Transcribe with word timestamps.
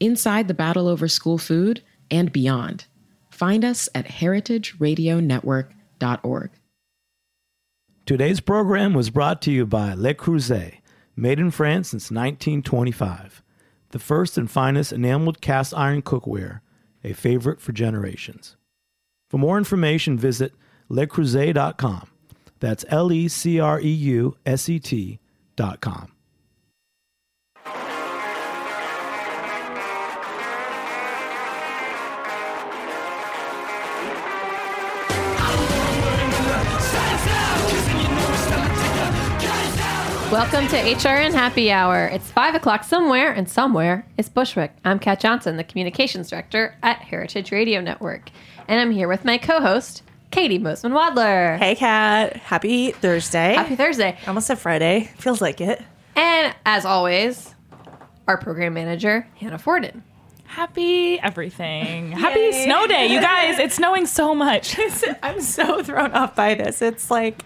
inside 0.00 0.48
the 0.48 0.54
battle 0.54 0.88
over 0.88 1.08
school 1.08 1.38
food, 1.38 1.82
and 2.10 2.32
beyond. 2.32 2.86
Find 3.30 3.64
us 3.64 3.88
at 3.94 4.06
heritageradionetwork.org. 4.06 6.50
Today's 8.06 8.40
program 8.40 8.94
was 8.94 9.10
brought 9.10 9.42
to 9.42 9.50
you 9.50 9.66
by 9.66 9.92
Le 9.94 10.14
Creuset, 10.14 10.76
made 11.16 11.40
in 11.40 11.50
France 11.50 11.88
since 11.88 12.10
1925. 12.10 13.42
The 13.90 13.98
first 13.98 14.38
and 14.38 14.50
finest 14.50 14.92
enameled 14.92 15.40
cast 15.40 15.74
iron 15.74 16.02
cookware, 16.02 16.60
a 17.02 17.12
favorite 17.12 17.60
for 17.60 17.72
generations. 17.72 18.56
For 19.28 19.38
more 19.38 19.58
information, 19.58 20.18
visit 20.18 20.54
lecreuset.com. 20.90 22.08
That's 22.60 22.84
L 22.88 23.12
E 23.12 23.28
C 23.28 23.60
R 23.60 23.80
E 23.80 23.90
U 23.90 24.36
S 24.46 24.68
E 24.68 24.78
T.com. 24.78 26.12
Welcome 40.32 40.66
to 40.68 40.76
HRN 40.76 41.32
Happy 41.32 41.70
Hour. 41.70 42.06
It's 42.06 42.28
5 42.32 42.56
o'clock 42.56 42.82
somewhere, 42.82 43.30
and 43.32 43.48
somewhere 43.48 44.04
is 44.18 44.28
Bushwick. 44.28 44.72
I'm 44.84 44.98
Kat 44.98 45.20
Johnson, 45.20 45.56
the 45.56 45.62
Communications 45.62 46.30
Director 46.30 46.76
at 46.82 46.98
Heritage 46.98 47.52
Radio 47.52 47.80
Network. 47.80 48.30
And 48.66 48.80
I'm 48.80 48.90
here 48.90 49.06
with 49.06 49.24
my 49.24 49.38
co 49.38 49.60
host, 49.60 50.02
Katie 50.32 50.58
Mosman 50.58 50.92
Wadler. 50.92 51.58
Hey, 51.58 51.76
Kat. 51.76 52.34
Happy 52.36 52.90
Thursday. 52.90 53.54
Happy 53.54 53.76
Thursday. 53.76 54.18
Almost 54.26 54.50
at 54.50 54.58
Friday. 54.58 55.10
Feels 55.16 55.40
like 55.40 55.60
it. 55.60 55.80
And 56.16 56.52
as 56.66 56.84
always, 56.84 57.54
our 58.26 58.36
program 58.36 58.74
manager, 58.74 59.28
Hannah 59.36 59.58
Forden. 59.58 60.02
Happy 60.44 61.20
everything. 61.20 62.10
Happy 62.12 62.50
snow 62.64 62.88
day. 62.88 63.06
You 63.06 63.20
guys, 63.20 63.60
it's 63.60 63.76
snowing 63.76 64.06
so 64.06 64.34
much. 64.34 64.76
I'm 65.22 65.40
so 65.40 65.84
thrown 65.84 66.10
off 66.12 66.34
by 66.34 66.54
this. 66.54 66.82
It's 66.82 67.12
like 67.12 67.44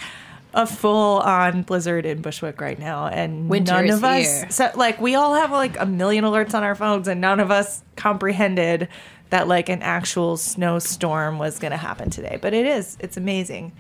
a 0.55 0.67
full 0.67 1.21
on 1.21 1.63
blizzard 1.63 2.07
in 2.07 2.23
Bushwick 2.23 2.61
right 2.61 2.79
now. 2.79 3.07
And 3.07 3.49
Winter 3.49 3.73
none 3.73 3.91
of 3.91 4.05
us, 4.05 4.41
here. 4.41 4.51
so 4.51 4.71
like, 4.75 5.01
we 5.01 5.15
all 5.15 5.35
have 5.35 5.51
like 5.51 5.79
a 5.79 5.87
million 5.87 6.25
alerts 6.25 6.55
on 6.55 6.63
our 6.63 6.75
phones, 6.75 7.09
and 7.09 7.21
none 7.21 7.41
of 7.41 7.51
us 7.51 7.83
comprehended 7.97 8.89
that 9.31 9.49
like 9.49 9.69
an 9.69 9.83
actual 9.83 10.37
snowstorm 10.37 11.39
was 11.39 11.59
going 11.59 11.71
to 11.71 11.77
happen 11.77 12.11
today. 12.11 12.39
But 12.41 12.55
it 12.55 12.67
is. 12.67 12.97
It's 13.01 13.17
amazing. 13.17 13.73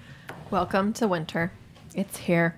Welcome 0.50 0.92
to 0.94 1.08
winter. 1.08 1.53
It's 1.94 2.16
here. 2.19 2.56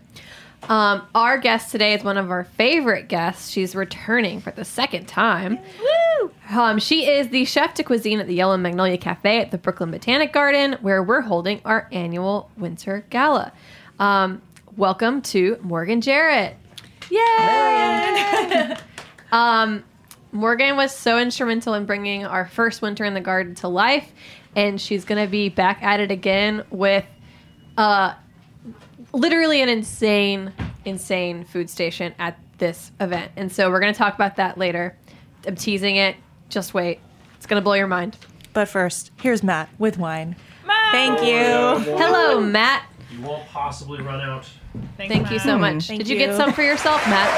Um, 0.68 1.02
our 1.14 1.38
guest 1.38 1.72
today 1.72 1.92
is 1.94 2.04
one 2.04 2.16
of 2.16 2.30
our 2.30 2.44
favorite 2.44 3.08
guests. 3.08 3.50
She's 3.50 3.74
returning 3.74 4.40
for 4.40 4.52
the 4.52 4.64
second 4.64 5.08
time. 5.08 5.58
Woo! 5.80 6.30
Um, 6.50 6.78
she 6.78 7.08
is 7.08 7.28
the 7.28 7.44
chef 7.44 7.74
de 7.74 7.82
cuisine 7.82 8.20
at 8.20 8.28
the 8.28 8.34
Yellow 8.34 8.56
Magnolia 8.56 8.96
Cafe 8.96 9.40
at 9.40 9.50
the 9.50 9.58
Brooklyn 9.58 9.90
Botanic 9.90 10.32
Garden, 10.32 10.74
where 10.80 11.02
we're 11.02 11.22
holding 11.22 11.60
our 11.64 11.88
annual 11.90 12.50
winter 12.56 13.04
gala. 13.10 13.52
Um, 13.98 14.42
welcome 14.76 15.22
to 15.22 15.58
Morgan 15.62 16.00
Jarrett. 16.00 16.56
Yay! 17.10 18.76
um, 19.32 19.84
Morgan 20.32 20.76
was 20.76 20.94
so 20.96 21.18
instrumental 21.18 21.74
in 21.74 21.84
bringing 21.84 22.24
our 22.24 22.46
first 22.46 22.80
winter 22.80 23.04
in 23.04 23.14
the 23.14 23.20
garden 23.20 23.54
to 23.56 23.68
life, 23.68 24.10
and 24.56 24.80
she's 24.80 25.04
going 25.04 25.22
to 25.22 25.30
be 25.30 25.48
back 25.48 25.82
at 25.82 26.00
it 26.00 26.10
again 26.10 26.64
with 26.70 27.04
uh, 27.76 28.14
literally 29.12 29.60
an 29.60 29.68
insane, 29.68 30.52
insane 30.84 31.44
food 31.44 31.68
station 31.68 32.14
at 32.18 32.38
this 32.58 32.92
event. 33.00 33.30
And 33.36 33.52
so 33.52 33.70
we're 33.70 33.80
going 33.80 33.92
to 33.92 33.98
talk 33.98 34.14
about 34.14 34.36
that 34.36 34.56
later. 34.56 34.96
I'm 35.46 35.56
teasing 35.56 35.96
it. 35.96 36.16
Just 36.48 36.72
wait. 36.72 37.00
It's 37.36 37.46
going 37.46 37.60
to 37.60 37.64
blow 37.64 37.74
your 37.74 37.88
mind. 37.88 38.16
But 38.52 38.68
first, 38.68 39.10
here's 39.20 39.42
Matt 39.42 39.68
with 39.78 39.98
wine. 39.98 40.36
Matt! 40.66 40.92
Thank 40.92 41.20
you. 41.22 41.94
Hello, 41.96 42.40
Matt. 42.40 42.86
You 43.22 43.28
won't 43.28 43.46
possibly 43.46 44.00
run 44.00 44.20
out. 44.20 44.48
Thank 44.96 45.30
you 45.30 45.38
so 45.38 45.56
much. 45.56 45.86
Thank 45.86 46.00
Did 46.00 46.08
you, 46.08 46.18
get 46.18 46.34
some 46.34 46.52
for 46.52 46.62
yourself, 46.62 47.06
Matt? 47.06 47.28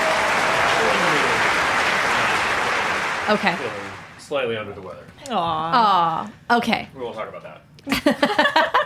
Okay. 3.29 3.55
Feeling 3.55 3.93
slightly 4.19 4.57
under 4.57 4.73
the 4.73 4.81
weather. 4.81 5.05
Aw. 5.29 6.33
Okay. 6.53 6.89
We 6.95 7.03
won't 7.03 7.15
talk 7.15 7.29
about 7.29 7.43
that. 7.43 8.71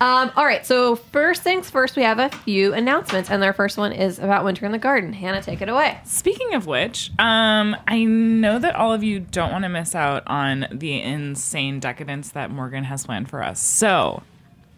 Um, 0.00 0.32
all 0.34 0.44
right. 0.44 0.66
So 0.66 0.96
first 0.96 1.42
things 1.42 1.70
first, 1.70 1.94
we 1.96 2.02
have 2.02 2.18
a 2.18 2.28
few 2.28 2.74
announcements, 2.74 3.30
and 3.30 3.40
their 3.40 3.52
first 3.52 3.78
one 3.78 3.92
is 3.92 4.18
about 4.18 4.44
winter 4.44 4.66
in 4.66 4.72
the 4.72 4.78
garden. 4.78 5.12
Hannah, 5.12 5.40
take 5.40 5.62
it 5.62 5.68
away. 5.68 5.98
Speaking 6.04 6.52
of 6.54 6.66
which, 6.66 7.12
um, 7.18 7.76
I 7.86 8.02
know 8.02 8.58
that 8.58 8.74
all 8.74 8.92
of 8.92 9.04
you 9.04 9.20
don't 9.20 9.52
want 9.52 9.62
to 9.62 9.68
miss 9.68 9.94
out 9.94 10.24
on 10.26 10.66
the 10.72 11.00
insane 11.00 11.78
decadence 11.78 12.30
that 12.30 12.50
Morgan 12.50 12.84
has 12.84 13.06
planned 13.06 13.30
for 13.30 13.42
us. 13.42 13.60
So, 13.60 14.24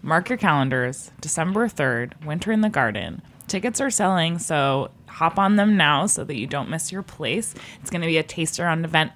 mark 0.03 0.29
your 0.29 0.39
calendars. 0.39 1.11
December 1.21 1.69
3rd, 1.69 2.25
Winter 2.25 2.53
in 2.53 2.61
the 2.61 2.69
Garden. 2.69 3.23
Tickets 3.47 3.81
are 3.81 3.91
selling, 3.91 4.39
so 4.39 4.91
hop 5.07 5.39
on 5.39 5.57
them 5.57 5.77
now 5.77 6.07
so 6.07 6.25
that 6.25 6.37
you 6.37 6.47
don't 6.47 6.69
miss 6.69 6.93
your 6.93 7.03
place. 7.03 7.55
It's 7.81 7.91
going 7.91 8.03
to 8.03 8.07
be 8.07 8.19
a 8.19 8.23
taste 8.23 8.59
around 8.59 8.85
event 8.85 9.13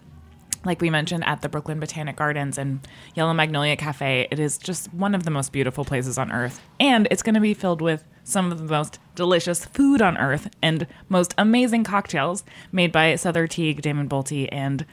like 0.65 0.81
we 0.81 0.91
mentioned 0.91 1.25
at 1.25 1.43
the 1.43 1.49
Brooklyn 1.49 1.81
Botanic 1.81 2.17
Gardens 2.17 2.59
and 2.59 2.87
Yellow 3.15 3.33
Magnolia 3.33 3.77
Cafe, 3.77 4.29
it 4.31 4.39
is 4.39 4.59
just 4.59 4.93
one 4.93 5.15
of 5.15 5.25
the 5.25 5.31
most 5.31 5.53
beautiful 5.53 5.85
places 5.85 6.19
on 6.19 6.31
earth. 6.33 6.60
And 6.78 7.09
it's 7.10 7.22
going 7.22 7.34
to 7.34 7.41
be 7.41 7.54
filled 7.54 7.81
with 7.81 8.04
some 8.25 8.53
of 8.53 8.59
the 8.59 8.65
most 8.65 8.99
delicious 9.15 9.65
food 9.65 10.03
on 10.03 10.19
earth 10.19 10.51
and 10.63 10.87
most 11.09 11.34
amazing 11.39 11.84
cocktails 11.84 12.45
made 12.72 12.93
by 12.93 13.16
Souther 13.16 13.47
Teague, 13.47 13.83
Damon 13.83 14.09
Boelte, 14.09 14.49
and 14.53 14.84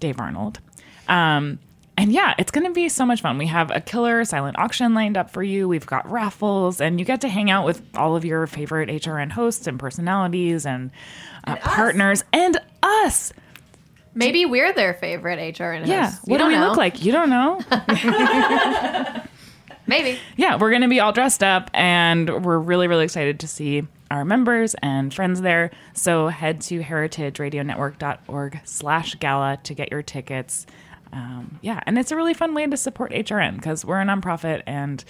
Dave 0.00 0.18
Arnold. 0.18 0.60
Um, 1.08 1.58
and 1.98 2.12
yeah, 2.12 2.34
it's 2.38 2.50
going 2.50 2.66
to 2.66 2.72
be 2.72 2.88
so 2.88 3.04
much 3.06 3.20
fun. 3.20 3.38
We 3.38 3.46
have 3.48 3.70
a 3.70 3.80
killer 3.80 4.24
silent 4.24 4.58
auction 4.58 4.94
lined 4.94 5.16
up 5.16 5.30
for 5.30 5.42
you. 5.42 5.68
We've 5.68 5.86
got 5.86 6.10
raffles, 6.10 6.80
and 6.80 6.98
you 6.98 7.04
get 7.04 7.20
to 7.22 7.28
hang 7.28 7.50
out 7.50 7.64
with 7.66 7.82
all 7.96 8.16
of 8.16 8.24
your 8.24 8.46
favorite 8.46 8.88
HRN 8.88 9.30
hosts 9.32 9.66
and 9.66 9.78
personalities 9.78 10.64
and, 10.66 10.90
uh, 11.46 11.56
partners 11.56 12.24
and 12.32 12.58
us. 12.82 13.32
Maybe 14.14 14.44
we're 14.46 14.72
their 14.72 14.94
favorite 14.94 15.38
HRN 15.38 15.86
Yeah. 15.86 16.04
hosts. 16.06 16.20
Yeah. 16.26 16.32
What 16.32 16.38
do 16.38 16.46
we 16.46 16.54
know. 16.54 16.68
look 16.68 16.76
like? 16.76 17.02
You 17.04 17.12
don't 17.12 17.30
know. 17.30 17.60
Maybe. 19.86 20.18
yeah, 20.36 20.56
we're 20.58 20.70
going 20.70 20.82
to 20.82 20.88
be 20.88 21.00
all 21.00 21.12
dressed 21.12 21.42
up 21.42 21.68
and 21.74 22.44
we're 22.44 22.58
really, 22.58 22.86
really 22.88 23.04
excited 23.04 23.40
to 23.40 23.48
see 23.48 23.82
our 24.12 24.24
members 24.24 24.74
and 24.80 25.12
friends 25.12 25.40
there. 25.40 25.70
So 25.94 26.28
head 26.28 26.60
to 26.62 26.80
heritageradionetwork.org 26.80 28.60
slash 28.64 29.14
gala 29.16 29.58
to 29.64 29.74
get 29.74 29.90
your 29.90 30.02
tickets. 30.02 30.66
Um, 31.12 31.58
yeah, 31.62 31.80
and 31.86 31.98
it's 31.98 32.10
a 32.10 32.16
really 32.16 32.34
fun 32.34 32.54
way 32.54 32.66
to 32.66 32.76
support 32.76 33.12
HRN 33.12 33.56
because 33.56 33.84
we're 33.84 34.00
a 34.00 34.04
nonprofit 34.04 34.62
and 34.66 35.04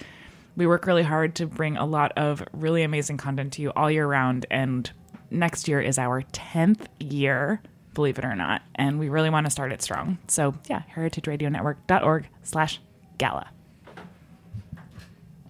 We 0.55 0.67
work 0.67 0.85
really 0.85 1.03
hard 1.03 1.35
to 1.35 1.47
bring 1.47 1.77
a 1.77 1.85
lot 1.85 2.11
of 2.17 2.43
really 2.53 2.83
amazing 2.83 3.17
content 3.17 3.53
to 3.53 3.61
you 3.61 3.71
all 3.71 3.89
year 3.89 4.05
round. 4.05 4.45
And 4.51 4.89
next 5.31 5.67
year 5.67 5.81
is 5.81 5.97
our 5.97 6.21
10th 6.21 6.85
year, 6.99 7.61
believe 7.93 8.19
it 8.19 8.25
or 8.25 8.35
not. 8.35 8.61
And 8.75 8.99
we 8.99 9.09
really 9.09 9.31
want 9.31 9.47
to 9.47 9.49
start 9.49 9.71
it 9.71 9.81
strong. 9.81 10.19
So, 10.27 10.53
yeah, 10.69 10.83
heritageradionetwork.org 10.95 12.27
slash 12.43 12.79
gala. 13.17 13.49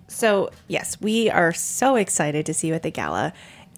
So, 0.07 0.51
yes, 0.67 1.01
we 1.01 1.29
are 1.29 1.51
so 1.53 1.95
excited 1.95 2.45
to 2.45 2.53
see 2.53 2.67
you 2.67 2.73
at 2.73 2.83
the 2.83 2.91
gala. 2.91 3.33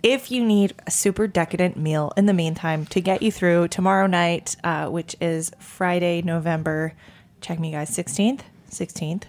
If 0.06 0.30
you 0.30 0.46
need 0.46 0.75
a 0.86 0.92
super 0.92 1.25
decadent 1.25 1.78
meal 1.78 2.13
in 2.16 2.28
the 2.28 2.34
meantime 2.34 2.86
to 2.92 3.02
get 3.02 3.24
you 3.24 3.31
through 3.31 3.69
tomorrow 3.69 4.06
night, 4.06 4.56
uh, 4.63 4.88
which 4.88 5.16
is 5.19 5.52
Friday, 5.57 6.22
November, 6.22 6.94
check 7.42 7.60
me 7.60 7.72
guys, 7.72 7.90
16th? 7.90 8.42
16th. 8.69 9.24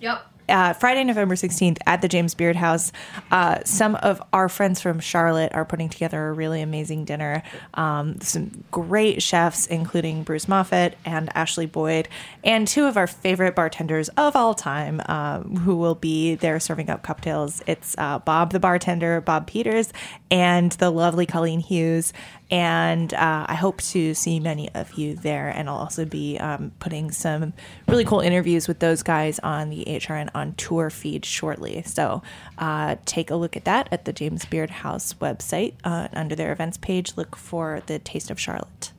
Yep. 0.00 0.26
Uh, 0.48 0.72
Friday, 0.72 1.04
November 1.04 1.34
16th 1.34 1.78
at 1.86 2.02
the 2.02 2.08
James 2.08 2.34
Beard 2.34 2.56
House. 2.56 2.92
Uh, 3.30 3.60
some 3.64 3.96
of 3.96 4.22
our 4.32 4.48
friends 4.48 4.80
from 4.80 5.00
Charlotte 5.00 5.52
are 5.54 5.64
putting 5.64 5.88
together 5.88 6.28
a 6.28 6.32
really 6.32 6.62
amazing 6.62 7.04
dinner. 7.04 7.42
Um, 7.74 8.20
some 8.20 8.64
great 8.70 9.22
chefs, 9.22 9.66
including 9.66 10.22
Bruce 10.22 10.46
Moffett 10.46 10.94
and 11.04 11.30
Ashley 11.34 11.66
Boyd, 11.66 12.08
and 12.44 12.66
two 12.66 12.86
of 12.86 12.96
our 12.96 13.06
favorite 13.06 13.54
bartenders 13.54 14.08
of 14.10 14.36
all 14.36 14.54
time 14.54 15.02
um, 15.06 15.56
who 15.56 15.76
will 15.76 15.94
be 15.94 16.34
there 16.34 16.60
serving 16.60 16.90
up 16.90 17.02
cocktails. 17.02 17.62
It's 17.66 17.94
uh, 17.98 18.18
Bob 18.20 18.52
the 18.52 18.60
bartender, 18.60 19.20
Bob 19.20 19.46
Peters, 19.46 19.92
and 20.30 20.72
the 20.72 20.90
lovely 20.90 21.26
Colleen 21.26 21.60
Hughes. 21.60 22.12
And 22.50 23.12
uh, 23.12 23.46
I 23.48 23.54
hope 23.54 23.82
to 23.82 24.14
see 24.14 24.38
many 24.38 24.72
of 24.74 24.94
you 24.94 25.16
there. 25.16 25.48
And 25.48 25.68
I'll 25.68 25.76
also 25.76 26.04
be 26.04 26.38
um, 26.38 26.72
putting 26.78 27.10
some 27.10 27.52
really 27.88 28.04
cool 28.04 28.20
interviews 28.20 28.68
with 28.68 28.78
those 28.78 29.02
guys 29.02 29.38
on 29.40 29.70
the 29.70 29.84
HRN 29.84 30.30
on 30.34 30.54
tour 30.54 30.90
feed 30.90 31.24
shortly. 31.24 31.82
So 31.84 32.22
uh, 32.58 32.96
take 33.04 33.30
a 33.30 33.36
look 33.36 33.56
at 33.56 33.64
that 33.64 33.88
at 33.90 34.04
the 34.04 34.12
James 34.12 34.44
Beard 34.44 34.70
House 34.70 35.14
website. 35.14 35.74
Uh, 35.82 36.08
under 36.12 36.36
their 36.36 36.52
events 36.52 36.76
page, 36.76 37.16
look 37.16 37.34
for 37.34 37.82
the 37.86 37.98
Taste 37.98 38.30
of 38.30 38.38
Charlotte. 38.38 38.92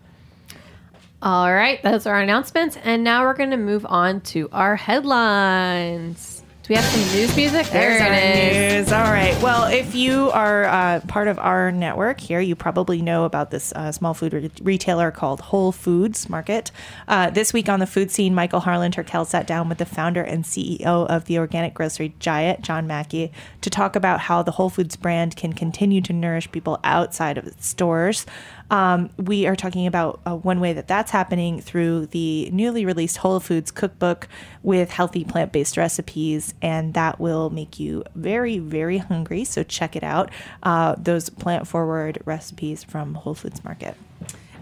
All 1.19 1.51
right, 1.51 1.81
those 1.81 2.05
are 2.05 2.13
our 2.13 2.21
announcements, 2.21 2.77
and 2.83 3.03
now 3.03 3.23
we're 3.23 3.33
going 3.33 3.50
to 3.50 3.57
move 3.57 3.88
on 3.89 4.21
to 4.21 4.50
our 4.51 4.75
headlines. 4.75 6.37
Do 6.67 6.73
we 6.73 6.75
have 6.81 6.85
some 6.91 7.15
news 7.15 7.33
music? 7.33 7.65
There 7.67 7.97
There's 7.97 8.01
it 8.01 8.07
our 8.07 8.13
is. 8.13 8.87
news. 8.87 8.91
All 8.91 9.03
right. 9.03 9.41
Well, 9.41 9.71
if 9.71 9.95
you 9.95 10.29
are 10.31 10.65
uh, 10.65 10.99
part 11.07 11.29
of 11.29 11.39
our 11.39 11.71
network 11.71 12.19
here, 12.19 12.41
you 12.41 12.57
probably 12.57 13.01
know 13.01 13.23
about 13.23 13.51
this 13.51 13.71
uh, 13.71 13.93
small 13.93 14.13
food 14.13 14.33
re- 14.33 14.51
retailer 14.61 15.09
called 15.09 15.39
Whole 15.39 15.71
Foods 15.71 16.29
Market. 16.29 16.71
Uh, 17.07 17.29
this 17.29 17.53
week 17.53 17.69
on 17.69 17.79
the 17.79 17.87
Food 17.87 18.11
Seen, 18.11 18.35
Michael 18.35 18.59
Harlan 18.59 18.91
Turkell 18.91 19.25
sat 19.25 19.47
down 19.47 19.69
with 19.69 19.77
the 19.77 19.85
founder 19.85 20.21
and 20.21 20.43
CEO 20.43 20.81
of 20.83 21.23
the 21.23 21.39
organic 21.39 21.73
grocery 21.73 22.13
giant, 22.19 22.63
John 22.63 22.85
Mackey, 22.85 23.31
to 23.61 23.69
talk 23.69 23.95
about 23.95 24.19
how 24.19 24.43
the 24.43 24.51
Whole 24.51 24.69
Foods 24.69 24.97
brand 24.97 25.37
can 25.37 25.53
continue 25.53 26.01
to 26.01 26.11
nourish 26.11 26.51
people 26.51 26.81
outside 26.83 27.37
of 27.37 27.47
its 27.47 27.65
stores. 27.65 28.25
Um, 28.69 29.09
we 29.17 29.47
are 29.47 29.55
talking 29.55 29.87
about 29.87 30.19
uh, 30.25 30.35
one 30.35 30.59
way 30.59 30.73
that 30.73 30.87
that's 30.87 31.11
happening 31.11 31.61
through 31.61 32.07
the 32.07 32.49
newly 32.51 32.85
released 32.85 33.17
Whole 33.17 33.39
Foods 33.39 33.71
cookbook 33.71 34.27
with 34.61 34.91
healthy 34.91 35.23
plant 35.23 35.51
based 35.51 35.77
recipes, 35.77 36.53
and 36.61 36.93
that 36.93 37.19
will 37.19 37.49
make 37.49 37.79
you 37.79 38.03
very, 38.15 38.59
very 38.59 38.97
hungry. 38.97 39.45
So 39.45 39.63
check 39.63 39.95
it 39.95 40.03
out. 40.03 40.31
Uh, 40.63 40.95
those 40.97 41.29
plant 41.29 41.67
forward 41.67 42.21
recipes 42.25 42.83
from 42.83 43.13
Whole 43.15 43.35
Foods 43.35 43.63
Market. 43.63 43.95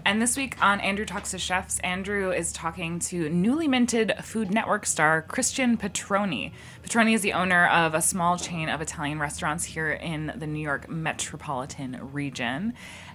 And 0.04 0.22
this 0.22 0.36
week 0.36 0.56
on 0.62 0.80
Andrew 0.80 1.04
Talks 1.04 1.32
to 1.32 1.38
Chefs, 1.38 1.80
Andrew 1.80 2.30
is 2.30 2.52
talking 2.52 3.00
to 3.00 3.28
newly 3.28 3.66
minted 3.66 4.14
Food 4.22 4.54
Network 4.54 4.86
star 4.86 5.20
Christian 5.22 5.76
Petroni. 5.76 6.52
Petroni 6.84 7.12
is 7.12 7.22
the 7.22 7.32
owner 7.32 7.66
of 7.66 7.92
a 7.92 8.00
small 8.00 8.38
chain 8.38 8.68
of 8.68 8.80
Italian 8.80 9.18
restaurants 9.18 9.64
here 9.64 9.90
in 9.90 10.32
the 10.36 10.46
New 10.46 10.60
York 10.60 10.88
metropolitan 10.88 12.12
region. 12.12 12.74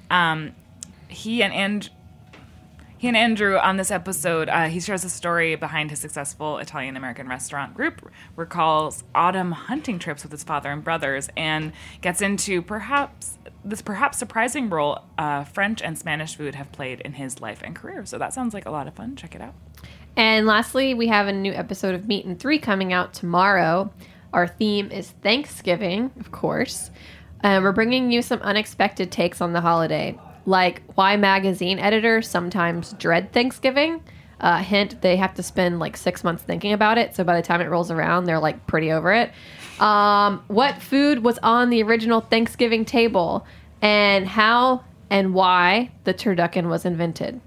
Um, 0.10 0.52
he 1.12 1.44
and 1.44 1.54
and 1.54 1.90
he 2.98 3.08
and 3.08 3.18
Andrew 3.18 3.58
on 3.58 3.78
this 3.78 3.90
episode, 3.90 4.48
uh, 4.48 4.68
he 4.68 4.80
shares 4.80 5.04
a 5.04 5.10
story 5.10 5.56
behind 5.56 5.90
his 5.90 5.98
successful 5.98 6.60
Italian 6.60 6.96
American 6.96 7.28
restaurant 7.28 7.74
group, 7.74 8.08
recalls 8.36 9.04
autumn 9.16 9.54
hunting 9.54 9.98
trips 9.98 10.22
with 10.22 10.32
his 10.32 10.44
father 10.44 10.70
and 10.70 10.84
brothers, 10.84 11.28
and 11.36 11.74
gets 12.02 12.22
into 12.22 12.62
perhaps 12.62 13.40
this 13.66 13.82
perhaps 13.82 14.20
surprising 14.20 14.70
role 14.70 15.00
uh, 15.18 15.44
French 15.46 15.82
and 15.82 15.98
Spanish 15.98 16.36
food 16.36 16.54
have 16.54 16.72
played 16.72 17.00
in 17.02 17.14
his 17.14 17.42
life 17.42 17.62
and 17.64 17.76
career. 17.76 18.06
So 18.06 18.20
that 18.20 18.34
sounds 18.34 18.54
like 18.54 18.68
a 18.68 18.72
lot 18.72 18.88
of 18.88 18.94
fun. 18.94 19.16
Check 19.16 19.34
it 19.34 19.42
out. 19.42 19.56
And 20.16 20.46
lastly, 20.46 20.94
we 20.94 21.08
have 21.08 21.28
a 21.28 21.34
new 21.34 21.54
episode 21.54 21.96
of 21.96 22.08
Meat 22.08 22.26
and 22.26 22.40
Three 22.40 22.60
coming 22.60 22.94
out 22.94 23.14
tomorrow. 23.14 23.92
Our 24.32 24.48
theme 24.48 24.92
is 24.92 25.10
Thanksgiving, 25.10 26.12
of 26.20 26.32
course. 26.32 26.92
And 27.40 27.64
we're 27.64 27.72
bringing 27.72 28.12
you 28.12 28.22
some 28.22 28.42
unexpected 28.42 29.12
takes 29.12 29.42
on 29.42 29.54
the 29.54 29.62
holiday, 29.62 30.20
like 30.46 30.82
why 30.96 31.16
magazine 31.18 31.80
editors 31.80 32.28
sometimes 32.28 32.94
dread 32.94 33.32
Thanksgiving. 33.32 34.04
Uh, 34.40 34.58
hint, 34.58 35.02
they 35.02 35.18
have 35.18 35.36
to 35.36 35.44
spend 35.44 35.78
like 35.78 35.96
six 35.96 36.24
months 36.24 36.42
thinking 36.42 36.74
about 36.74 36.98
it. 36.98 37.16
So 37.16 37.24
by 37.24 37.36
the 37.36 37.44
time 37.46 37.62
it 37.62 37.70
rolls 37.70 37.92
around, 37.92 38.26
they're 38.26 38.40
like 38.40 38.66
pretty 38.66 38.92
over 38.92 39.14
it. 39.14 39.32
Um, 39.80 40.44
what 40.48 40.82
food 40.82 41.24
was 41.24 41.38
on 41.44 41.70
the 41.70 41.84
original 41.84 42.22
Thanksgiving 42.22 42.84
table 42.84 43.46
and 43.82 44.28
how 44.28 44.84
and 45.12 45.34
why 45.34 45.92
the 46.06 46.14
turducken 46.14 46.70
was 46.70 46.86
invented? 46.86 47.40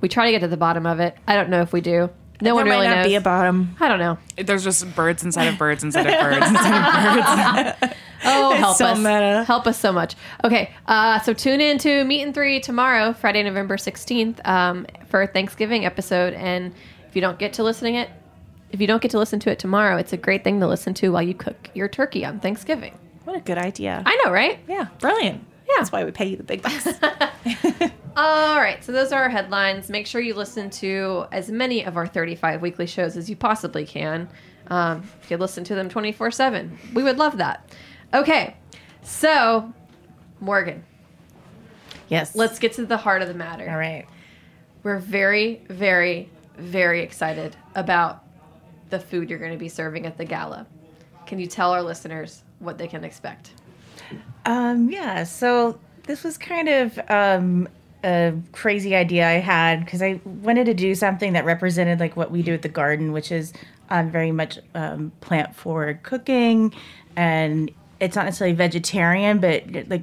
We 0.00 0.08
try 0.08 0.26
to 0.26 0.32
get 0.32 0.40
to 0.40 0.48
the 0.48 0.56
bottom 0.56 0.86
of 0.86 0.98
it. 0.98 1.14
I 1.28 1.34
don't 1.34 1.50
know 1.50 1.60
if 1.60 1.74
we 1.74 1.82
do. 1.82 2.08
No 2.42 2.54
one 2.54 2.64
there 2.64 2.72
really 2.74 2.86
might 2.86 2.94
not 2.94 3.02
knows. 3.02 3.06
be 3.06 3.14
a 3.16 3.20
bottom. 3.20 3.76
I 3.80 3.88
don't 3.88 3.98
know. 3.98 4.18
There's 4.42 4.64
just 4.64 4.94
birds 4.96 5.22
inside 5.22 5.44
of 5.44 5.58
birds 5.58 5.84
inside 5.84 6.06
of 6.06 6.20
birds 6.20 6.46
inside 6.48 7.66
of 7.66 7.80
birds. 7.80 7.94
Oh, 8.24 8.54
help 8.54 8.76
so 8.76 8.86
us. 8.86 8.98
meta. 8.98 9.44
Help 9.46 9.66
us 9.66 9.78
so 9.78 9.92
much. 9.92 10.14
Okay, 10.44 10.70
uh, 10.86 11.20
so 11.20 11.32
tune 11.32 11.60
in 11.60 11.78
to 11.78 12.04
Meat 12.04 12.22
and 12.22 12.34
Three 12.34 12.60
tomorrow, 12.60 13.12
Friday, 13.12 13.42
November 13.42 13.76
16th, 13.76 14.46
um, 14.46 14.86
for 15.08 15.22
a 15.22 15.26
Thanksgiving 15.26 15.84
episode. 15.84 16.34
And 16.34 16.74
if 17.08 17.16
you 17.16 17.22
don't 17.22 17.38
get 17.38 17.54
to 17.54 17.62
listening 17.62 17.94
it, 17.94 18.10
if 18.70 18.80
you 18.80 18.86
don't 18.86 19.02
get 19.02 19.10
to 19.12 19.18
listen 19.18 19.40
to 19.40 19.50
it 19.50 19.58
tomorrow, 19.58 19.96
it's 19.96 20.12
a 20.12 20.16
great 20.16 20.44
thing 20.44 20.60
to 20.60 20.66
listen 20.66 20.94
to 20.94 21.10
while 21.10 21.22
you 21.22 21.34
cook 21.34 21.70
your 21.74 21.88
turkey 21.88 22.24
on 22.24 22.40
Thanksgiving. 22.40 22.96
What 23.24 23.36
a 23.36 23.40
good 23.40 23.58
idea. 23.58 24.02
I 24.06 24.22
know, 24.24 24.32
right? 24.32 24.58
yeah, 24.68 24.88
brilliant. 24.98 25.44
Yeah. 25.68 25.74
That's 25.78 25.92
why 25.92 26.04
we 26.04 26.10
pay 26.10 26.26
you 26.26 26.36
the 26.36 26.42
big 26.42 26.62
bucks. 26.62 26.86
All 28.16 28.56
right, 28.56 28.82
so 28.82 28.92
those 28.92 29.12
are 29.12 29.22
our 29.22 29.28
headlines. 29.28 29.88
Make 29.88 30.06
sure 30.06 30.20
you 30.20 30.34
listen 30.34 30.68
to 30.70 31.26
as 31.30 31.50
many 31.50 31.84
of 31.84 31.96
our 31.96 32.06
35 32.06 32.60
weekly 32.60 32.86
shows 32.86 33.16
as 33.16 33.30
you 33.30 33.36
possibly 33.36 33.86
can. 33.86 34.28
Um, 34.66 35.08
if 35.22 35.30
you 35.30 35.36
listen 35.36 35.64
to 35.64 35.74
them 35.74 35.88
24 35.88 36.30
7, 36.30 36.78
we 36.94 37.02
would 37.02 37.18
love 37.18 37.38
that. 37.38 37.68
Okay, 38.12 38.56
so 39.02 39.72
Morgan, 40.40 40.84
yes. 42.08 42.34
let's 42.34 42.58
get 42.58 42.72
to 42.74 42.86
the 42.86 42.96
heart 42.96 43.22
of 43.22 43.28
the 43.28 43.34
matter. 43.34 43.68
All 43.70 43.76
right. 43.76 44.06
We're 44.82 44.98
very, 44.98 45.62
very, 45.68 46.28
very 46.56 47.02
excited 47.02 47.56
about 47.74 48.24
the 48.88 48.98
food 48.98 49.30
you're 49.30 49.38
going 49.38 49.52
to 49.52 49.58
be 49.58 49.68
serving 49.68 50.06
at 50.06 50.16
the 50.18 50.24
gala. 50.24 50.66
Can 51.26 51.38
you 51.38 51.46
tell 51.46 51.72
our 51.72 51.82
listeners 51.82 52.42
what 52.58 52.78
they 52.78 52.88
can 52.88 53.04
expect? 53.04 53.52
Um, 54.44 54.90
yeah, 54.90 55.22
so 55.24 55.78
this 56.04 56.24
was 56.24 56.36
kind 56.36 56.68
of 56.68 56.98
um, 57.08 57.68
a 58.02 58.34
crazy 58.52 58.96
idea 58.96 59.28
I 59.28 59.34
had 59.34 59.84
because 59.84 60.02
I 60.02 60.20
wanted 60.24 60.64
to 60.66 60.74
do 60.74 60.94
something 60.94 61.34
that 61.34 61.44
represented 61.44 62.00
like 62.00 62.16
what 62.16 62.30
we 62.30 62.42
do 62.42 62.54
at 62.54 62.62
the 62.62 62.68
garden, 62.68 63.12
which 63.12 63.30
is 63.30 63.52
um, 63.90 64.10
very 64.10 64.32
much 64.32 64.58
um, 64.74 65.12
plant 65.20 65.54
forward 65.54 66.02
cooking, 66.02 66.74
and 67.16 67.70
it's 68.00 68.16
not 68.16 68.24
necessarily 68.24 68.54
vegetarian, 68.56 69.38
but 69.38 69.64
like 69.88 70.02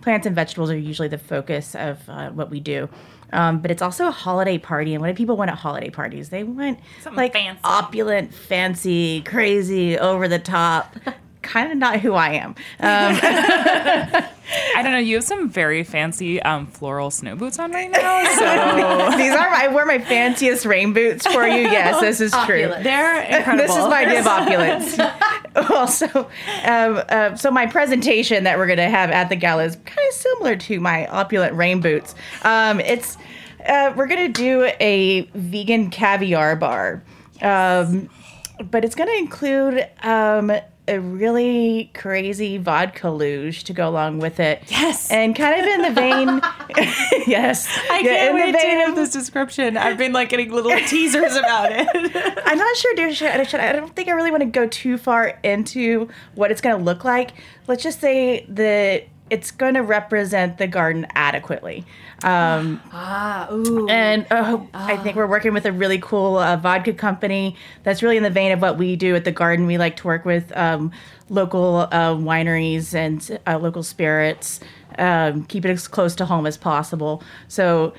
plants 0.00 0.26
and 0.26 0.34
vegetables 0.34 0.70
are 0.70 0.76
usually 0.78 1.08
the 1.08 1.18
focus 1.18 1.74
of 1.74 1.98
uh, 2.08 2.30
what 2.30 2.50
we 2.50 2.60
do. 2.60 2.88
Um, 3.32 3.60
but 3.62 3.70
it's 3.70 3.80
also 3.80 4.08
a 4.08 4.10
holiday 4.10 4.58
party, 4.58 4.92
and 4.94 5.00
what 5.00 5.08
do 5.08 5.14
people 5.14 5.36
want 5.38 5.50
at 5.50 5.56
holiday 5.56 5.88
parties? 5.88 6.28
They 6.28 6.44
want 6.44 6.78
Something 7.02 7.16
like 7.16 7.32
fancy. 7.32 7.60
opulent, 7.64 8.34
fancy, 8.34 9.22
crazy, 9.22 9.98
over 9.98 10.28
the 10.28 10.38
top. 10.38 10.94
Kind 11.42 11.70
of 11.70 11.78
not 11.78 12.00
who 12.00 12.14
I 12.14 12.30
am. 12.34 12.50
Um, 12.50 12.56
I 14.76 14.82
don't 14.82 14.92
know. 14.92 14.98
You 14.98 15.16
have 15.16 15.24
some 15.24 15.48
very 15.48 15.84
fancy 15.84 16.40
um, 16.42 16.66
floral 16.66 17.10
snow 17.10 17.36
boots 17.36 17.58
on 17.58 17.72
right 17.72 17.90
now. 17.90 18.24
So 18.24 19.16
These 19.16 19.32
are 19.32 19.50
my, 19.50 19.64
I 19.64 19.68
wear 19.68 19.86
my 19.86 19.98
fanciest 19.98 20.64
rain 20.64 20.92
boots 20.92 21.26
for 21.26 21.46
you. 21.46 21.62
Yes, 21.62 22.00
this 22.00 22.20
is 22.20 22.32
true. 22.46 22.72
They're 22.82 23.22
incredible. 23.22 23.62
This 23.62 23.76
is 23.76 23.88
my 23.88 24.04
idea 24.04 24.20
of 24.20 24.26
opulence. 24.26 24.98
also, 25.70 26.28
um, 26.64 27.02
uh, 27.08 27.36
so 27.36 27.50
my 27.50 27.66
presentation 27.66 28.44
that 28.44 28.58
we're 28.58 28.66
going 28.66 28.78
to 28.78 28.88
have 28.88 29.10
at 29.10 29.28
the 29.28 29.36
gala 29.36 29.64
is 29.64 29.76
kind 29.76 30.08
of 30.08 30.14
similar 30.14 30.56
to 30.56 30.80
my 30.80 31.06
opulent 31.06 31.54
rain 31.54 31.80
boots. 31.80 32.14
Um, 32.42 32.80
it's 32.80 33.16
uh, 33.66 33.92
we're 33.96 34.06
going 34.08 34.32
to 34.32 34.40
do 34.40 34.70
a 34.80 35.22
vegan 35.34 35.90
caviar 35.90 36.56
bar. 36.56 37.02
Um, 37.40 38.08
but 38.70 38.84
it's 38.84 38.94
going 38.94 39.08
to 39.08 39.16
include 39.16 39.88
um, 40.02 40.52
a 40.88 40.98
really 40.98 41.90
crazy 41.94 42.58
vodka 42.58 43.08
luge 43.08 43.62
to 43.64 43.72
go 43.72 43.88
along 43.88 44.18
with 44.18 44.40
it. 44.40 44.62
Yes. 44.68 45.10
and 45.12 45.34
kind 45.36 45.60
of 45.60 45.66
in 45.66 45.82
the 45.82 45.90
vein, 45.92 46.28
yes, 47.28 47.68
I 47.88 47.98
Yeah, 48.00 48.02
can't 48.16 48.30
in 48.30 48.52
the 48.52 48.58
wait 48.58 48.84
to 48.84 48.90
of- 48.90 48.96
this 48.96 49.10
description. 49.10 49.76
I've 49.76 49.96
been 49.96 50.12
like 50.12 50.28
getting 50.28 50.50
little 50.50 50.70
teasers 50.88 51.36
about 51.36 51.70
it. 51.70 51.86
I'm 52.46 52.58
not 52.58 52.76
sure, 52.76 52.94
dear. 52.96 53.14
Should- 53.14 53.28
I 53.60 53.72
don't 53.72 53.94
think 53.94 54.08
I 54.08 54.12
really 54.12 54.30
want 54.32 54.42
to 54.42 54.48
go 54.48 54.66
too 54.66 54.98
far 54.98 55.38
into 55.44 56.08
what 56.34 56.50
it's 56.50 56.60
going 56.60 56.76
to 56.76 56.82
look 56.82 57.04
like. 57.04 57.30
Let's 57.68 57.84
just 57.84 58.00
say 58.00 58.44
that 58.48 59.04
it's 59.32 59.50
going 59.50 59.72
to 59.72 59.82
represent 59.82 60.58
the 60.58 60.66
garden 60.66 61.06
adequately. 61.14 61.86
Um, 62.22 62.82
Ah, 62.92 63.50
ooh. 63.50 63.88
and 63.88 64.26
uh, 64.30 64.60
I 64.74 64.98
think 64.98 65.16
we're 65.16 65.26
working 65.26 65.54
with 65.54 65.64
a 65.64 65.72
really 65.72 65.98
cool 65.98 66.36
uh, 66.36 66.58
vodka 66.58 66.92
company 66.92 67.56
that's 67.82 68.02
really 68.02 68.18
in 68.18 68.22
the 68.22 68.30
vein 68.30 68.52
of 68.52 68.60
what 68.60 68.76
we 68.76 68.94
do 68.94 69.16
at 69.16 69.24
the 69.24 69.32
garden. 69.32 69.66
We 69.66 69.78
like 69.78 69.96
to 69.96 70.06
work 70.06 70.26
with 70.26 70.54
um, 70.54 70.92
local 71.30 71.88
uh, 71.90 72.14
wineries 72.14 72.92
and 72.92 73.38
uh, 73.46 73.58
local 73.58 73.82
spirits, 73.82 74.60
um, 74.98 75.44
keep 75.44 75.64
it 75.64 75.70
as 75.70 75.88
close 75.88 76.14
to 76.16 76.26
home 76.26 76.44
as 76.46 76.58
possible. 76.58 77.22
So, 77.48 77.94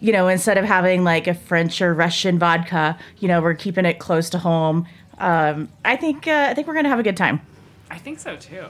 you 0.00 0.12
know, 0.12 0.28
instead 0.28 0.58
of 0.58 0.66
having 0.66 1.02
like 1.02 1.26
a 1.26 1.32
French 1.32 1.80
or 1.80 1.94
Russian 1.94 2.38
vodka, 2.38 2.98
you 3.20 3.28
know, 3.28 3.40
we're 3.40 3.54
keeping 3.54 3.86
it 3.86 3.98
close 3.98 4.28
to 4.30 4.38
home. 4.38 4.86
Um, 5.16 5.70
I 5.82 5.96
think 5.96 6.28
uh, 6.28 6.48
I 6.50 6.52
think 6.52 6.66
we're 6.68 6.74
gonna 6.74 6.90
have 6.90 7.00
a 7.00 7.04
good 7.04 7.16
time. 7.16 7.40
I 7.90 7.96
think 7.96 8.18
so 8.18 8.36
too. 8.36 8.66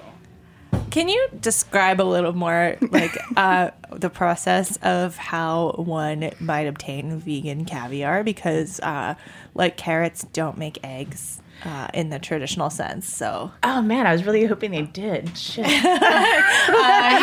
Can 0.91 1.09
you 1.09 1.29
describe 1.41 2.01
a 2.01 2.05
little 2.05 2.33
more, 2.33 2.77
like, 2.91 3.17
uh, 3.37 3.71
the 3.91 4.11
process 4.11 4.77
of 4.83 5.17
how 5.17 5.73
one 5.77 6.31
might 6.41 6.67
obtain 6.67 7.19
vegan 7.19 7.65
caviar? 7.65 8.23
Because, 8.23 8.79
uh, 8.81 9.15
like, 9.55 9.77
carrots 9.77 10.23
don't 10.33 10.57
make 10.57 10.79
eggs 10.85 11.41
uh, 11.65 11.89
in 11.95 12.11
the 12.11 12.19
traditional 12.19 12.71
sense. 12.71 13.09
So, 13.09 13.51
Oh 13.63 13.81
man, 13.83 14.07
I 14.07 14.13
was 14.13 14.25
really 14.25 14.45
hoping 14.45 14.71
they 14.73 14.83
did. 14.83 15.37
Shit. 15.37 15.65
uh, 15.67 15.69
you 15.69 15.73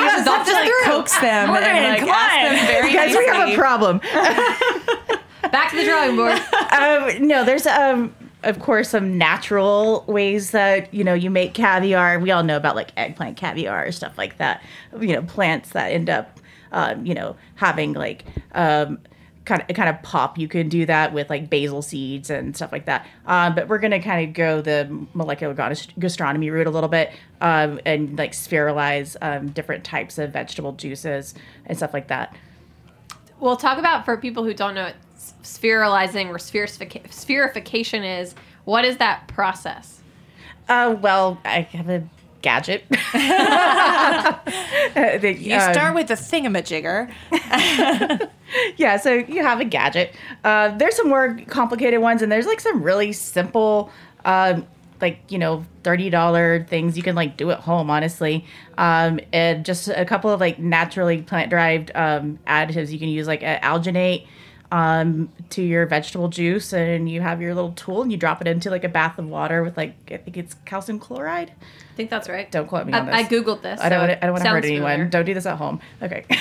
just 0.06 0.28
have 0.28 0.46
to 0.48 0.54
like 0.54 0.72
coax 0.84 1.18
them 1.20 1.48
Morgan, 1.48 1.68
and 1.68 2.02
like 2.06 2.12
ask 2.14 2.34
on. 2.50 2.56
them 2.56 2.68
very 2.68 2.94
Guys, 2.94 3.16
we 3.16 3.26
have 3.28 3.50
a 3.50 3.56
problem. 3.56 4.00
Back 5.52 5.72
to 5.72 5.78
the 5.78 5.84
drawing 5.84 6.16
board. 6.16 6.40
um, 6.72 7.28
no, 7.28 7.44
there's 7.44 7.68
um, 7.68 8.16
of 8.44 8.60
course, 8.60 8.90
some 8.90 9.18
natural 9.18 10.04
ways 10.08 10.52
that 10.52 10.94
you 10.94 11.04
know 11.04 11.14
you 11.14 11.30
make 11.30 11.54
caviar. 11.54 12.20
We 12.20 12.32
all 12.32 12.44
know 12.44 12.58
about 12.58 12.76
like 12.76 12.92
eggplant 12.98 13.38
caviar 13.38 13.86
or 13.86 13.92
stuff 13.92 14.18
like 14.18 14.38
that. 14.38 14.64
You 15.00 15.14
know, 15.14 15.22
plants 15.22 15.70
that 15.72 15.92
end 15.92 16.10
up, 16.10 16.40
um, 16.72 17.06
you 17.06 17.14
know, 17.14 17.36
having 17.56 17.94
like 17.94 18.26
um, 18.54 19.00
kind 19.46 19.64
of 19.68 19.76
kind 19.76 19.90
of 19.90 20.02
pop. 20.02 20.38
You 20.40 20.48
can 20.48 20.70
do 20.70 20.86
that 20.88 21.14
with 21.14 21.30
like 21.30 21.50
basil 21.50 21.82
seeds 21.82 22.30
and 22.30 22.56
stuff 22.56 22.72
like 22.72 22.86
that. 22.86 23.06
Um, 23.28 23.54
but 23.54 23.68
we're 23.68 23.78
gonna 23.78 24.02
kind 24.02 24.28
of 24.28 24.34
go 24.34 24.62
the 24.62 25.06
molecular 25.14 25.54
gastronomy 26.00 26.50
route 26.50 26.68
a 26.68 26.72
little 26.72 26.90
bit 26.90 27.12
um, 27.42 27.80
and 27.86 28.18
like 28.18 28.32
spheralize 28.32 29.16
um, 29.22 29.50
different 29.50 29.84
types 29.84 30.18
of 30.18 30.32
vegetable 30.32 30.72
juices 30.74 31.36
and 31.66 31.78
stuff 31.78 31.94
like 31.94 32.08
that. 32.08 32.36
We'll 33.40 33.58
talk 33.58 33.78
about 33.78 34.06
for 34.06 34.18
people 34.18 34.44
who 34.44 34.54
don't 34.54 34.76
know 34.76 34.92
spheralizing 35.44 36.28
or 36.30 36.38
spherifica- 36.38 37.08
spherification 37.10 38.20
is. 38.22 38.36
What 38.66 38.86
is 38.86 38.98
that 38.98 39.28
process? 39.28 40.02
Uh, 40.70 40.96
well, 41.02 41.40
I 41.44 41.62
have 41.62 41.90
a 41.90 42.08
gadget. 42.42 42.84
you 42.90 42.98
You 45.54 45.60
start 45.60 45.96
with 45.96 46.08
the 46.08 46.16
thingamajigger. 46.16 47.12
yeah, 48.78 48.98
so 48.98 49.14
you 49.14 49.44
have 49.44 49.60
a 49.60 49.66
gadget. 49.66 50.16
Uh, 50.44 50.76
there's 50.78 50.96
some 50.96 51.10
more 51.10 51.40
complicated 51.48 52.02
ones, 52.02 52.22
and 52.22 52.32
there's 52.32 52.46
like 52.46 52.60
some 52.60 52.84
really 52.84 53.12
simple, 53.14 53.92
um, 54.26 54.66
like 55.00 55.20
you 55.30 55.38
know, 55.38 55.66
thirty 55.84 56.10
dollar 56.10 56.64
things 56.70 56.96
you 56.98 57.04
can 57.04 57.16
like 57.16 57.38
do 57.38 57.52
at 57.52 57.60
home, 57.60 57.90
honestly. 57.90 58.46
Um, 58.78 59.20
and 59.34 59.66
just 59.66 59.88
a 59.88 60.06
couple 60.06 60.30
of 60.32 60.40
like 60.40 60.60
naturally 60.60 61.22
plant 61.22 61.50
derived 61.50 61.92
um, 61.96 62.40
additives 62.48 62.92
you 62.92 63.00
can 63.00 63.10
use, 63.10 63.28
like 63.28 63.44
uh, 63.44 63.60
alginate. 63.60 64.28
Um, 64.74 65.34
to 65.50 65.62
your 65.62 65.86
vegetable 65.86 66.30
juice, 66.30 66.72
and 66.72 67.10
you 67.10 67.20
have 67.20 67.42
your 67.42 67.54
little 67.54 67.74
tool, 67.74 68.04
and 68.04 68.10
you 68.12 68.18
drop 68.18 68.40
it 68.40 68.48
into 68.48 68.70
like 68.70 68.86
a 68.86 68.90
bath 68.90 69.20
of 69.20 69.28
water 69.28 69.64
with 69.64 69.76
like 69.76 69.96
I 70.10 70.16
think 70.16 70.38
it's 70.38 70.54
calcium 70.64 70.98
chloride. 70.98 71.52
I 71.52 71.96
think 71.98 72.10
that's 72.10 72.30
right. 72.30 72.50
Don't 72.50 72.68
quote 72.68 72.88
me 72.88 72.94
on 72.94 73.06
this. 73.08 73.14
I, 73.16 73.20
I 73.20 73.24
googled 73.26 73.64
this. 73.64 73.82
I 73.82 73.90
don't. 73.90 73.98
so 73.98 74.02
wanna- 74.04 74.18
I 74.22 74.26
don't 74.28 74.32
want 74.32 74.44
to 74.44 74.50
sounds 74.50 74.56
hurt 74.56 74.66
anyone. 74.66 74.92
familiar. 74.92 75.10
Don't 75.10 75.26
do 75.26 75.34
this 75.34 75.46
at 75.46 75.58
home. 75.58 75.82
Okay. 76.02 76.26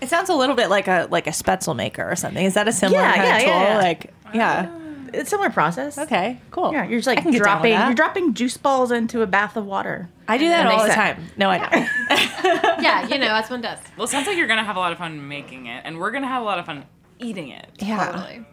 It 0.00 0.08
sounds 0.08 0.30
a 0.30 0.34
little 0.34 0.56
bit 0.56 0.70
like 0.70 0.88
a 0.88 1.08
like 1.10 1.26
a 1.26 1.30
spaetzle 1.30 1.76
maker 1.76 2.10
or 2.10 2.16
something. 2.16 2.42
Is 2.44 2.54
that 2.54 2.66
a 2.66 2.72
similar 2.72 3.00
Yeah, 3.02 3.14
kind 3.16 3.26
yeah, 3.26 3.36
of 3.36 3.42
tool? 3.42 3.50
yeah, 3.52 3.68
yeah. 3.72 3.78
Like, 3.78 4.14
yeah. 4.32 4.79
It's 5.12 5.28
a 5.28 5.30
similar 5.30 5.50
process. 5.50 5.98
Okay, 5.98 6.40
cool. 6.50 6.72
Yeah, 6.72 6.86
you're 6.86 6.98
just 6.98 7.06
like 7.06 7.22
can 7.22 7.30
get 7.32 7.42
down 7.42 7.60
with 7.62 7.70
dropping. 7.70 7.86
You're 7.86 7.94
dropping 7.94 8.34
juice 8.34 8.56
balls 8.56 8.90
into 8.90 9.22
a 9.22 9.26
bath 9.26 9.56
of 9.56 9.66
water. 9.66 10.08
I 10.28 10.38
do 10.38 10.48
that 10.48 10.66
all 10.66 10.82
the 10.82 10.88
set- 10.92 11.16
time. 11.16 11.26
No, 11.36 11.50
I 11.50 11.58
don't. 11.58 11.72
yeah, 12.82 13.06
you 13.08 13.18
know, 13.18 13.26
that's 13.26 13.50
one 13.50 13.60
does. 13.60 13.78
Well, 13.96 14.04
it 14.04 14.10
sounds 14.10 14.26
like 14.26 14.36
you're 14.36 14.46
gonna 14.46 14.64
have 14.64 14.76
a 14.76 14.80
lot 14.80 14.92
of 14.92 14.98
fun 14.98 15.28
making 15.28 15.66
it, 15.66 15.82
and 15.84 15.98
we're 15.98 16.10
gonna 16.10 16.28
have 16.28 16.42
a 16.42 16.44
lot 16.44 16.58
of 16.58 16.66
fun 16.66 16.84
eating 17.18 17.48
it. 17.48 17.68
yeah. 17.78 18.06
Totally. 18.12 18.44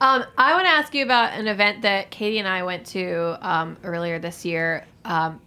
Um, 0.00 0.24
I 0.36 0.52
want 0.52 0.66
to 0.66 0.70
ask 0.70 0.94
you 0.94 1.04
about 1.04 1.32
an 1.32 1.48
event 1.48 1.82
that 1.82 2.10
Katie 2.10 2.38
and 2.38 2.46
I 2.46 2.62
went 2.64 2.84
to 2.88 3.38
um, 3.40 3.78
earlier 3.82 4.18
this 4.18 4.44
year 4.44 4.84
um, 5.06 5.40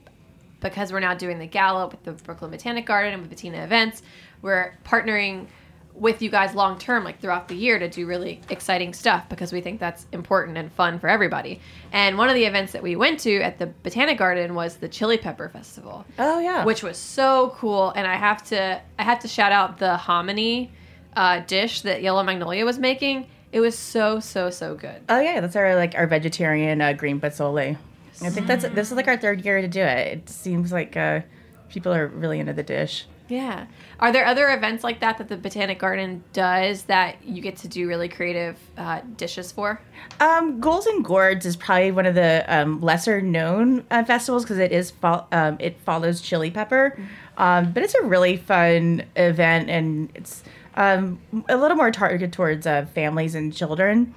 because 0.59 0.91
we're 0.91 0.99
now 0.99 1.13
doing 1.13 1.37
the 1.37 1.45
gala 1.45 1.87
with 1.87 2.01
the 2.03 2.13
Brooklyn 2.13 2.49
Botanic 2.49 2.85
Garden 2.87 3.13
and 3.13 3.21
with 3.21 3.29
Bettina 3.29 3.63
Events. 3.63 4.01
We're 4.41 4.75
partnering 4.83 5.45
with 5.93 6.21
you 6.21 6.29
guys 6.29 6.55
long 6.55 6.77
term, 6.79 7.03
like 7.03 7.19
throughout 7.19 7.47
the 7.49 7.55
year, 7.55 7.77
to 7.79 7.89
do 7.89 8.05
really 8.07 8.39
exciting 8.49 8.93
stuff 8.93 9.27
because 9.27 9.51
we 9.51 9.59
think 9.59 9.79
that's 9.79 10.07
important 10.13 10.57
and 10.57 10.71
fun 10.71 10.97
for 10.99 11.09
everybody. 11.09 11.59
And 11.91 12.17
one 12.17 12.29
of 12.29 12.35
the 12.35 12.45
events 12.45 12.71
that 12.71 12.81
we 12.81 12.95
went 12.95 13.19
to 13.21 13.41
at 13.41 13.59
the 13.59 13.67
Botanic 13.67 14.17
Garden 14.17 14.55
was 14.55 14.77
the 14.77 14.87
Chili 14.87 15.17
Pepper 15.17 15.49
Festival 15.49 16.05
Oh 16.17 16.39
yeah. 16.39 16.63
which 16.63 16.83
was 16.83 16.97
so 16.97 17.53
cool. 17.57 17.91
And 17.95 18.07
I 18.07 18.15
have 18.15 18.43
to 18.45 18.81
I 18.97 19.03
have 19.03 19.19
to 19.19 19.27
shout 19.27 19.51
out 19.51 19.77
the 19.77 19.97
hominy 19.97 20.71
uh, 21.15 21.39
dish 21.41 21.81
that 21.81 22.01
Yellow 22.01 22.23
Magnolia 22.23 22.63
was 22.63 22.79
making. 22.79 23.27
It 23.51 23.59
was 23.59 23.77
so 23.77 24.19
so 24.19 24.49
so 24.51 24.75
good. 24.75 25.01
Oh 25.09 25.19
yeah, 25.19 25.41
that's 25.41 25.55
our 25.55 25.75
like 25.75 25.95
our 25.95 26.07
vegetarian 26.07 26.81
uh, 26.81 26.93
green 26.93 27.19
pozole. 27.19 27.77
I 28.21 28.29
think 28.29 28.47
that's 28.47 28.63
this 28.69 28.91
is 28.91 28.95
like 28.95 29.07
our 29.07 29.17
third 29.17 29.43
year 29.43 29.59
to 29.61 29.67
do 29.67 29.81
it. 29.81 30.07
It 30.19 30.29
seems 30.29 30.71
like 30.71 30.95
uh, 30.95 31.21
people 31.69 31.93
are 31.93 32.07
really 32.07 32.39
into 32.39 32.53
the 32.53 32.63
dish. 32.63 33.05
Yeah. 33.29 33.67
Are 33.99 34.11
there 34.11 34.25
other 34.25 34.49
events 34.49 34.83
like 34.83 35.01
that 35.01 35.19
that 35.19 35.29
the 35.29 35.37
Botanic 35.37 35.77
Garden 35.77 36.23
does 36.33 36.83
that 36.83 37.23
you 37.23 37.41
get 37.43 37.57
to 37.57 37.67
do 37.67 37.87
really 37.87 38.09
creative 38.09 38.57
uh, 38.75 39.01
dishes 39.17 39.51
for? 39.51 39.79
Um, 40.19 40.59
Ghouls 40.59 40.87
and 40.87 41.05
Gourds 41.05 41.45
is 41.45 41.55
probably 41.55 41.91
one 41.91 42.07
of 42.07 42.15
the 42.15 42.43
um, 42.47 42.81
lesser 42.81 43.21
known 43.21 43.85
uh, 43.91 44.03
festivals 44.03 44.43
because 44.43 44.57
it 44.57 44.71
is 44.71 44.89
fo- 44.89 45.27
um, 45.31 45.57
it 45.59 45.79
follows 45.81 46.21
Chili 46.21 46.49
Pepper, 46.49 46.99
um, 47.37 47.71
but 47.71 47.83
it's 47.83 47.93
a 47.93 48.03
really 48.03 48.35
fun 48.35 49.03
event 49.15 49.69
and 49.69 50.09
it's 50.15 50.43
um, 50.75 51.19
a 51.47 51.55
little 51.55 51.77
more 51.77 51.91
targeted 51.91 52.33
towards 52.33 52.65
uh, 52.65 52.87
families 52.95 53.35
and 53.35 53.53
children. 53.53 54.15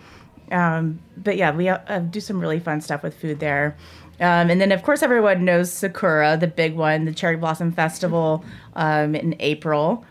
Um, 0.51 1.01
but 1.17 1.37
yeah, 1.37 1.55
we 1.55 1.69
uh, 1.69 1.99
do 1.99 2.21
some 2.21 2.41
really 2.41 2.61
fun 2.61 2.81
stuff 2.81 3.03
with 3.03 3.15
food 3.15 3.41
there. 3.41 3.77
Um, 4.23 4.51
and 4.51 4.61
then, 4.61 4.71
of 4.71 4.85
course, 4.85 5.03
everyone 5.03 5.45
knows 5.45 5.73
Sakura, 5.73 6.37
the 6.37 6.47
big 6.47 6.77
one, 6.77 7.07
the 7.07 7.13
Cherry 7.13 7.37
Blossom 7.37 7.73
Festival 7.73 8.45
um, 8.77 9.17
in 9.17 9.35
April. 9.41 10.05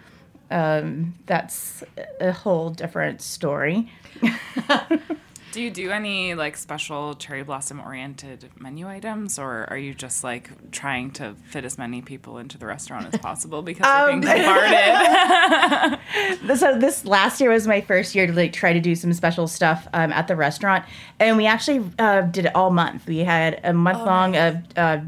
Um, 0.52 1.16
that's 1.28 1.82
a 2.20 2.34
whole 2.34 2.72
different 2.72 3.22
story. 3.22 3.90
Do 5.52 5.62
you 5.62 5.70
do 5.70 5.92
any 5.92 6.34
like 6.34 6.56
special 6.56 7.14
cherry 7.16 7.44
blossom 7.44 7.82
oriented 7.82 8.50
menu 8.58 8.88
items, 8.88 9.38
or 9.38 9.68
are 9.70 9.78
you 9.78 9.94
just 9.94 10.24
like 10.24 10.50
trying 10.72 11.12
to 11.12 11.36
fit 11.50 11.66
as 11.66 11.78
many 11.78 12.02
people 12.02 12.38
into 12.38 12.58
the 12.58 12.66
restaurant 12.66 13.14
as 13.14 13.20
possible 13.20 13.62
because 13.62 13.86
they're 13.86 14.08
being 14.08 14.22
bombarded? 14.22 16.00
so 16.58 16.80
this 16.80 17.04
last 17.06 17.42
year 17.42 17.52
was 17.52 17.68
my 17.68 17.82
first 17.82 18.16
year 18.16 18.28
to 18.28 18.34
like 18.34 18.54
try 18.54 18.72
to 18.72 18.80
do 18.80 18.96
some 18.96 19.12
special 19.12 19.46
stuff 19.48 19.88
um, 19.94 20.14
at 20.14 20.30
the 20.30 20.36
restaurant, 20.38 20.86
and 21.20 21.36
we 21.36 21.46
actually 21.46 21.84
uh, 22.00 22.22
did 22.22 22.46
it 22.46 22.56
all 22.56 22.72
month. 22.72 23.06
We 23.06 23.20
had 23.20 23.60
a 23.64 23.74
month 23.74 24.00
long 24.00 24.36
of. 24.36 24.58
Uh, 24.76 25.02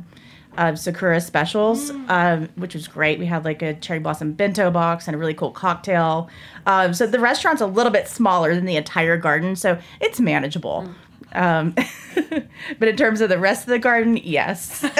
of 0.58 0.78
Sakura 0.78 1.20
specials, 1.22 1.90
um, 2.10 2.50
which 2.56 2.74
was 2.76 2.88
great. 2.88 3.20
We 3.20 3.26
had 3.26 3.44
like 3.46 3.62
a 3.62 3.74
cherry 3.76 4.00
blossom 4.00 4.34
bento 4.34 4.70
box 4.72 5.08
and 5.08 5.16
a 5.16 5.18
really 5.18 5.34
cool 5.34 5.52
cocktail. 5.52 6.30
Um, 6.66 6.94
so 6.94 7.08
the 7.08 7.20
restaurant's 7.20 7.62
a 7.62 7.66
little 7.68 7.92
bit 7.92 8.08
smaller 8.08 8.54
than 8.56 8.66
the 8.66 8.76
entire 8.76 9.18
garden, 9.18 9.56
so 9.56 9.80
it's 10.00 10.20
manageable. 10.20 10.90
Um, 11.34 11.74
but 12.80 12.88
in 12.88 12.96
terms 12.96 13.20
of 13.22 13.30
the 13.30 13.40
rest 13.40 13.64
of 13.64 13.70
the 13.70 13.80
garden, 13.80 14.18
yes. 14.18 14.82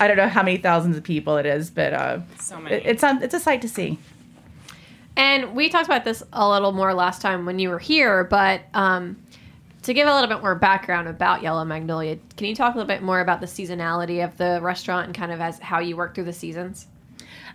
I 0.00 0.06
don't 0.06 0.16
know 0.16 0.28
how 0.28 0.42
many 0.44 0.58
thousands 0.58 0.96
of 0.96 1.02
people 1.02 1.36
it 1.38 1.46
is, 1.46 1.70
but 1.70 1.92
uh, 1.92 2.20
So 2.38 2.60
many. 2.60 2.76
it- 2.76 2.86
it's 2.86 3.02
on, 3.04 3.22
it's 3.22 3.34
a 3.34 3.40
sight 3.40 3.60
to 3.62 3.68
see. 3.68 3.98
And 5.16 5.56
we 5.56 5.68
talked 5.68 5.86
about 5.86 6.04
this 6.04 6.22
a 6.32 6.48
little 6.48 6.70
more 6.70 6.94
last 6.94 7.20
time 7.20 7.44
when 7.44 7.58
you 7.58 7.70
were 7.70 7.80
here, 7.80 8.22
but 8.22 8.60
um, 8.74 9.16
to 9.88 9.94
give 9.94 10.06
a 10.06 10.12
little 10.12 10.28
bit 10.28 10.42
more 10.42 10.54
background 10.54 11.08
about 11.08 11.42
Yellow 11.42 11.64
Magnolia, 11.64 12.18
can 12.36 12.46
you 12.46 12.54
talk 12.54 12.74
a 12.74 12.76
little 12.76 12.86
bit 12.86 13.00
more 13.02 13.20
about 13.20 13.40
the 13.40 13.46
seasonality 13.46 14.22
of 14.22 14.36
the 14.36 14.58
restaurant 14.60 15.06
and 15.06 15.14
kind 15.14 15.32
of 15.32 15.40
as 15.40 15.58
how 15.60 15.78
you 15.78 15.96
work 15.96 16.14
through 16.14 16.24
the 16.24 16.32
seasons? 16.34 16.86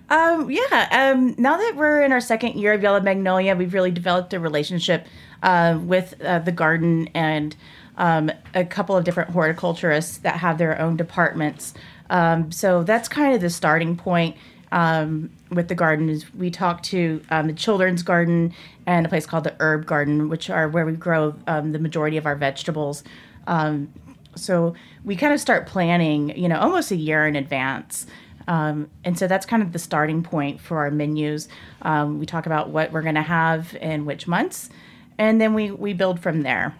Um, 0.10 0.50
yeah. 0.50 0.88
Um, 1.13 1.36
now 1.38 1.58
that 1.58 1.75
we're 1.75 2.02
in 2.02 2.12
our 2.12 2.20
second 2.20 2.56
year 2.56 2.74
of 2.74 2.82
Yellow 2.82 3.02
Magnolia, 3.02 3.56
we've 3.56 3.72
really 3.72 3.92
developed 3.92 4.34
a 4.34 4.40
relationship 4.40 5.06
uh, 5.44 5.80
with 5.80 6.20
uh, 6.24 6.40
the 6.40 6.52
garden, 6.52 7.08
and 7.13 7.56
um, 7.98 8.32
a 8.56 8.66
couple 8.66 8.98
of 8.98 9.04
different 9.04 9.30
horticulturists 9.30 10.18
that 10.18 10.38
have 10.38 10.58
their 10.58 10.82
own 10.82 10.98
departments. 10.98 11.75
Um, 12.10 12.52
so 12.52 12.84
that's 12.84 13.08
kind 13.08 13.36
of 13.36 13.42
the 13.42 13.52
starting 13.52 13.96
point 13.96 14.38
um, 14.74 15.30
with 15.51 15.70
the 15.70 15.75
garden. 15.75 16.10
Is 16.10 16.34
we 16.34 16.51
talk 16.51 16.84
to 16.84 17.22
um, 17.30 17.48
the 17.48 17.53
children's 17.53 18.03
garden 18.03 18.53
and 18.86 19.06
a 19.06 19.10
place 19.10 19.25
called 19.25 19.46
the 19.46 19.56
herb 19.60 19.86
garden, 19.86 20.27
which 20.27 20.50
are 20.50 20.68
where 20.68 20.86
we 20.86 20.94
grow 20.94 21.36
um, 21.48 21.72
the 21.72 21.80
majority 21.80 22.18
of 22.18 22.25
our 22.25 22.36
vegetables. 22.36 23.03
Um, 23.48 23.94
so 24.36 24.74
we 25.06 25.15
kind 25.15 25.32
of 25.32 25.39
start 25.39 25.68
planning, 25.68 26.36
you 26.38 26.50
know, 26.50 26.60
almost 26.60 26.92
a 26.92 26.96
year 26.96 27.27
in 27.27 27.36
advance. 27.36 28.08
Um, 28.48 28.89
and 29.06 29.18
so 29.18 29.27
that's 29.27 29.46
kind 29.46 29.62
of 29.63 29.72
the 29.72 29.80
starting 29.80 30.24
point 30.24 30.60
for 30.60 30.80
our 30.80 30.92
menus. 30.92 31.48
Um, 31.84 32.20
we 32.20 32.25
talk 32.25 32.46
about 32.46 32.70
what 32.70 32.92
we're 32.92 33.03
going 33.03 33.15
to 33.15 33.22
have 33.22 33.75
in 33.80 34.06
which 34.06 34.27
months, 34.27 34.70
and 35.18 35.39
then 35.39 35.53
we, 35.53 35.72
we 35.72 35.94
build 35.94 36.20
from 36.20 36.42
there. 36.42 36.75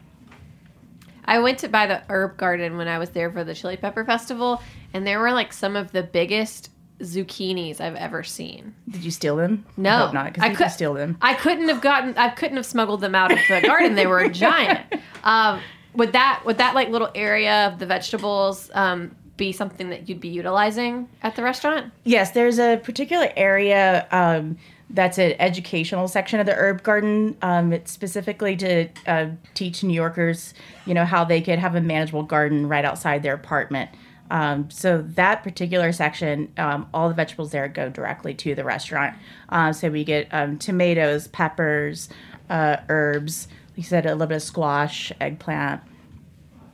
I 1.24 1.40
went 1.40 1.60
to 1.60 1.70
buy 1.70 1.86
the 1.86 2.02
herb 2.10 2.36
garden 2.36 2.76
when 2.76 2.90
I 2.90 2.98
was 2.98 3.12
there 3.12 3.32
for 3.32 3.46
the 3.46 3.54
Chili 3.54 3.78
Pepper 3.78 4.04
Festival, 4.04 4.62
and 4.94 5.08
there 5.08 5.20
were 5.20 5.32
like 5.32 5.54
some 5.54 5.78
of 5.78 5.94
the 5.94 6.04
biggest 6.04 6.70
zucchinis 7.00 7.82
I've 7.82 7.96
ever 7.96 8.24
seen. 8.24 8.76
Did 8.90 9.04
you 9.04 9.12
steal 9.12 9.36
them? 9.36 9.66
No, 9.78 9.90
I 9.90 9.98
hope 10.00 10.14
not, 10.14 10.26
because 10.34 10.44
I 10.44 10.54
could 10.56 10.72
steal 10.72 10.94
them. 10.94 11.18
I 11.22 11.34
couldn't 11.34 11.70
have 11.70 11.82
gotten. 11.82 12.18
I 12.18 12.30
couldn't 12.30 12.58
have 12.58 12.66
smuggled 12.66 13.02
them 13.02 13.16
out 13.16 13.32
of 13.32 13.40
the 13.50 13.62
garden. 13.66 13.96
They 13.96 14.08
were 14.08 14.20
a 14.20 14.30
giant. 14.30 14.82
Um, 15.24 15.60
would 15.96 16.14
that 16.14 16.44
would 16.46 16.58
that 16.58 16.76
like 16.76 16.90
little 16.90 17.10
area 17.16 17.68
of 17.68 17.80
the 17.80 17.86
vegetables 17.86 18.72
um, 18.74 19.16
be 19.38 19.52
something 19.52 19.90
that 19.90 20.08
you'd 20.08 20.20
be 20.20 20.30
utilizing 20.30 21.10
at 21.22 21.36
the 21.36 21.44
restaurant? 21.44 21.92
Yes, 22.04 22.32
there's 22.32 22.60
a 22.60 22.78
particular 22.78 23.32
area 23.36 24.08
um, 24.12 24.58
that's 24.90 25.18
an 25.18 25.34
educational 25.40 26.08
section 26.08 26.40
of 26.40 26.46
the 26.46 26.54
herb 26.54 26.84
garden. 26.84 27.36
Um, 27.42 27.74
it's 27.74 27.92
specifically 27.92 28.56
to 28.58 28.90
uh, 29.08 29.28
teach 29.54 29.84
New 29.84 29.94
Yorkers, 29.94 30.54
you 30.86 30.94
know, 30.94 31.06
how 31.06 31.24
they 31.24 31.42
could 31.42 31.60
have 31.60 31.76
a 31.76 31.82
manageable 31.82 32.24
garden 32.24 32.68
right 32.68 32.86
outside 32.86 33.24
their 33.24 33.34
apartment. 33.34 33.90
Um, 34.32 34.70
so 34.72 35.02
that 35.02 35.44
particular 35.44 35.92
section, 35.92 36.52
um, 36.58 36.88
all 36.94 37.10
the 37.10 37.16
vegetables 37.16 37.52
there 37.52 37.68
go 37.68 37.90
directly 37.90 38.34
to 38.36 38.56
the 38.56 38.64
restaurant. 38.64 39.16
Uh, 39.50 39.74
so 39.74 39.90
we 39.90 40.04
get 40.04 40.28
um, 40.32 40.58
tomatoes, 40.58 41.28
peppers, 41.28 42.10
uh, 42.50 42.78
herbs. 42.90 43.48
Like 43.70 43.78
you 43.78 43.84
said, 43.84 44.06
a 44.06 44.14
little 44.14 44.28
bit 44.28 44.38
of 44.38 44.44
squash, 44.44 45.12
eggplant. 45.20 45.82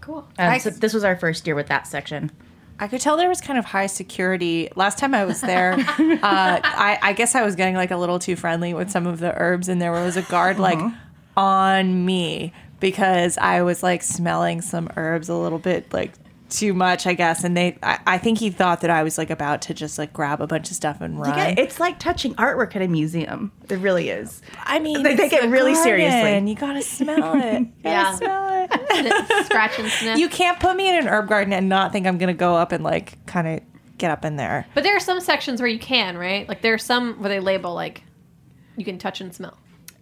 Cool. 0.01 0.27
Um, 0.37 0.59
so 0.59 0.69
this 0.69 0.93
was 0.93 1.03
our 1.03 1.15
first 1.15 1.45
year 1.45 1.55
with 1.55 1.67
that 1.67 1.87
section. 1.87 2.31
I 2.79 2.87
could 2.87 3.01
tell 3.01 3.17
there 3.17 3.27
was 3.27 3.41
kind 3.41 3.59
of 3.59 3.65
high 3.65 3.87
security. 3.87 4.69
Last 4.75 4.97
time 4.97 5.13
I 5.13 5.25
was 5.25 5.41
there, 5.41 5.73
uh, 5.77 5.79
I, 6.63 6.97
I 7.01 7.13
guess 7.13 7.35
I 7.35 7.43
was 7.43 7.55
getting 7.55 7.75
like 7.75 7.91
a 7.91 7.97
little 7.97 8.19
too 8.19 8.37
friendly 8.37 8.73
with 8.73 8.89
some 8.89 9.05
of 9.05 9.19
the 9.19 9.33
herbs, 9.37 9.67
and 9.67 9.81
there 9.81 9.91
was 9.91 10.15
a 10.15 10.21
guard 10.23 10.59
like 10.59 10.79
on 11.35 12.05
me 12.05 12.53
because 12.79 13.37
I 13.37 13.63
was 13.63 13.83
like 13.83 14.01
smelling 14.01 14.61
some 14.61 14.89
herbs 14.95 15.27
a 15.27 15.35
little 15.35 15.59
bit 15.59 15.91
like 15.91 16.13
too 16.49 16.73
much, 16.73 17.05
I 17.07 17.13
guess. 17.13 17.43
And 17.43 17.55
they, 17.55 17.77
I, 17.83 17.99
I 18.07 18.17
think 18.17 18.39
he 18.39 18.49
thought 18.49 18.81
that 18.81 18.89
I 18.89 19.03
was 19.03 19.17
like 19.17 19.29
about 19.29 19.61
to 19.63 19.73
just 19.73 19.97
like 19.97 20.11
grab 20.13 20.41
a 20.41 20.47
bunch 20.47 20.69
of 20.69 20.75
stuff 20.75 20.99
and 21.01 21.19
run. 21.19 21.37
Yeah, 21.37 21.53
it's 21.57 21.79
like 21.79 21.99
touching 21.99 22.33
artwork 22.35 22.75
at 22.75 22.81
a 22.81 22.87
museum. 22.87 23.51
It 23.69 23.77
really 23.79 24.09
is. 24.09 24.41
I 24.63 24.79
mean, 24.79 25.03
They 25.03 25.15
take 25.15 25.33
it 25.33 25.49
really 25.49 25.73
garden. 25.73 25.83
seriously. 25.83 26.49
You 26.49 26.55
gotta 26.55 26.81
smell 26.81 27.33
it. 27.35 27.59
You 27.61 27.71
Yeah. 27.83 28.03
gotta 28.03 28.17
smell 28.17 28.67
it. 28.71 29.45
Scratch 29.45 29.79
and 29.79 29.89
sniff. 29.89 30.17
you 30.19 30.27
can't 30.29 30.59
put 30.59 30.75
me 30.75 30.89
in 30.89 30.95
an 30.95 31.07
herb 31.07 31.27
garden 31.29 31.53
and 31.53 31.69
not 31.69 31.91
think 31.91 32.05
I'm 32.07 32.17
gonna 32.17 32.33
go 32.33 32.55
up 32.55 32.71
and 32.71 32.83
like 32.83 33.23
kind 33.25 33.47
of 33.47 33.61
get 33.97 34.11
up 34.11 34.23
in 34.25 34.35
there. 34.37 34.65
but 34.73 34.83
there 34.83 34.95
are 34.95 34.99
some 35.01 35.19
sections 35.19 35.61
where 35.61 35.69
you 35.69 35.79
can, 35.79 36.17
right? 36.17 36.47
Like 36.47 36.61
there 36.61 36.73
are 36.73 36.77
some 36.79 37.15
where 37.21 37.29
they 37.29 37.39
label 37.39 37.73
like 37.73 38.03
you 38.77 38.85
can 38.85 38.97
touch 38.97 39.19
and 39.21 39.33
smell. 39.35 39.57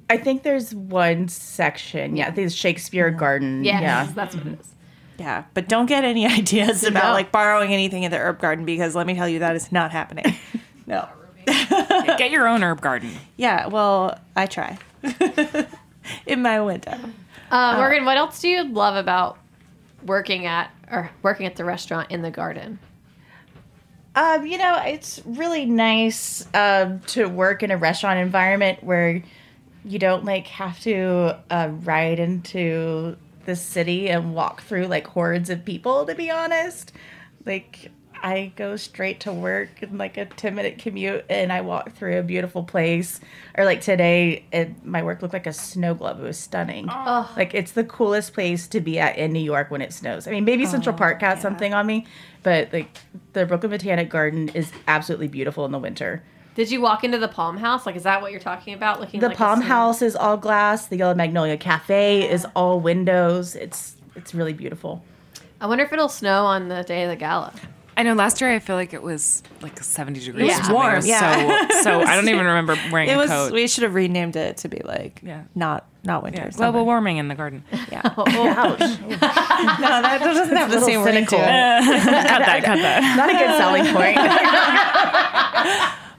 I 0.10 0.16
think 0.18 0.44
there's 0.44 0.74
one 0.74 1.28
section. 1.28 2.16
Yeah, 2.16 2.28
I 2.28 2.32
think 2.32 2.46
it's 2.48 2.56
Shakespeare 2.56 3.10
Garden. 3.12 3.64
Yes, 3.66 3.82
Yeah. 3.82 4.08
that's 4.14 4.36
what 4.36 4.46
it 4.48 4.60
is. 4.60 4.74
Yeah, 5.18 5.46
but 5.54 5.68
don't 5.68 5.88
get 5.88 6.04
any 6.04 6.26
ideas 6.40 6.84
about 6.84 7.06
No. 7.06 7.14
like 7.14 7.32
borrowing 7.32 7.74
anything 7.74 8.04
in 8.04 8.12
the 8.12 8.18
herb 8.18 8.40
garden 8.40 8.66
because 8.66 8.96
let 8.96 9.08
me 9.08 9.16
tell 9.16 9.28
you 9.28 9.40
that 9.40 9.56
is 9.56 9.72
not 9.72 9.92
happening. 9.92 10.36
no. 10.88 11.08
Get 11.48 12.30
your 12.32 12.46
own 12.48 12.62
herb 12.62 12.82
garden. 12.82 13.12
Yeah, 13.38 13.68
well, 13.68 14.20
I 14.36 14.48
try 14.48 14.78
in 16.26 16.42
my 16.42 16.60
window. 16.60 16.98
Uh, 17.50 17.76
Morgan, 17.78 18.04
what 18.04 18.18
else 18.18 18.42
do 18.42 18.50
you 18.50 18.66
love 18.66 18.96
about 18.98 19.38
working 20.06 20.46
at 20.46 20.70
or 20.92 21.10
working 21.24 21.46
at 21.46 21.56
the 21.56 21.64
restaurant 21.64 22.12
in 22.12 22.22
the 22.22 22.32
garden? 22.32 22.80
Um, 24.16 24.46
you 24.46 24.58
know, 24.58 24.82
it's 24.84 25.22
really 25.26 25.66
nice 25.66 26.46
um, 26.54 27.00
to 27.08 27.28
work 27.28 27.64
in 27.64 27.72
a 27.72 27.78
restaurant 27.78 28.20
environment 28.20 28.84
where 28.84 29.24
you 29.86 30.00
don't 30.00 30.26
like 30.26 30.48
have 30.48 30.78
to 30.82 31.38
uh, 31.50 31.70
ride 31.84 32.20
into 32.20 33.16
the 33.48 33.56
city 33.56 34.10
and 34.10 34.36
walk 34.36 34.62
through 34.62 34.86
like 34.86 35.08
hordes 35.08 35.50
of 35.50 35.66
people. 35.66 36.06
To 36.06 36.14
be 36.14 36.30
honest, 36.30 36.92
like 37.46 37.92
I 38.22 38.52
go 38.56 38.76
straight 38.76 39.22
to 39.22 39.34
work 39.34 39.82
in 39.82 39.98
like 39.98 40.18
a 40.18 40.26
ten 40.26 40.54
minute 40.54 40.78
commute, 40.78 41.26
and 41.30 41.52
I 41.52 41.62
walk 41.62 41.94
through 41.94 42.20
a 42.20 42.24
beautiful 42.24 42.64
place. 42.64 43.20
Or 43.56 43.66
like 43.66 43.82
today, 43.82 44.46
it, 44.52 44.86
my 44.86 45.02
work 45.02 45.22
looked 45.22 45.34
like 45.34 45.48
a 45.48 45.54
snow 45.54 45.96
globe. 45.96 46.20
It 46.20 46.24
was 46.24 46.38
stunning. 46.38 46.88
Oh. 46.92 47.34
Like 47.36 47.56
it's 47.56 47.72
the 47.72 47.86
coolest 47.86 48.34
place 48.34 48.68
to 48.68 48.82
be 48.82 49.00
at 49.00 49.18
in 49.18 49.32
New 49.32 49.40
York 49.40 49.72
when 49.72 49.82
it 49.82 49.94
snows. 49.94 50.28
I 50.28 50.32
mean, 50.32 50.46
maybe 50.46 50.66
oh, 50.66 50.70
Central 50.70 50.96
Park 50.96 51.22
has 51.22 51.42
something 51.42 51.74
on 51.74 51.88
me, 51.88 52.06
but 52.44 52.72
like 52.74 52.96
the 53.34 53.46
Brooklyn 53.46 53.72
Botanic 53.72 54.10
Garden 54.10 54.50
is 54.50 54.72
absolutely 54.88 55.30
beautiful 55.30 55.66
in 55.66 55.72
the 55.72 55.80
winter. 55.80 56.22
Did 56.58 56.72
you 56.72 56.82
walk 56.82 57.04
into 57.04 57.20
the 57.20 57.28
Palm 57.28 57.56
House? 57.56 57.86
Like, 57.86 57.96
is 57.96 58.02
that 58.04 58.20
what 58.24 58.32
you're 58.32 58.40
talking 58.42 58.74
about? 58.74 59.00
Looking 59.00 59.20
The 59.20 59.28
like 59.28 59.38
Palm 59.38 59.62
House 59.62 60.02
is 60.02 60.16
all 60.16 60.38
glass. 60.38 60.88
The 60.88 60.98
Yellow 60.98 61.14
Magnolia 61.14 61.56
Cafe 61.56 62.28
is 62.28 62.48
all 62.56 62.80
windows. 62.80 63.56
It's 63.56 63.96
it's 64.16 64.34
really 64.34 64.54
beautiful. 64.54 65.04
I 65.62 65.68
wonder 65.68 65.84
if 65.84 65.94
it'll 65.94 66.10
snow 66.10 66.46
on 66.48 66.68
the 66.68 66.82
day 66.84 67.04
of 67.04 67.10
the 67.12 67.16
gala. 67.16 67.54
I 67.96 68.02
know 68.02 68.14
last 68.16 68.42
year 68.42 68.50
I 68.52 68.58
feel 68.58 68.76
like 68.76 68.92
it 68.94 69.02
was 69.04 69.44
like 69.62 69.78
70 69.82 70.20
degrees. 70.20 70.48
Yeah. 70.48 70.54
or 70.54 70.56
something. 70.58 70.74
warm, 70.76 70.94
It 70.94 70.96
was 70.98 71.08
yeah. 71.08 71.68
So, 71.70 71.82
so 71.84 72.02
I 72.02 72.16
don't 72.16 72.28
even 72.30 72.46
remember 72.46 72.76
wearing 72.92 73.10
It 73.10 73.14
a 73.14 73.18
was. 73.18 73.30
coat. 73.30 73.54
We 73.54 73.68
should 73.68 73.84
have 73.84 73.94
renamed 73.94 74.36
it 74.36 74.58
to 74.58 74.68
be 74.68 74.82
like 74.84 75.20
Yeah. 75.24 75.44
not 75.54 75.86
not 76.04 76.24
winter. 76.24 76.42
yeah. 76.44 76.50
summer. 76.50 76.72
Global 76.72 76.86
warming 76.88 77.18
in 77.18 77.28
the 77.28 77.36
garden. 77.36 77.64
Yeah. 77.92 78.02
Oh. 78.18 78.24
Ouch. 78.26 78.80
no, 78.80 79.18
that 79.20 80.20
doesn't 80.24 80.56
have 80.58 80.70
the 80.72 80.76
little 80.80 80.88
same 80.90 81.04
ring 81.04 81.26
to 81.28 81.36
it. 81.36 81.40
cut 81.40 82.42
that, 82.46 82.64
cut 82.66 82.78
that. 82.78 83.16
Not 83.16 83.30
a 83.30 83.34
good 83.34 83.58
selling 83.58 83.86
point. 83.94 84.18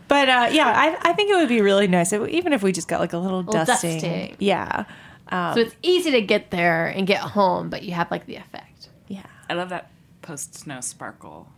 But 0.09 0.29
uh, 0.29 0.49
yeah, 0.51 0.68
I, 0.75 1.11
I 1.11 1.12
think 1.12 1.31
it 1.31 1.35
would 1.37 1.49
be 1.49 1.61
really 1.61 1.87
nice, 1.87 2.12
if, 2.12 2.27
even 2.29 2.53
if 2.53 2.62
we 2.62 2.73
just 2.73 2.88
got 2.88 2.99
like 3.01 3.12
a 3.12 3.18
little, 3.18 3.38
Little 3.42 3.64
dusting. 3.64 3.94
dusting. 4.01 4.37
Yeah. 4.38 4.85
Um, 5.29 5.55
So 5.55 5.61
it's 5.61 5.75
easy 5.83 6.11
to 6.12 6.23
get 6.23 6.51
there 6.51 6.87
and 6.87 7.07
get 7.07 7.21
home, 7.21 7.68
but 7.68 7.83
you 7.83 7.92
have 7.92 8.11
like 8.11 8.25
the 8.27 8.37
effect. 8.37 8.88
yeah. 9.09 9.23
I 9.51 9.55
love 9.55 9.68
that 9.68 9.90
post 10.23 10.55
snow 10.55 10.81
sparkle. 10.81 11.49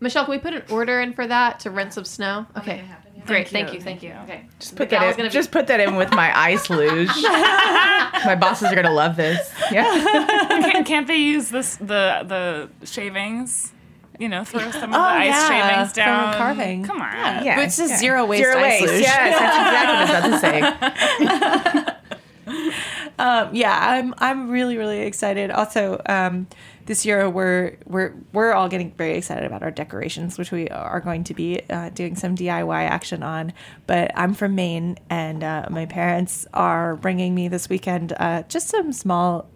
Michelle, 0.00 0.24
can 0.24 0.32
we 0.32 0.38
put 0.38 0.52
an 0.52 0.62
order 0.70 1.00
in 1.00 1.12
for 1.14 1.26
that 1.26 1.60
to 1.60 1.70
rent 1.70 1.92
some 1.94 2.04
snow? 2.04 2.44
Okay. 2.58 2.84
Great. 3.24 3.48
Thank 3.48 3.68
you, 3.68 3.74
you. 3.74 3.80
Thank 3.80 4.02
you. 4.02 4.12
Okay. 4.24 4.46
Just 4.58 4.74
put 4.74 4.90
that 4.90 5.16
in. 5.18 5.30
Just 5.30 5.52
put 5.52 5.68
that 5.68 5.78
in 5.78 5.94
with 5.94 6.10
my 6.12 6.36
ice 6.36 6.68
luge. 6.68 7.08
my 8.24 8.36
bosses 8.38 8.72
are 8.72 8.74
gonna 8.74 8.92
love 8.92 9.16
this. 9.16 9.52
Yeah. 9.70 9.84
Can't, 10.48 10.86
can't 10.86 11.06
they 11.06 11.16
use 11.16 11.48
this 11.50 11.76
the 11.76 12.24
the 12.26 12.68
shavings? 12.86 13.72
You 14.22 14.28
know, 14.28 14.44
throw 14.44 14.70
some 14.70 14.84
of 14.84 14.90
the 14.92 14.96
Oh, 14.98 15.02
ice 15.02 15.28
yeah, 15.30 15.48
shavings 15.48 15.92
from 15.94 16.04
down. 16.04 16.34
carving. 16.34 16.84
Come 16.84 17.02
on. 17.02 17.44
Yeah. 17.44 17.56
But 17.56 17.64
it's 17.64 17.76
just 17.76 17.90
yeah. 17.90 17.96
zero 17.98 18.24
waste 18.24 18.44
Zero 18.44 18.56
ice 18.62 18.80
waste. 18.82 18.92
luge. 18.92 19.02
Yes, 19.02 19.38
that's 19.38 19.58
exactly 19.66 19.96
what 19.98 20.14
I 20.14 20.28
was 20.30 20.42
about 20.42 21.82
to 21.84 21.86
say. 21.86 21.98
Um, 23.18 23.54
yeah, 23.54 23.78
I'm 23.80 24.14
I'm 24.18 24.50
really 24.50 24.76
really 24.76 25.00
excited. 25.02 25.50
Also, 25.50 26.00
um, 26.06 26.48
this 26.86 27.06
year 27.06 27.28
we're 27.30 27.76
we're 27.86 28.14
we're 28.32 28.52
all 28.52 28.68
getting 28.68 28.90
very 28.92 29.16
excited 29.16 29.44
about 29.44 29.62
our 29.62 29.70
decorations, 29.70 30.38
which 30.38 30.50
we 30.50 30.66
are 30.68 30.98
going 30.98 31.22
to 31.24 31.34
be 31.34 31.60
uh, 31.70 31.90
doing 31.90 32.16
some 32.16 32.34
DIY 32.34 32.82
action 32.88 33.22
on. 33.22 33.52
But 33.86 34.10
I'm 34.16 34.34
from 34.34 34.54
Maine, 34.56 34.98
and 35.08 35.44
uh, 35.44 35.66
my 35.70 35.86
parents 35.86 36.46
are 36.52 36.96
bringing 36.96 37.34
me 37.34 37.46
this 37.48 37.68
weekend 37.68 38.12
uh, 38.18 38.42
just 38.48 38.68
some 38.68 38.92
small. 38.92 39.46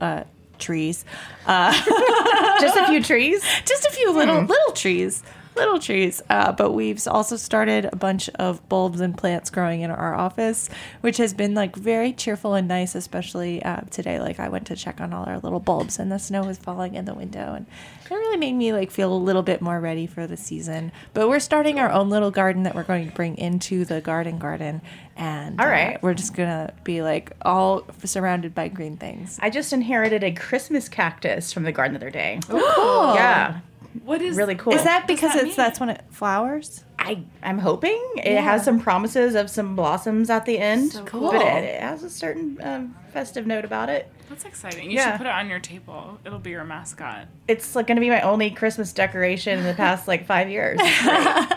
Uh, 1.47 1.73
trees 1.73 2.61
Just 2.61 2.77
a 2.77 2.87
few 2.89 3.01
trees. 3.11 3.41
just 3.65 3.85
a 3.87 3.91
few 3.93 4.13
little 4.13 4.41
little 4.43 4.73
trees 4.73 5.23
little 5.57 5.79
trees 5.79 6.23
uh, 6.31 6.53
but 6.53 6.73
we've 6.73 7.07
also 7.09 7.37
started 7.37 7.89
a 7.93 7.97
bunch 7.97 8.29
of 8.31 8.67
bulbs 8.69 9.01
and 9.01 9.17
plants 9.17 9.51
growing 9.51 9.81
in 9.81 9.91
our 9.91 10.15
office 10.15 10.69
which 11.01 11.17
has 11.17 11.35
been 11.35 11.55
like 11.55 11.75
very 11.75 12.13
cheerful 12.13 12.55
and 12.55 12.69
nice 12.69 12.95
especially 12.95 13.63
uh, 13.63 13.81
today. 13.91 14.21
Like 14.21 14.39
i 14.39 14.49
went 14.49 14.67
to 14.69 14.77
check 14.77 15.01
on 15.01 15.13
all 15.13 15.25
our 15.25 15.39
little 15.39 15.61
bulbs 15.61 15.99
and 15.99 16.11
the 16.11 16.19
snow 16.19 16.43
was 16.45 16.59
falling 16.59 16.95
in 16.95 17.05
the 17.05 17.15
window 17.15 17.55
and 17.55 17.67
it 18.05 18.15
really 18.15 18.37
made 18.37 18.53
me 18.53 18.73
like 18.73 18.91
feel 18.91 19.13
a 19.13 19.17
little 19.17 19.43
bit 19.43 19.61
more 19.61 19.81
ready 19.81 20.07
for 20.07 20.27
the 20.27 20.37
season. 20.37 20.93
But 21.13 21.29
we're 21.29 21.41
starting 21.41 21.81
our 21.81 21.91
own 21.91 22.09
little 22.09 22.31
garden 22.31 22.63
that 22.63 22.75
we're 22.75 22.85
going 22.85 23.09
to 23.09 23.15
bring 23.15 23.37
into 23.37 23.85
the 23.85 24.01
garden 24.01 24.39
garden 24.39 24.81
and 25.17 25.61
all 25.61 25.67
right, 25.67 25.97
uh, 25.97 25.99
we're 26.03 26.15
just 26.15 26.35
gonna 26.35 26.73
be 26.85 27.03
like 27.03 27.33
all 27.43 27.85
surrounded 28.05 28.55
by 28.55 28.69
green 28.69 28.97
things. 28.99 29.39
I 29.41 29.49
just 29.49 29.73
inherited 29.73 30.23
a 30.23 30.33
Christmas 30.33 30.89
cactus 30.89 31.53
from 31.53 31.63
the 31.63 31.73
garden 31.73 31.95
the 31.95 32.01
other 32.01 32.11
day. 32.11 32.41
cool. 32.47 33.15
Yeah, 33.15 33.61
What 34.05 34.23
is 34.23 34.37
really 34.37 34.55
cool. 34.55 34.75
is 34.75 34.85
that 34.85 35.07
because 35.07 35.33
that 35.33 35.39
it's 35.39 35.45
mean? 35.49 35.57
that's 35.57 35.81
when 35.81 35.89
it 35.91 36.03
flowers 36.11 36.85
I 36.99 37.11
I 37.11 37.25
I'm 37.43 37.59
hoping 37.59 38.03
it 38.17 38.41
has 38.41 38.65
some 38.65 38.81
promises 38.81 39.35
of 39.37 39.49
some 39.49 39.77
blossoms 39.77 40.29
at 40.31 40.45
the 40.45 40.59
end. 40.59 40.93
So 40.93 41.05
cool. 41.05 41.31
But 41.31 41.41
it, 41.43 41.65
it 41.65 41.81
has 41.81 42.03
a 42.03 42.11
certain 42.11 42.59
um, 42.63 42.97
festive 43.13 43.47
note 43.47 43.65
about 43.65 43.89
it. 43.89 44.11
That's 44.29 44.45
exciting. 44.45 44.91
You 44.91 44.97
Yeah. 44.97 45.13
should 45.13 45.19
put 45.19 45.27
it 45.29 45.33
on 45.33 45.49
your 45.49 45.61
table. 45.61 46.19
It'll 46.25 46.41
be 46.41 46.51
your 46.51 46.65
mascot. 46.65 47.29
It's 47.47 47.77
like 47.77 47.87
going 47.87 47.97
to 47.97 48.01
be 48.01 48.11
my 48.11 48.23
only 48.23 48.51
Christmas 48.51 48.93
decoration 48.93 49.57
in 49.59 49.65
the 49.65 49.75
past 49.75 50.09
like 50.09 50.27
five 50.27 50.49
years. 50.51 50.81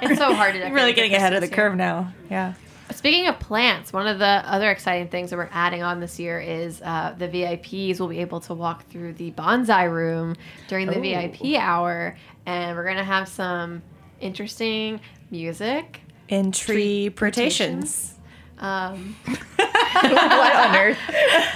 It's 0.02 0.20
so 0.20 0.34
hard 0.34 0.54
to 0.54 0.60
decorate 0.60 0.74
really 0.74 0.94
getting 0.94 1.14
ahead 1.16 1.34
of 1.34 1.42
the 1.42 1.48
curve 1.48 1.76
now. 1.76 2.14
Yeah. 2.30 2.54
Speaking 2.92 3.28
of 3.28 3.40
plants, 3.40 3.94
one 3.94 4.08
of 4.08 4.20
the 4.20 4.26
other 4.46 4.72
exciting 4.72 5.08
things 5.10 5.30
that 5.30 5.38
we're 5.38 5.50
adding 5.52 5.84
on 5.84 6.00
this 6.00 6.20
year 6.20 6.40
is 6.40 6.82
uh, 6.82 7.14
the 7.18 7.28
VIPs 7.28 8.00
will 8.00 8.08
be 8.08 8.20
able 8.20 8.40
to 8.42 8.54
walk 8.54 8.86
through 8.88 9.14
the 9.14 9.32
bonsai 9.32 9.92
room 9.92 10.36
during 10.68 10.88
the 10.88 11.00
VIP 11.00 11.58
hour, 11.60 12.18
and 12.46 12.76
we're 12.76 12.86
gonna 12.86 13.04
have 13.04 13.28
some 13.28 13.82
interesting 14.20 15.00
music. 15.32 16.02
Interpretations. 16.30 18.16
Um, 18.60 19.16
what 19.56 20.56
on 20.56 20.76
earth? 20.76 20.98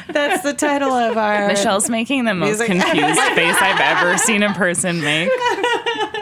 That's 0.09 0.43
the 0.43 0.53
title 0.53 0.93
of 0.93 1.17
our. 1.17 1.47
Michelle's 1.47 1.89
making 1.89 2.25
the 2.25 2.33
most 2.33 2.59
Music. 2.59 2.67
confused 2.67 3.19
face 3.35 3.55
I've 3.59 3.79
ever 3.79 4.17
seen 4.17 4.41
a 4.43 4.53
person 4.53 5.01
make. 5.01 5.29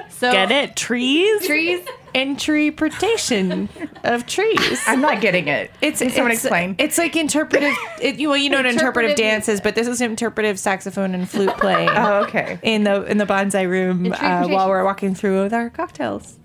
so 0.10 0.32
Get 0.32 0.52
it? 0.52 0.76
Trees? 0.76 1.46
Trees. 1.46 1.86
Interpretation 2.14 3.70
of 4.04 4.26
trees. 4.26 4.82
I'm 4.88 5.02
not 5.02 5.22
getting 5.22 5.48
it. 5.48 5.72
It's 5.82 6.00
Can 6.00 6.10
someone 6.10 6.32
it's, 6.32 6.44
explain? 6.44 6.76
It's 6.78 6.98
like 6.98 7.16
interpretive. 7.16 7.76
It, 8.02 8.18
you, 8.20 8.30
well, 8.30 8.38
you 8.38 8.50
know 8.50 8.58
what 8.58 8.66
interpretive 8.66 9.12
Interpretive 9.12 9.18
dance 9.18 9.48
is, 9.50 9.62
but 9.62 9.76
this 9.76 9.88
is 9.88 10.02
interpretive 10.02 10.60
saxophone 10.60 11.14
and 11.16 11.30
flute 11.30 11.56
playing 11.58 11.90
oh, 11.90 12.24
okay. 12.24 12.60
in 12.62 12.84
the 12.84 13.04
in 13.04 13.18
the 13.18 13.26
bonsai 13.26 13.68
room 13.70 14.12
uh, 14.12 14.48
while 14.48 14.70
we're 14.70 14.84
walking 14.84 15.16
through 15.16 15.44
with 15.44 15.54
our 15.54 15.70
cocktails. 15.70 16.38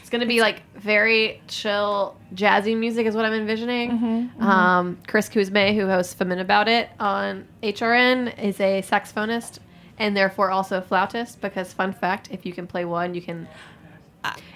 It's 0.00 0.10
gonna 0.10 0.26
be 0.26 0.40
like 0.40 0.62
very 0.76 1.40
chill, 1.48 2.16
jazzy 2.34 2.76
music 2.76 3.06
is 3.06 3.14
what 3.14 3.24
I'm 3.24 3.32
envisioning. 3.32 3.90
Mm-hmm, 3.92 4.42
Um, 4.42 4.98
Chris 5.06 5.28
Cuzme, 5.28 5.74
who 5.74 5.86
hosts 5.86 6.14
Fuhmentaboudit 6.14 6.88
on 6.98 7.46
HRN, 7.62 8.38
is 8.42 8.58
a 8.60 8.82
saxophonist 8.82 9.58
and 9.98 10.16
therefore 10.16 10.50
also 10.50 10.78
a 10.78 10.82
flautist. 10.82 11.40
Because 11.40 11.72
fun 11.72 11.92
fact, 11.92 12.28
if 12.30 12.44
you 12.44 12.52
can 12.52 12.66
play 12.66 12.84
one, 12.84 13.14
you 13.14 13.22
can. 13.22 13.46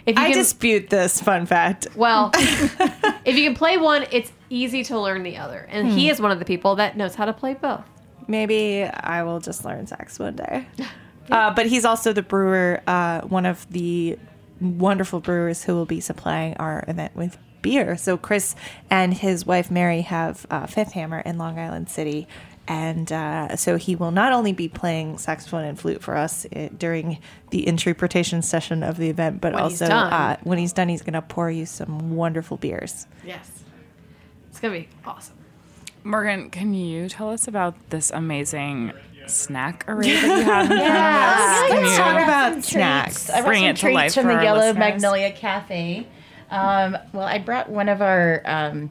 If 0.06 0.16
you 0.16 0.22
I 0.22 0.28
can, 0.28 0.38
dispute 0.38 0.88
this 0.90 1.20
fun 1.20 1.46
fact. 1.46 1.88
well, 1.96 2.30
if 2.34 3.36
you 3.36 3.44
can 3.44 3.54
play 3.54 3.76
one, 3.76 4.06
it's 4.12 4.32
easy 4.50 4.84
to 4.84 4.98
learn 5.00 5.22
the 5.24 5.36
other, 5.38 5.66
and 5.70 5.88
Hmm. 5.90 5.96
he 5.96 6.08
is 6.10 6.20
one 6.20 6.30
of 6.30 6.38
the 6.38 6.44
people 6.44 6.76
that 6.76 6.96
knows 6.96 7.14
how 7.16 7.24
to 7.24 7.32
play 7.32 7.54
both. 7.54 7.82
Maybe 8.28 8.82
I 8.84 9.22
will 9.24 9.40
just 9.40 9.64
learn 9.64 9.86
sax 9.86 10.18
one 10.18 10.36
day. 10.36 10.66
Uh, 11.28 11.52
but 11.52 11.66
he's 11.66 11.84
also 11.84 12.12
the 12.12 12.22
brewer, 12.22 12.80
uh, 12.86 13.20
one 13.22 13.46
of 13.46 13.68
the 13.68 14.16
wonderful 14.60 15.18
brewers 15.18 15.64
who 15.64 15.74
will 15.74 15.84
be 15.84 15.98
supplying 16.00 16.54
our 16.58 16.84
event 16.86 17.16
with 17.16 17.36
beer. 17.62 17.96
So 17.96 18.16
Chris 18.16 18.54
and 18.90 19.12
his 19.12 19.44
wife 19.44 19.68
Mary 19.68 20.02
have 20.02 20.46
uh, 20.50 20.68
Fifth 20.68 20.92
Hammer 20.92 21.18
in 21.18 21.36
Long 21.36 21.58
Island 21.58 21.88
City. 21.88 22.28
And 22.68 23.12
uh, 23.12 23.54
so 23.56 23.76
he 23.76 23.94
will 23.94 24.10
not 24.10 24.32
only 24.32 24.52
be 24.52 24.68
playing 24.68 25.18
saxophone 25.18 25.64
and 25.64 25.78
flute 25.78 26.02
for 26.02 26.16
us 26.16 26.46
uh, 26.46 26.68
during 26.76 27.18
the 27.50 27.66
interpretation 27.66 28.42
session 28.42 28.82
of 28.82 28.96
the 28.96 29.08
event, 29.08 29.40
but 29.40 29.52
When 29.54 29.62
also 29.62 29.86
done. 29.86 30.12
uh, 30.12 30.36
when 30.42 30.58
he's 30.58 30.72
done, 30.72 30.88
he's 30.88 31.02
going 31.02 31.12
to 31.14 31.22
pour 31.22 31.48
you 31.50 31.64
some 31.64 32.16
wonderful 32.16 32.56
beers. 32.56 33.06
Yes, 33.24 33.48
it's 34.50 34.58
gonna 34.58 34.74
be 34.74 34.88
awesome. 35.04 35.36
Morgan, 36.02 36.50
can 36.50 36.74
you 36.74 37.08
tell 37.08 37.30
us 37.30 37.46
about 37.46 37.74
this 37.90 38.10
amazing 38.10 38.92
snack 39.26 39.84
array 39.88 40.08
that 40.14 40.22
you 40.22 40.44
have 40.44 40.70
in 40.70 40.76
front 40.76 40.80
Yeah. 40.80 41.66
Let's 41.70 41.90
you- 41.90 41.96
talk 41.96 42.22
about 42.22 42.52
Some 42.54 42.62
snacks. 42.62 43.12
treats. 43.26 43.30
I 43.30 43.40
brought 43.40 43.46
Bring 43.48 43.60
some 43.62 43.68
it 43.70 43.76
to 43.76 43.80
treats 43.82 43.94
life 43.94 44.14
from 44.14 44.26
the 44.26 44.42
Yellow 44.42 44.58
listeners. 44.58 44.78
Magnolia 44.78 45.32
Cafe. 45.32 46.06
Um, 46.50 46.96
well, 47.12 47.26
I 47.26 47.38
brought 47.38 47.68
one 47.68 47.88
of 47.88 48.00
our 48.02 48.40
um, 48.44 48.90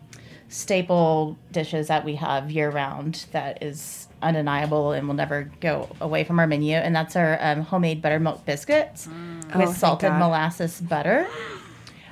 staple 0.50 1.38
dishes 1.52 1.88
that 1.88 2.06
we 2.06 2.16
have 2.16 2.52
year 2.52 2.70
round 2.70 3.26
that 3.32 3.62
is 3.64 4.08
undeniable 4.22 4.92
and 4.92 5.08
will 5.08 5.16
never 5.16 5.52
go 5.60 5.90
away 6.02 6.24
from 6.24 6.40
our 6.40 6.48
menu, 6.48 6.76
and 6.76 6.96
that's 6.96 7.16
our 7.16 7.38
um, 7.42 7.62
homemade 7.62 8.02
buttermilk 8.02 8.46
biscuits 8.46 9.08
Oh, 9.08 9.60
with 9.60 9.68
thank 9.70 9.76
salted 9.78 10.12
molasses 10.14 10.82
butter. 10.82 11.28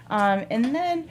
Um, 0.10 0.46
and 0.52 0.76
then 0.76 1.10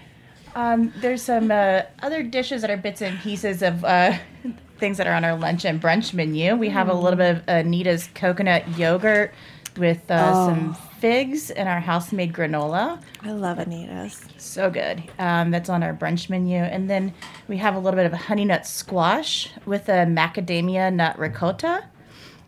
um, 0.55 0.93
there's 1.01 1.23
some 1.23 1.51
uh, 1.51 1.83
other 2.03 2.23
dishes 2.23 2.61
that 2.61 2.71
are 2.71 2.77
bits 2.77 3.03
and 3.03 3.19
pieces 3.19 3.63
of 3.63 3.85
uh, 3.85 4.17
things 4.79 4.99
that 4.99 5.09
are 5.09 5.15
on 5.15 5.25
our 5.25 5.37
lunch 5.37 5.65
and 5.65 5.81
brunch 5.83 6.15
menu. 6.15 6.55
We 6.55 6.69
have 6.69 6.89
a 6.89 6.95
little 6.95 7.17
bit 7.17 7.37
of 7.39 7.49
Anita's 7.49 8.09
coconut 8.15 8.79
yogurt 8.79 9.33
with 9.77 10.09
uh, 10.09 10.47
some 10.47 10.77
figs 11.03 11.51
and 11.51 11.69
our 11.69 11.81
house 11.81 12.12
made 12.12 12.33
granola. 12.33 13.03
I 13.25 13.33
love 13.33 13.59
Anita's. 13.59 14.25
So 14.38 14.71
good. 14.71 15.03
Um, 15.19 15.51
that's 15.51 15.69
on 15.69 15.83
our 15.83 15.93
brunch 15.93 16.31
menu. 16.31 16.59
And 16.59 16.88
then 16.88 17.12
we 17.49 17.57
have 17.57 17.75
a 17.75 17.79
little 17.81 17.97
bit 17.99 18.07
of 18.07 18.12
a 18.12 18.17
honey 18.17 18.45
nut 18.45 18.65
squash 18.65 19.51
with 19.67 19.88
a 19.88 20.07
macadamia 20.07 20.95
nut 20.95 21.19
ricotta. 21.19 21.83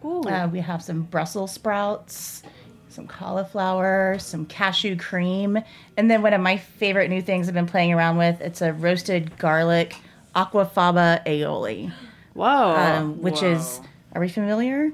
Uh, 0.05 0.49
we 0.53 0.61
have 0.61 0.85
some 0.85 1.03
Brussels 1.03 1.53
sprouts, 1.53 2.45
some 2.91 3.09
cauliflower, 3.09 4.19
some 4.21 4.47
cashew 4.47 4.95
cream, 4.97 5.59
and 5.97 6.09
then 6.09 6.23
one 6.23 6.33
of 6.33 6.41
my 6.41 6.57
favorite 6.57 7.11
new 7.11 7.23
things 7.23 7.49
I've 7.49 7.55
been 7.55 7.67
playing 7.67 7.93
around 7.93 8.19
with. 8.19 8.41
It's 8.41 8.63
a 8.63 8.73
roasted 8.73 9.37
garlic 9.37 9.97
aquafaba 10.37 11.27
aioli, 11.27 11.93
Whoa. 12.35 12.77
um, 12.77 13.21
which 13.21 13.43
is. 13.43 13.81
Are 14.13 14.21
we 14.21 14.29
familiar? 14.29 14.93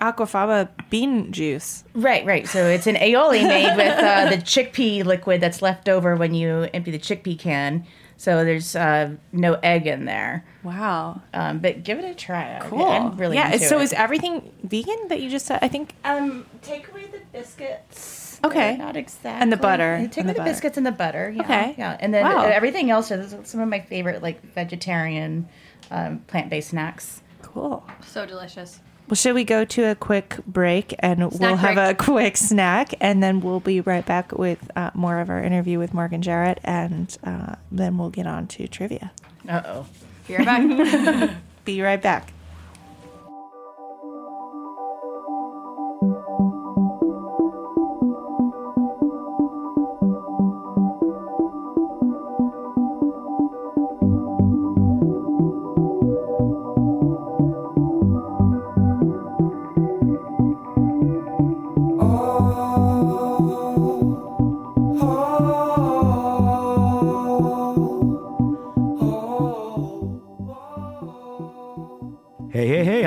Aquafaba 0.00 0.68
bean 0.90 1.32
juice. 1.32 1.84
Right, 1.94 2.24
right. 2.26 2.46
So 2.48 2.66
it's 2.66 2.86
an 2.86 2.96
aioli 2.96 3.42
made 3.46 3.76
with 3.76 3.98
uh, 3.98 4.30
the 4.30 4.36
chickpea 4.36 5.04
liquid 5.04 5.40
that's 5.40 5.62
left 5.62 5.88
over 5.88 6.16
when 6.16 6.34
you 6.34 6.68
empty 6.74 6.90
the 6.90 6.98
chickpea 6.98 7.38
can. 7.38 7.86
So 8.16 8.44
there's 8.44 8.76
uh, 8.76 9.12
no 9.32 9.54
egg 9.62 9.86
in 9.86 10.04
there. 10.04 10.44
Wow. 10.62 11.22
Um, 11.32 11.58
but 11.60 11.84
give 11.84 11.98
it 11.98 12.04
a 12.04 12.14
try. 12.14 12.58
Cool. 12.62 12.84
I'm 12.84 13.16
really 13.16 13.36
yeah. 13.36 13.52
into 13.54 13.64
so 13.64 13.80
it. 13.80 13.84
is 13.84 13.92
everything 13.94 14.52
vegan 14.62 15.08
that 15.08 15.20
you 15.22 15.30
just 15.30 15.46
said? 15.46 15.58
I 15.62 15.68
think. 15.68 15.94
Um, 16.04 16.44
take 16.60 16.90
away 16.90 17.06
the 17.06 17.20
biscuits. 17.32 18.38
Okay. 18.44 18.76
Not 18.76 18.96
exactly. 18.96 19.30
And 19.42 19.50
the 19.50 19.56
butter. 19.56 20.06
Take 20.10 20.18
And 20.18 20.26
away 20.26 20.26
the 20.26 20.32
the, 20.34 20.38
butter. 20.40 20.50
biscuits 20.50 20.76
and 20.76 20.86
the 20.86 20.92
butter. 20.92 21.32
Yeah, 21.34 21.42
Okay. 21.42 21.74
Yeah. 21.78 21.96
And 21.98 22.12
then 22.12 22.24
Wow. 22.24 22.42
everything 22.44 22.90
else 22.90 23.10
is 23.10 23.34
some 23.48 23.60
of 23.60 23.68
my 23.68 23.80
favorite 23.80 24.22
like 24.22 24.42
vegetarian, 24.54 25.48
um, 25.90 26.18
plant-based 26.26 26.70
snacks. 26.70 27.22
Cool. 27.42 27.82
So 28.06 28.26
delicious. 28.26 28.80
Well, 29.10 29.16
should 29.16 29.34
we 29.34 29.42
go 29.42 29.64
to 29.64 29.90
a 29.90 29.96
quick 29.96 30.36
break 30.46 30.94
and 31.00 31.32
we'll 31.32 31.56
have 31.56 31.76
a 31.76 31.94
quick 31.94 32.36
snack, 32.36 32.94
and 33.00 33.20
then 33.20 33.40
we'll 33.40 33.58
be 33.58 33.80
right 33.80 34.06
back 34.06 34.30
with 34.30 34.70
uh, 34.76 34.92
more 34.94 35.18
of 35.18 35.28
our 35.28 35.42
interview 35.42 35.80
with 35.80 35.92
Morgan 35.92 36.22
Jarrett, 36.22 36.60
and 36.62 37.18
uh, 37.24 37.56
then 37.72 37.98
we'll 37.98 38.10
get 38.10 38.28
on 38.28 38.46
to 38.46 38.68
trivia. 38.68 39.10
Uh 39.48 39.62
oh. 39.66 39.86
Be 40.28 40.36
right 40.36 40.46
back. 40.46 41.30
Be 41.64 41.82
right 41.82 42.00
back. 42.00 42.32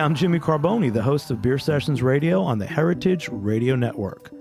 I'm 0.04 0.16
Jimmy 0.16 0.38
Carbone, 0.38 0.92
the 0.92 1.02
host 1.02 1.32
of 1.32 1.42
Beer 1.42 1.58
Sessions 1.58 2.04
Radio 2.04 2.42
on 2.42 2.60
the 2.60 2.66
Heritage 2.66 3.30
Radio 3.32 3.78
Network. 3.78 4.32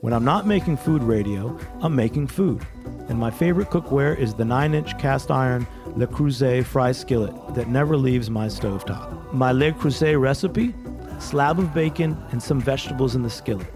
When 0.00 0.14
I'm 0.14 0.24
not 0.24 0.46
making 0.46 0.78
food 0.78 1.02
radio, 1.02 1.60
I'm 1.82 1.94
making 1.94 2.28
food. 2.28 2.66
And 3.10 3.18
my 3.18 3.30
favorite 3.30 3.68
cookware 3.68 4.16
is 4.16 4.32
the 4.32 4.46
9 4.46 4.72
inch 4.72 4.98
cast 4.98 5.30
iron 5.30 5.66
Le 5.94 6.06
Creuset 6.06 6.64
fry 6.64 6.92
skillet 6.92 7.34
that 7.54 7.68
never 7.68 7.98
leaves 7.98 8.30
my 8.30 8.46
stovetop. 8.46 9.30
My 9.34 9.52
Le 9.52 9.72
Creuset 9.72 10.18
recipe 10.18 10.74
slab 11.18 11.58
of 11.58 11.74
bacon 11.74 12.16
and 12.32 12.42
some 12.42 12.58
vegetables 12.58 13.14
in 13.14 13.22
the 13.22 13.28
skillet. 13.28 13.68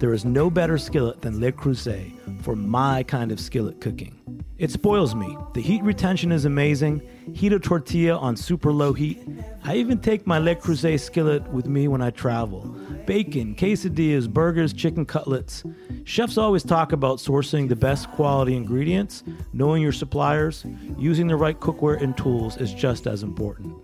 There 0.00 0.12
is 0.12 0.24
no 0.24 0.50
better 0.50 0.78
skillet 0.78 1.22
than 1.22 1.38
Le 1.40 1.52
Creuset 1.52 2.42
for 2.42 2.56
my 2.56 3.04
kind 3.04 3.30
of 3.30 3.38
skillet 3.38 3.80
cooking. 3.80 4.18
It 4.58 4.72
spoils 4.72 5.14
me. 5.14 5.38
The 5.54 5.62
heat 5.62 5.84
retention 5.84 6.32
is 6.32 6.44
amazing. 6.44 7.08
Heat 7.34 7.52
a 7.52 7.58
tortilla 7.58 8.16
on 8.16 8.36
super 8.36 8.72
low 8.72 8.92
heat. 8.92 9.18
I 9.64 9.76
even 9.76 10.00
take 10.00 10.26
my 10.26 10.38
Le 10.38 10.54
Creuset 10.54 10.98
skillet 11.00 11.46
with 11.48 11.66
me 11.66 11.88
when 11.88 12.02
I 12.02 12.10
travel. 12.10 12.60
Bacon, 13.06 13.54
quesadillas, 13.54 14.28
burgers, 14.28 14.72
chicken 14.72 15.06
cutlets. 15.06 15.64
Chefs 16.04 16.38
always 16.38 16.62
talk 16.62 16.92
about 16.92 17.18
sourcing 17.18 17.68
the 17.68 17.76
best 17.76 18.10
quality 18.10 18.56
ingredients. 18.56 19.24
Knowing 19.52 19.82
your 19.82 19.92
suppliers, 19.92 20.64
using 20.98 21.26
the 21.26 21.36
right 21.36 21.58
cookware 21.58 22.00
and 22.02 22.16
tools 22.16 22.56
is 22.56 22.72
just 22.72 23.06
as 23.06 23.22
important. 23.22 23.74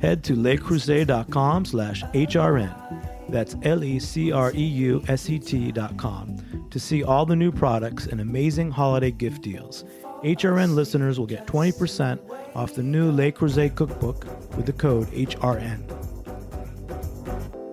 Head 0.00 0.24
to 0.24 0.34
lecreuset.com 0.34 1.64
slash 1.64 2.02
HRN. 2.02 3.02
That's 3.28 3.56
L 3.62 3.82
E 3.82 3.98
C 3.98 4.30
R 4.30 4.52
E 4.54 4.62
U 4.62 5.02
S 5.08 5.30
E 5.30 5.38
T 5.38 5.72
dot 5.72 5.96
com 5.96 6.36
to 6.70 6.78
see 6.78 7.02
all 7.02 7.24
the 7.24 7.36
new 7.36 7.50
products 7.50 8.06
and 8.06 8.20
amazing 8.20 8.70
holiday 8.70 9.10
gift 9.10 9.42
deals. 9.42 9.84
HRN 10.24 10.76
listeners 10.76 11.18
will 11.18 11.26
get 11.26 11.48
20% 11.48 12.20
off 12.54 12.74
the 12.74 12.82
new 12.82 13.10
Le 13.10 13.32
Creuset 13.32 13.74
cookbook 13.74 14.24
with 14.56 14.66
the 14.66 14.72
code 14.72 15.08
HRN. 15.08 15.82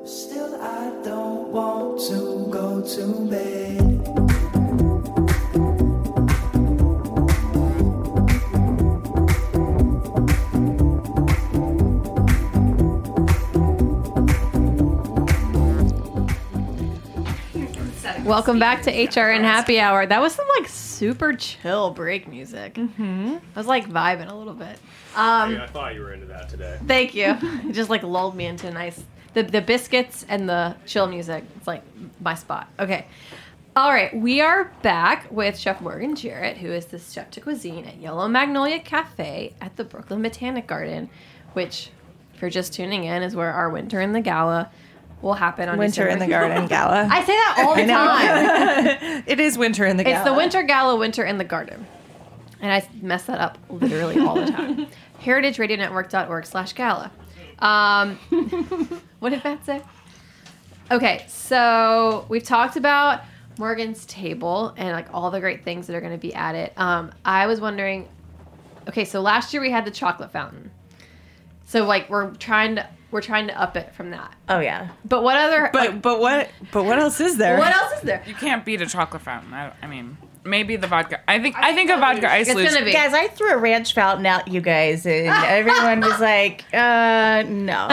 Still, 0.08 0.56
I 0.60 0.90
don't 1.04 1.52
want 1.52 2.02
to 2.08 2.48
go 2.52 2.82
to 2.82 3.30
bed. 3.30 4.19
Welcome 18.30 18.60
back 18.60 18.84
to 18.84 18.94
HRN 18.94 19.42
Happy 19.42 19.80
Hour. 19.80 20.06
That 20.06 20.22
was 20.22 20.36
some 20.36 20.46
like 20.60 20.68
super 20.70 21.34
chill 21.34 21.90
break 21.90 22.28
music. 22.28 22.76
Mm-hmm. 22.76 23.38
I 23.56 23.60
was 23.60 23.66
like 23.66 23.90
vibing 23.90 24.30
a 24.30 24.36
little 24.36 24.54
bit. 24.54 24.78
Um, 25.16 25.56
Hey, 25.56 25.64
I 25.64 25.66
thought 25.66 25.96
you 25.96 26.02
were 26.02 26.14
into 26.14 26.28
that 26.28 26.48
today. 26.48 26.78
Thank 26.86 27.16
you. 27.16 27.36
It 27.68 27.72
just 27.72 27.90
like 27.90 28.04
lulled 28.04 28.36
me 28.36 28.46
into 28.46 28.68
a 28.68 28.72
nice 28.72 29.04
the 29.34 29.42
the 29.42 29.62
biscuits 29.62 30.28
and 30.30 30.48
the 30.48 30.76
chill 30.86 31.08
music. 31.08 31.44
It's 31.58 31.66
like 31.66 31.82
my 32.22 32.36
spot. 32.36 32.70
Okay. 32.80 33.08
All 33.76 33.90
right, 33.90 34.16
we 34.16 34.42
are 34.42 34.66
back 34.84 35.32
with 35.32 35.58
Chef 35.58 35.82
Morgan 35.82 36.16
Jarrett, 36.16 36.58
who 36.58 36.72
is 36.72 36.86
the 36.86 37.00
chef 37.00 37.32
de 37.32 37.42
cuisine 37.42 37.86
at 37.86 37.98
Yellow 37.98 38.28
Magnolia 38.28 38.80
Cafe 38.80 39.56
at 39.60 39.76
the 39.76 39.84
Brooklyn 39.84 40.22
Botanic 40.22 40.68
Garden, 40.68 41.10
which, 41.54 41.90
if 42.36 42.42
you're 42.42 42.52
just 42.52 42.74
tuning 42.74 43.06
in, 43.06 43.24
is 43.24 43.36
where 43.36 43.52
our 43.52 43.72
winter 43.72 44.00
in 44.00 44.14
the 44.14 44.22
gala 44.22 44.70
will 45.22 45.34
happen 45.34 45.70
on 45.70 45.78
Winter 45.78 46.08
in 46.08 46.20
the 46.20 46.28
Garden 46.28 46.68
Gala. 46.70 47.08
I 47.12 47.20
say 47.24 47.34
that 47.34 47.66
all 47.66 47.76
the 47.76 47.86
time. 47.86 49.24
it 49.28 49.40
is 49.40 49.58
winter 49.58 49.86
in 49.86 49.98
the 49.98 50.04
gala. 50.04 50.18
It's 50.18 50.26
the 50.26 50.34
winter 50.34 50.64
gala, 50.64 50.96
winter 50.96 51.24
in 51.24 51.38
the 51.38 51.44
garden. 51.44 51.86
And 52.62 52.72
I 52.72 52.88
mess 53.02 53.24
that 53.24 53.40
up 53.40 53.58
literally 53.70 54.20
all 54.20 54.36
the 54.36 54.52
time. 54.52 54.88
HeritageRadioNetwork.org 55.22 56.46
slash 56.46 56.74
gala. 56.74 57.12
Um, 57.60 58.18
what 59.20 59.30
did 59.30 59.44
Matt 59.44 59.66
say? 59.66 59.82
Okay, 60.92 61.26
so 61.28 62.26
we've 62.30 62.44
talked 62.44 62.76
about 62.76 63.22
Morgan's 63.58 64.06
table 64.06 64.74
and 64.78 64.90
like 64.90 65.14
all 65.14 65.30
the 65.32 65.40
great 65.40 65.64
things 65.64 65.88
that 65.88 65.96
are 65.96 66.02
going 66.02 66.14
to 66.14 66.18
be 66.18 66.34
at 66.34 66.56
it. 66.56 66.74
Um, 66.78 67.12
I 67.26 67.48
was 67.48 67.62
wondering, 67.62 68.08
okay, 68.88 69.06
so 69.06 69.22
last 69.22 69.54
year 69.54 69.62
we 69.62 69.72
had 69.72 69.86
the 69.86 69.92
chocolate 69.92 70.32
fountain. 70.32 70.72
So 71.66 71.86
like 71.86 72.10
we're 72.10 72.32
trying 72.36 72.78
to 72.78 72.88
we're 73.12 73.22
trying 73.22 73.48
to 73.48 73.60
up 73.60 73.76
it 73.76 73.94
from 73.96 74.12
that. 74.12 74.34
Oh 74.48 74.60
yeah. 74.60 74.90
But 75.06 75.24
what 75.24 75.36
other 75.38 75.70
But 75.74 76.02
but 76.02 76.20
what 76.20 76.50
but 76.72 76.84
what 76.86 77.00
else 77.00 77.20
is 77.20 77.38
there? 77.38 77.58
what 77.58 77.74
else 77.76 77.94
is 77.94 78.02
there? 78.02 78.24
You 78.28 78.34
can't 78.36 78.64
beat 78.66 78.82
a 78.82 78.86
chocolate 78.86 79.22
fountain. 79.22 79.54
I, 79.54 79.72
I 79.82 79.88
mean, 79.88 80.18
maybe 80.44 80.76
the 80.76 80.88
vodka. 80.88 81.20
I 81.28 81.40
think 81.40 81.56
I 81.58 81.74
think 81.74 81.90
a 81.90 81.98
vodka 81.98 82.32
ice 82.32 82.48
It's 82.48 82.56
luge. 82.56 82.72
gonna 82.72 82.86
be 82.86 82.92
Guys, 82.94 83.14
I 83.14 83.28
threw 83.28 83.52
a 83.52 83.58
ranch 83.58 83.94
fountain 83.94 84.26
out 84.26 84.48
you 84.48 84.62
guys 84.62 85.06
and 85.06 85.28
everyone 85.46 86.02
was 86.02 86.20
like, 86.20 86.66
uh 86.74 87.44
no. 87.48 87.88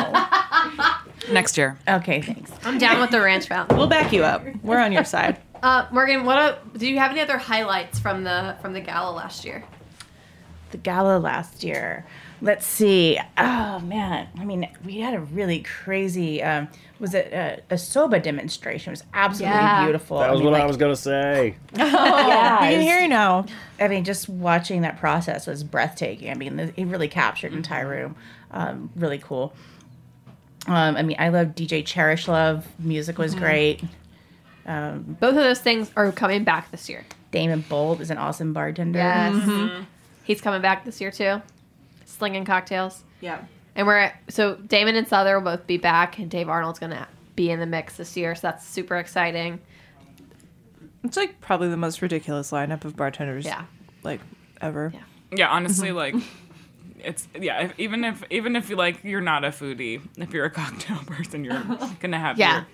next 1.33 1.57
year. 1.57 1.79
Okay, 1.89 2.21
thanks. 2.23 2.51
I'm 2.65 2.79
down 2.79 3.01
with 3.01 3.11
the 3.11 3.21
ranch 3.21 3.49
fountain. 3.49 3.77
We'll 3.77 3.87
back 3.87 4.13
you 4.13 4.25
up. 4.25 4.45
We're 4.63 4.79
on 4.81 4.93
your 4.93 5.05
side. 5.05 5.39
Uh, 5.63 5.87
Morgan, 5.91 6.27
what 6.27 6.39
a, 6.39 6.59
do 6.79 6.87
you 6.87 6.99
have 6.99 7.11
any 7.11 7.21
other 7.21 7.39
highlights 7.39 7.99
from 7.99 8.23
the 8.25 8.55
from 8.61 8.75
the 8.75 8.81
gala 8.81 9.11
last 9.11 9.45
year? 9.45 9.65
the 10.71 10.77
gala 10.77 11.19
last 11.19 11.65
year. 11.65 12.05
Let's 12.43 12.67
see. 12.67 13.19
Oh 13.39 13.79
man, 13.81 14.29
I 14.39 14.45
mean, 14.45 14.69
we 14.85 14.99
had 14.99 15.15
a 15.15 15.21
really 15.21 15.61
crazy. 15.61 16.43
Um, 16.43 16.69
was 16.99 17.15
it 17.15 17.33
a, 17.33 17.61
a 17.71 17.79
soba 17.79 18.21
demonstration? 18.21 18.91
It 18.91 18.93
was 18.93 19.05
absolutely 19.15 19.57
Yeah. 19.57 19.85
beautiful. 19.85 20.19
That 20.19 20.31
was 20.31 20.41
I 20.41 20.45
mean, 20.45 20.53
what 20.53 20.61
I 20.61 20.67
was 20.67 20.77
gonna 20.77 20.97
say. 20.97 21.57
oh, 21.75 21.79
Yeah, 22.29 22.61
We 22.69 22.75
can 22.75 22.81
hear 22.83 23.01
you 23.01 23.09
now. 23.09 23.47
I 23.81 23.89
mean, 23.89 24.05
just 24.05 24.29
watching 24.29 24.83
that 24.83 24.99
process 24.99 25.47
was 25.47 25.65
breathtaking. 25.65 26.31
I 26.31 26.35
mean, 26.35 26.59
it 26.59 26.85
really 26.87 27.09
captured 27.09 27.53
an 27.53 27.59
entire 27.59 27.89
room. 27.89 28.17
Um, 28.51 28.91
really 28.97 29.19
cool. 29.19 29.55
Um, 30.67 30.97
I 30.97 31.03
mean, 31.03 31.17
I 31.19 31.29
love 31.29 31.49
DJ 31.49 31.85
Cherish 31.85 32.29
Love. 32.29 32.67
Music 32.79 33.19
was 33.19 33.35
great. 33.35 33.83
Both 34.67 35.31
of 35.31 35.35
those 35.37 35.61
things 35.61 35.91
are 35.97 36.11
coming 36.13 36.45
back 36.45 36.71
this 36.71 36.89
year. 36.89 37.05
Damon 37.31 37.65
Bolt 37.69 38.01
is 38.01 38.11
an 38.11 38.19
awesome 38.19 38.53
bartender. 38.53 38.99
Yes, 38.99 39.85
he's 40.25 40.41
coming 40.41 40.61
back 40.63 40.85
this 40.85 41.01
year 41.01 41.11
too, 41.11 41.41
slinging 42.07 42.45
cocktails. 42.45 43.05
Yeah. 43.21 43.45
And 43.75 43.87
we're 43.87 44.13
so 44.29 44.55
Damon 44.55 44.97
and 44.97 45.07
Souther 45.07 45.39
will 45.39 45.57
both 45.57 45.67
be 45.67 45.77
back, 45.77 46.19
and 46.19 46.31
Dave 46.31 46.49
Arnold's 46.49 46.79
gonna 46.79 47.07
be 47.35 47.51
in 47.51 47.61
the 47.61 47.67
mix 47.67 47.97
this 47.99 48.17
year, 48.17 48.35
so 48.35 48.49
that's 48.49 48.67
super 48.67 48.97
exciting. 48.97 49.61
It's 51.05 51.17
like 51.17 51.41
probably 51.41 51.69
the 51.69 51.77
most 51.77 52.01
ridiculous 52.03 52.51
lineup 52.51 52.85
of 52.85 52.97
bartenders. 52.97 53.45
Yeah. 53.45 53.65
Like 54.03 54.21
ever. 54.61 54.93
Yeah. 54.95 55.01
Yeah, 55.33 55.49
honestly, 55.49 55.89
mm-hmm. 55.91 56.17
like 56.19 56.25
it's 57.01 57.29
yeah. 57.39 57.65
If, 57.65 57.79
even 57.79 58.05
if 58.05 58.25
even 58.31 58.57
if 58.57 58.71
you 58.71 58.77
like 58.77 59.05
you're 59.05 59.21
not 59.21 59.45
a 59.45 59.49
foodie, 59.49 60.01
if 60.17 60.33
you're 60.33 60.47
a 60.47 60.51
cocktail 60.51 60.99
person, 61.07 61.45
you're 61.45 61.63
gonna 62.01 62.19
have 62.19 62.39
Yeah. 62.39 62.55
your 62.55 62.67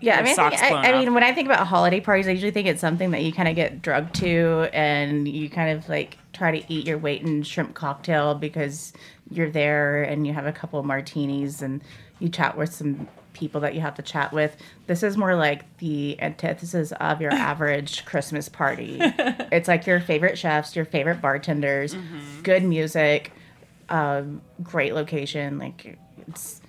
Yeah, 0.00 0.18
I 0.18 0.22
mean, 0.22 0.38
I, 0.38 0.50
think, 0.50 0.62
I, 0.62 0.92
I 0.92 0.98
mean, 0.98 1.12
when 1.12 1.24
I 1.24 1.32
think 1.32 1.46
about 1.46 1.66
holiday 1.66 2.00
parties, 2.00 2.28
I 2.28 2.30
usually 2.30 2.52
think 2.52 2.68
it's 2.68 2.80
something 2.80 3.10
that 3.10 3.22
you 3.22 3.32
kind 3.32 3.48
of 3.48 3.56
get 3.56 3.82
drugged 3.82 4.14
to, 4.16 4.68
and 4.72 5.26
you 5.26 5.50
kind 5.50 5.76
of 5.76 5.88
like 5.88 6.18
try 6.32 6.56
to 6.60 6.72
eat 6.72 6.86
your 6.86 6.98
weight 6.98 7.22
in 7.22 7.42
shrimp 7.42 7.74
cocktail 7.74 8.34
because 8.34 8.92
you're 9.30 9.50
there 9.50 10.02
and 10.04 10.26
you 10.26 10.32
have 10.32 10.46
a 10.46 10.52
couple 10.52 10.78
of 10.78 10.86
martinis 10.86 11.62
and 11.62 11.82
you 12.20 12.28
chat 12.28 12.56
with 12.56 12.72
some 12.72 13.08
people 13.32 13.60
that 13.60 13.74
you 13.74 13.80
have 13.80 13.94
to 13.96 14.02
chat 14.02 14.32
with. 14.32 14.56
This 14.86 15.02
is 15.02 15.16
more 15.16 15.34
like 15.36 15.64
the 15.78 16.20
antithesis 16.20 16.92
of 16.92 17.20
your 17.20 17.32
average 17.50 18.04
Christmas 18.04 18.48
party. 18.48 19.00
It's 19.50 19.66
like 19.68 19.86
your 19.86 19.98
favorite 20.00 20.36
chefs, 20.38 20.76
your 20.76 20.84
favorite 20.84 21.20
bartenders, 21.20 21.94
Mm-hmm. 21.94 22.42
good 22.42 22.62
music, 22.62 23.32
um, 23.88 24.42
great 24.62 24.94
location. 24.94 25.58
Like 25.58 25.96
it's 26.28 26.60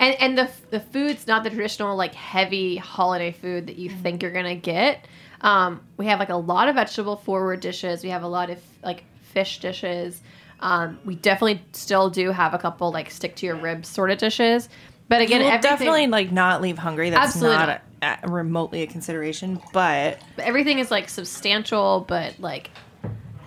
And 0.00 0.16
and 0.18 0.38
the 0.38 0.50
the 0.70 0.80
food's 0.80 1.26
not 1.26 1.44
the 1.44 1.50
traditional 1.50 1.94
like 1.94 2.14
heavy 2.14 2.76
holiday 2.76 3.32
food 3.32 3.68
that 3.68 3.76
you 3.76 3.90
think 3.90 4.22
you're 4.22 4.32
gonna 4.32 4.56
get. 4.56 5.06
Um, 5.42 5.82
we 5.96 6.06
have 6.06 6.18
like 6.18 6.30
a 6.30 6.36
lot 6.36 6.68
of 6.68 6.74
vegetable 6.74 7.16
forward 7.16 7.60
dishes. 7.60 8.02
We 8.02 8.08
have 8.08 8.22
a 8.22 8.28
lot 8.28 8.50
of 8.50 8.58
like 8.82 9.04
fish 9.22 9.60
dishes. 9.60 10.20
Um, 10.60 10.98
we 11.04 11.14
definitely 11.14 11.62
still 11.72 12.10
do 12.10 12.30
have 12.32 12.54
a 12.54 12.58
couple 12.58 12.90
like 12.90 13.10
stick 13.10 13.36
to 13.36 13.46
your 13.46 13.56
ribs 13.56 13.88
sort 13.88 14.10
of 14.10 14.18
dishes. 14.18 14.68
But 15.08 15.22
again, 15.22 15.42
You 15.42 15.60
definitely 15.60 16.06
like 16.06 16.30
not 16.32 16.62
leave 16.62 16.78
hungry. 16.78 17.10
That's 17.10 17.34
Absolutely 17.34 17.56
not 17.56 17.82
a, 18.02 18.18
a- 18.24 18.28
remotely 18.28 18.82
a 18.82 18.86
consideration. 18.86 19.60
But 19.72 20.22
everything 20.38 20.78
is 20.78 20.90
like 20.90 21.08
substantial, 21.08 22.04
but 22.08 22.38
like 22.38 22.70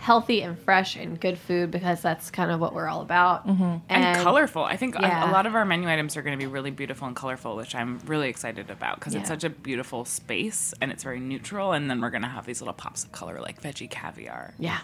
healthy 0.04 0.42
and 0.42 0.60
fresh 0.60 0.98
and 0.98 1.18
good 1.18 1.38
food 1.38 1.72
because 1.72 2.02
that's 2.02 2.30
kind 2.30 2.52
of 2.52 2.60
what 2.60 2.74
we're 2.74 2.90
all 2.90 3.02
about. 3.02 3.48
Mm-hmm. 3.48 3.78
and, 3.88 4.22
colorful. 4.22 4.62
I 4.64 4.76
think 4.76 4.96
a- 4.98 5.02
Yeah. 5.02 5.30
a, 5.30 5.32
lot 5.32 5.46
of 5.46 5.56
our 5.56 5.64
menu 5.64 5.88
items 5.88 6.18
are 6.18 6.22
going 6.22 6.38
to 6.38 6.46
be 6.46 6.52
really 6.52 6.72
beautiful 6.72 7.08
and 7.08 7.16
colorful, 7.16 7.56
which 7.56 7.74
I'm 7.74 8.00
really 8.06 8.28
excited 8.28 8.70
about 8.70 9.00
because 9.00 9.14
Yeah. 9.14 9.22
it's 9.22 9.30
such 9.30 9.46
a 9.46 9.50
beautiful 9.50 10.04
space 10.04 10.74
and 10.82 10.92
it's 10.92 11.04
very 11.04 11.22
neutral. 11.22 11.72
And 11.72 11.90
then 11.90 12.02
we're 12.02 12.10
going 12.10 12.22
to 12.24 12.28
have 12.28 12.46
these 12.46 12.60
little 12.60 12.74
pops 12.74 13.06
of 13.06 13.14
color 13.14 13.40
like 13.40 13.62
veggie 13.62 13.90
caviar. 13.90 14.54
Yeah. 14.60 14.80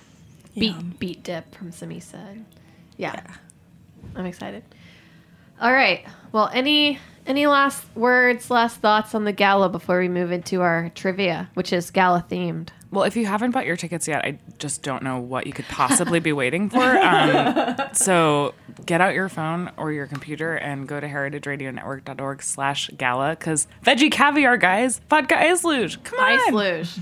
Beet 0.55 0.99
beet 0.99 1.23
dip 1.23 1.53
from 1.53 1.71
Samisa. 1.71 2.41
Yeah. 2.95 3.21
I'm 4.15 4.25
excited. 4.25 4.63
All 5.59 5.73
right. 5.73 6.05
Well, 6.31 6.49
any 6.53 6.97
any 7.29 7.45
last 7.45 7.85
words, 7.95 8.49
last 8.49 8.77
thoughts 8.77 9.13
on 9.13 9.23
the 9.23 9.31
gala 9.31 9.69
before 9.69 9.99
we 9.99 10.09
move 10.09 10.31
into 10.31 10.61
our 10.61 10.89
trivia, 10.95 11.49
which 11.53 11.71
is 11.71 11.91
gala 11.91 12.25
themed? 12.29 12.69
Well, 12.91 13.03
if 13.03 13.15
you 13.15 13.27
haven't 13.27 13.51
bought 13.51 13.67
your 13.67 13.77
tickets 13.77 14.07
yet, 14.07 14.25
I 14.25 14.39
just 14.57 14.81
don't 14.81 15.03
know 15.03 15.19
what 15.19 15.45
you 15.45 15.53
could 15.53 15.65
possibly 15.65 16.19
be 16.19 16.33
waiting 16.33 16.69
for. 16.69 16.79
Um, 17.09 17.75
so 17.93 18.53
get 18.85 19.01
out 19.01 19.13
your 19.13 19.29
phone 19.29 19.71
or 19.77 19.91
your 19.91 20.05
computer 20.07 20.55
and 20.55 20.87
go 20.87 20.99
to 20.99 21.07
heritageradionetwork.org 21.07 22.41
slash 22.43 22.89
gala 22.97 23.31
because 23.31 23.67
veggie 23.83 24.11
caviar, 24.11 24.57
guys, 24.57 24.99
vodka 25.09 25.39
ice 25.39 25.63
luge. 25.63 26.01
Come 26.03 26.19
on. 26.19 26.31
Ice 26.31 26.51
luge. 26.51 26.97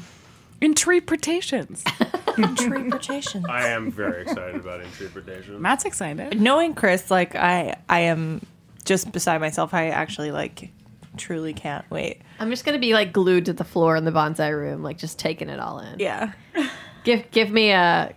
Interpretations. 0.61 1.83
interpretation. 2.37 3.45
I 3.49 3.67
am 3.67 3.91
very 3.91 4.23
excited 4.23 4.55
about 4.55 4.81
interpretation. 4.81 5.61
Matt's 5.61 5.85
excited. 5.85 6.39
Knowing 6.39 6.73
Chris, 6.73 7.09
like 7.11 7.35
I, 7.35 7.75
I 7.89 8.01
am 8.01 8.41
just 8.88 9.12
beside 9.12 9.39
myself. 9.41 9.73
I 9.73 9.89
actually 9.89 10.32
like 10.32 10.71
truly 11.17 11.54
can't 11.54 11.89
wait. 11.91 12.21
I'm 12.39 12.50
just 12.50 12.65
gonna 12.65 12.80
be 12.80 12.93
like 12.93 13.13
glued 13.13 13.45
to 13.45 13.54
the 13.54 13.63
floor 13.63 13.95
in 13.95 14.06
the 14.06 14.12
bonsai 14.12 14.52
room, 14.56 14.82
like 14.82 14.97
just 14.97 15.19
taking 15.19 15.50
it 15.50 15.60
all 15.60 15.80
in. 15.80 16.00
Yeah. 16.00 16.32
Give 17.04 17.30
give 17.32 17.52
me 17.52 17.71
a 17.71 18.13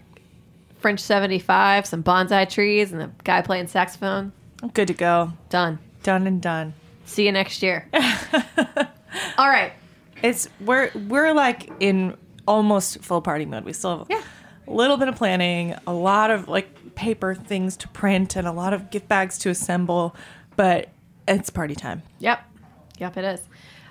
French 0.80 0.98
75, 0.98 1.86
some 1.86 2.02
bonsai 2.02 2.48
trees, 2.48 2.92
and 2.92 3.02
a 3.02 3.10
guy 3.22 3.40
playing 3.40 3.68
saxophone. 3.68 4.32
Good 4.74 4.88
to 4.88 4.94
go. 4.94 5.32
Done. 5.48 5.78
Done 6.02 6.26
and 6.26 6.42
done. 6.42 6.74
See 7.04 7.24
you 7.24 7.30
next 7.30 7.62
year. 7.62 7.86
all 9.38 9.48
right. 9.48 9.72
It's 10.24 10.48
we're 10.60 10.90
we're 11.08 11.32
like 11.32 11.70
in 11.78 12.16
almost 12.48 13.02
full 13.02 13.22
party 13.22 13.44
mode. 13.44 13.64
We 13.64 13.72
still 13.72 14.06
have 14.10 14.24
a 14.66 14.72
little 14.72 14.96
bit 14.96 15.08
of 15.08 15.14
planning, 15.16 15.76
a 15.86 15.92
lot 15.92 16.30
of 16.30 16.48
like 16.48 16.94
paper 16.94 17.34
things 17.34 17.76
to 17.78 17.88
print, 17.88 18.34
and 18.34 18.46
a 18.46 18.52
lot 18.52 18.72
of 18.72 18.90
gift 18.90 19.08
bags 19.08 19.38
to 19.38 19.50
assemble, 19.50 20.16
but 20.60 20.90
it's 21.26 21.48
party 21.48 21.74
time. 21.74 22.02
Yep. 22.18 22.38
Yep, 22.98 23.16
it 23.16 23.24
is. 23.24 23.40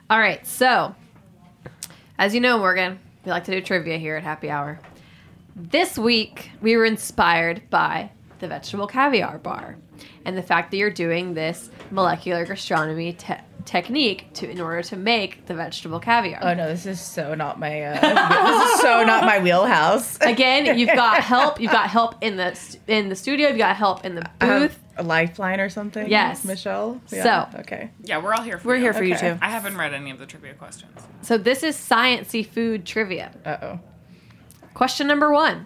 All 0.08 0.20
right. 0.20 0.46
So, 0.46 0.94
as 2.20 2.36
you 2.36 2.42
know, 2.42 2.60
Morgan, 2.60 3.00
We 3.26 3.32
like 3.32 3.46
to 3.46 3.52
do 3.52 3.60
trivia 3.60 3.98
here 3.98 4.18
at 4.18 4.22
Happy 4.22 4.52
Hour. 4.52 4.80
This 5.56 5.98
week, 5.98 6.52
we 6.62 6.78
were 6.78 6.86
inspired 6.86 7.68
by 7.72 8.12
the 8.40 8.48
vegetable 8.48 8.88
caviar 8.88 9.38
bar 9.38 9.78
and 10.26 10.38
the 10.38 10.42
fact 10.42 10.72
that 10.72 10.78
you're 10.78 10.90
doing 10.90 11.34
this 11.34 11.70
molecular 11.92 12.46
gastronomy 12.46 13.14
te- 13.14 13.34
technique 13.66 14.34
to 14.34 14.50
in 14.50 14.60
order 14.62 14.82
to 14.82 14.96
make 14.96 15.46
the 15.46 15.54
vegetable 15.54 16.00
caviar. 16.00 16.40
Oh 16.42 16.54
no, 16.54 16.68
this 16.68 16.86
is 16.86 17.00
so 17.00 17.36
not 17.36 17.60
my. 17.60 17.82
Uh, 17.82 18.00
this 18.64 18.74
is 18.76 18.82
so 18.82 19.04
not 19.04 19.26
my 19.26 19.40
wheelhouse. 19.40 20.18
Again, 20.22 20.78
you've 20.80 20.96
got 20.96 21.22
help. 21.22 21.60
You've 21.60 21.72
got 21.72 21.90
help 21.90 22.16
in 22.22 22.38
the 22.38 22.54
st- 22.56 22.82
in 22.88 23.10
the 23.10 23.16
studio. 23.16 23.50
You've 23.50 23.58
got 23.58 23.76
help 23.76 24.06
in 24.06 24.16
the 24.16 24.30
booth. 24.40 24.80
a 24.98 25.04
lifeline 25.04 25.60
or 25.60 25.70
something. 25.70 26.10
Yes. 26.10 26.44
Michelle. 26.46 27.00
So- 27.08 27.48
okay. 27.60 27.92
Yeah, 28.04 28.22
we're 28.24 28.34
all 28.34 28.42
here 28.44 28.58
for 28.58 28.70
We're 28.70 28.76
you. 28.76 28.82
here 28.82 28.94
for 28.94 29.04
you 29.04 29.18
too. 29.18 29.38
I 29.42 29.50
haven't 29.50 29.78
read 29.78 29.94
any 29.94 30.12
of 30.12 30.20
the 30.20 30.26
trivia 30.26 30.54
questions. 30.54 30.92
So 31.22 31.38
this 31.38 31.62
is 31.64 31.76
sciency 31.76 32.46
food 32.46 32.86
trivia. 32.86 33.32
Uh 33.46 33.58
oh. 33.62 33.80
Question 34.74 35.08
number 35.08 35.32
one. 35.34 35.66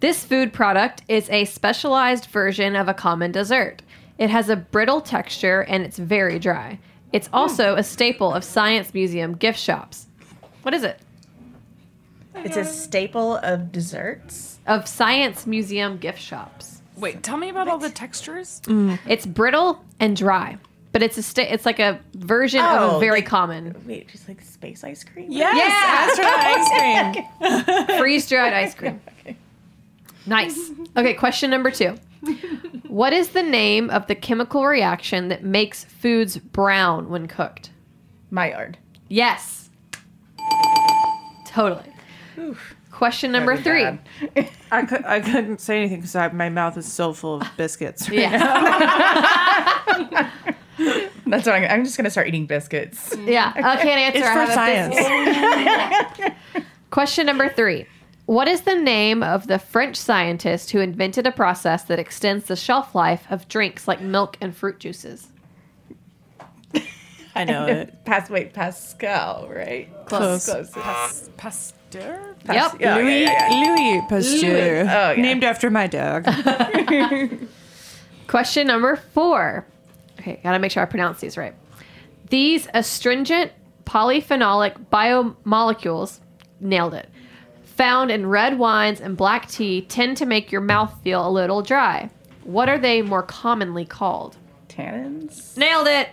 This 0.00 0.24
food 0.24 0.52
product 0.52 1.02
is 1.08 1.28
a 1.30 1.44
specialized 1.44 2.26
version 2.26 2.76
of 2.76 2.88
a 2.88 2.94
common 2.94 3.32
dessert. 3.32 3.82
It 4.16 4.30
has 4.30 4.48
a 4.48 4.56
brittle 4.56 5.00
texture 5.00 5.62
and 5.62 5.84
it's 5.84 5.98
very 5.98 6.38
dry. 6.38 6.78
It's 7.12 7.26
hmm. 7.28 7.34
also 7.34 7.74
a 7.74 7.82
staple 7.82 8.32
of 8.32 8.44
science 8.44 8.94
museum 8.94 9.34
gift 9.34 9.58
shops. 9.58 10.06
What 10.62 10.74
is 10.74 10.84
it? 10.84 11.00
It's 12.36 12.56
a 12.56 12.64
staple 12.64 13.36
of 13.38 13.72
desserts. 13.72 14.60
Of 14.66 14.86
science 14.86 15.46
museum 15.46 15.98
gift 15.98 16.20
shops. 16.20 16.82
Wait, 16.96 17.22
tell 17.22 17.36
me 17.36 17.48
about 17.48 17.66
all 17.68 17.78
the 17.78 17.90
textures. 17.90 18.60
Mm. 18.66 18.98
It's 19.08 19.24
brittle 19.26 19.84
and 19.98 20.16
dry, 20.16 20.58
but 20.92 21.02
it's 21.02 21.16
a 21.16 21.22
sta- 21.22 21.48
it's 21.50 21.64
like 21.66 21.78
a 21.80 22.00
version 22.14 22.60
of 22.60 22.92
a 22.92 22.94
Oh, 22.96 22.98
very 22.98 23.18
like- 23.20 23.26
common 23.26 23.74
Wait, 23.86 24.08
just 24.08 24.28
like 24.28 24.42
space 24.42 24.84
ice 24.84 25.02
cream. 25.04 25.26
Yes, 25.30 25.56
Yeah. 25.56 26.22
astronaut 26.22 27.26
ice 27.40 27.86
cream. 27.86 27.98
freeze 27.98 28.28
dried 28.28 28.52
ice 28.52 28.74
cream. 28.74 29.00
Nice. 30.28 30.70
Okay, 30.96 31.14
question 31.14 31.50
number 31.50 31.70
two. 31.70 31.94
What 32.88 33.12
is 33.12 33.28
the 33.28 33.42
name 33.42 33.88
of 33.90 34.08
the 34.08 34.16
chemical 34.16 34.66
reaction 34.66 35.28
that 35.28 35.44
makes 35.44 35.84
foods 35.84 36.38
brown 36.38 37.08
when 37.08 37.28
cooked? 37.28 37.70
Maillard. 38.32 38.78
Yes. 39.08 39.70
Totally. 41.46 41.92
Question 42.90 43.30
number 43.30 43.56
Very 43.56 43.84
three. 43.84 44.32
bad. 44.42 44.50
I, 44.72 44.84
could, 44.84 45.04
I 45.04 45.20
couldn't 45.20 45.60
say 45.60 45.78
anything 45.78 46.00
because 46.00 46.32
my 46.32 46.48
mouth 46.48 46.76
is 46.76 46.90
so 46.92 47.12
full 47.12 47.40
of 47.40 47.48
biscuits. 47.56 48.08
Yeah. 48.08 48.38
That's 51.26 51.46
what 51.46 51.54
I'm, 51.54 51.70
I'm 51.70 51.84
just 51.84 51.96
gonna 51.96 52.10
start 52.10 52.26
eating 52.26 52.46
biscuits. 52.46 53.14
Yeah. 53.24 53.52
I 53.54 53.76
can't 53.76 54.16
answer. 54.16 54.18
It's 54.18 54.26
I 54.26 54.32
for 54.32 54.40
have 54.40 54.50
a 54.50 54.52
science. 56.20 56.34
Question 56.90 57.26
number 57.26 57.48
three. 57.50 57.86
What 58.28 58.46
is 58.46 58.60
the 58.60 58.74
name 58.74 59.22
of 59.22 59.46
the 59.46 59.58
French 59.58 59.96
scientist 59.96 60.72
who 60.72 60.80
invented 60.80 61.26
a 61.26 61.32
process 61.32 61.84
that 61.84 61.98
extends 61.98 62.44
the 62.44 62.56
shelf 62.56 62.94
life 62.94 63.24
of 63.30 63.48
drinks 63.48 63.88
like 63.88 64.02
milk 64.02 64.36
and 64.42 64.54
fruit 64.54 64.78
juices? 64.78 65.28
I 67.34 67.44
know 67.44 67.64
it. 67.66 68.04
Pas- 68.04 68.28
wait, 68.28 68.52
Pascal, 68.52 69.48
right? 69.48 69.88
Close. 70.04 70.44
Close. 70.44 70.68
Pas- 70.72 71.30
Pasteur? 71.38 72.36
Yep. 72.46 72.48
Yeah, 72.52 72.72
yeah, 72.78 72.96
Louis, 72.96 73.22
yeah, 73.22 73.48
yeah. 73.50 73.74
Louis 73.96 74.02
Pasteur. 74.10 74.80
Oh, 74.82 75.10
yeah. 75.12 75.14
Named 75.16 75.42
after 75.42 75.70
my 75.70 75.86
dog. 75.86 76.26
Question 78.26 78.66
number 78.66 78.96
four. 78.96 79.66
Okay, 80.20 80.38
gotta 80.42 80.58
make 80.58 80.70
sure 80.70 80.82
I 80.82 80.86
pronounce 80.86 81.20
these 81.20 81.38
right. 81.38 81.54
These 82.28 82.68
astringent 82.74 83.52
polyphenolic 83.86 84.84
biomolecules, 84.92 86.20
nailed 86.60 86.92
it, 86.92 87.08
found 87.78 88.10
in 88.10 88.26
red 88.26 88.58
wines 88.58 89.00
and 89.00 89.16
black 89.16 89.48
tea 89.48 89.82
tend 89.82 90.16
to 90.18 90.26
make 90.26 90.50
your 90.52 90.60
mouth 90.60 90.92
feel 91.02 91.26
a 91.26 91.30
little 91.30 91.62
dry. 91.62 92.10
What 92.42 92.68
are 92.68 92.76
they 92.78 93.02
more 93.02 93.22
commonly 93.22 93.84
called? 93.84 94.36
Tannins. 94.68 95.56
Nailed 95.56 95.86
it! 95.86 96.08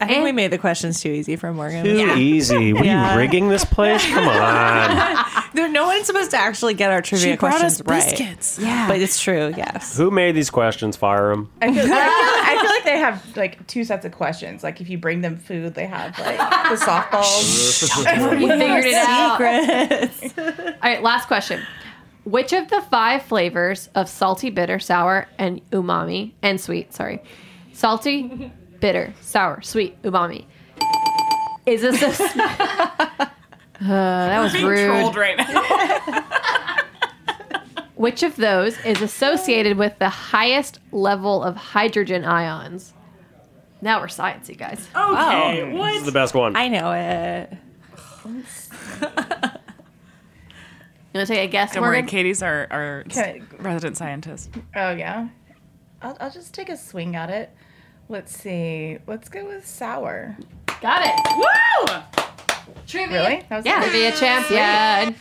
I 0.00 0.06
think 0.06 0.16
And- 0.18 0.24
we 0.24 0.32
made 0.32 0.50
the 0.50 0.58
questions 0.58 1.00
too 1.00 1.08
easy 1.08 1.36
for 1.36 1.52
Morgan. 1.54 1.84
Too 1.84 2.12
easy. 2.16 2.72
What 2.74 2.84
Yeah. 2.84 3.08
are 3.08 3.12
you 3.14 3.18
rigging 3.18 3.48
this 3.48 3.64
place? 3.64 4.04
Come 4.06 4.28
on. 4.28 5.24
There, 5.54 5.68
no 5.68 5.86
one's 5.86 6.04
supposed 6.06 6.32
to 6.32 6.36
actually 6.36 6.74
get 6.74 6.90
our 6.90 7.00
trivia 7.00 7.34
She 7.34 7.36
brought 7.36 7.50
questions 7.60 7.80
us 7.80 7.86
right. 7.86 8.04
biscuits. 8.04 8.58
Yeah, 8.60 8.88
but 8.88 9.00
it's 9.00 9.20
true. 9.22 9.54
Yes. 9.56 9.96
Who 9.96 10.10
made 10.10 10.34
these 10.34 10.50
questions? 10.50 10.96
Fire 10.96 11.30
them. 11.30 11.48
I 11.62 11.72
feel, 11.72 11.80
I, 11.80 11.84
feel, 11.84 11.94
I 11.94 12.43
feel 12.43 12.43
like 12.84 12.94
they 12.94 12.98
have 12.98 13.36
like 13.36 13.66
two 13.66 13.84
sets 13.84 14.04
of 14.04 14.12
questions. 14.12 14.62
Like 14.62 14.80
if 14.80 14.88
you 14.88 14.98
bring 14.98 15.20
them 15.20 15.36
food, 15.36 15.74
they 15.74 15.86
have 15.86 16.18
like 16.18 16.38
the 16.38 16.76
softballs. 16.84 17.84
You 18.40 18.48
figured 18.48 18.84
it 18.84 18.94
out. 18.94 19.38
Secrets. 19.38 20.38
All 20.38 20.74
right, 20.82 21.02
last 21.02 21.26
question. 21.28 21.62
Which 22.24 22.52
of 22.52 22.68
the 22.68 22.80
five 22.90 23.22
flavors 23.22 23.88
of 23.94 24.08
salty, 24.08 24.50
bitter, 24.50 24.78
sour, 24.78 25.28
and 25.38 25.60
umami, 25.70 26.32
and 26.42 26.60
sweet, 26.60 26.92
sorry, 26.94 27.22
salty, 27.72 28.50
bitter, 28.80 29.12
sour, 29.20 29.60
sweet, 29.62 30.00
umami, 30.02 30.46
is 31.66 31.82
this 31.82 32.02
a. 32.20 33.30
Uh, 33.80 33.88
that 33.88 34.38
was 34.40 34.52
Being 34.52 34.66
rude. 34.66 34.86
trolled 34.86 35.16
right 35.16 35.36
now. 35.36 36.24
Which 37.96 38.22
of 38.22 38.36
those 38.36 38.76
is 38.84 39.00
associated 39.02 39.76
with 39.78 39.98
the 39.98 40.08
highest 40.08 40.80
level 40.90 41.42
of 41.42 41.56
hydrogen 41.56 42.24
ions? 42.24 42.92
Now 43.80 44.00
we're 44.00 44.06
sciencey, 44.08 44.56
guys. 44.58 44.88
Okay, 44.96 45.70
This 45.72 45.96
is 45.98 46.04
the 46.06 46.12
best 46.12 46.34
one. 46.34 46.56
I 46.56 46.68
know 46.68 46.90
it. 46.92 47.56
You 51.12 51.18
want 51.20 51.28
to 51.28 51.34
take 51.34 51.48
a 51.48 51.52
guess, 51.52 51.74
Don't 51.74 51.82
worry, 51.82 51.98
Morgan? 51.98 52.06
Katie's 52.08 52.42
our, 52.42 52.66
our 52.70 53.00
Okay. 53.06 53.42
resident 53.60 53.96
scientist. 53.96 54.50
oh 54.74 54.90
yeah. 54.90 55.28
I'll, 56.02 56.16
I'll 56.20 56.30
just 56.30 56.52
take 56.52 56.68
a 56.68 56.76
swing 56.76 57.14
at 57.14 57.30
it. 57.30 57.50
Let's 58.08 58.36
see. 58.36 58.98
Let's 59.06 59.28
go 59.28 59.46
with 59.46 59.64
sour. 59.66 60.36
Got 60.80 61.06
it. 61.06 61.14
Woo! 61.36 61.98
Trivia. 62.86 63.22
Really? 63.22 63.42
That 63.48 63.56
was 63.58 63.64
Yeah. 63.66 63.80
good. 63.80 63.90
Trivia 63.90 64.12
champion. 64.12 65.14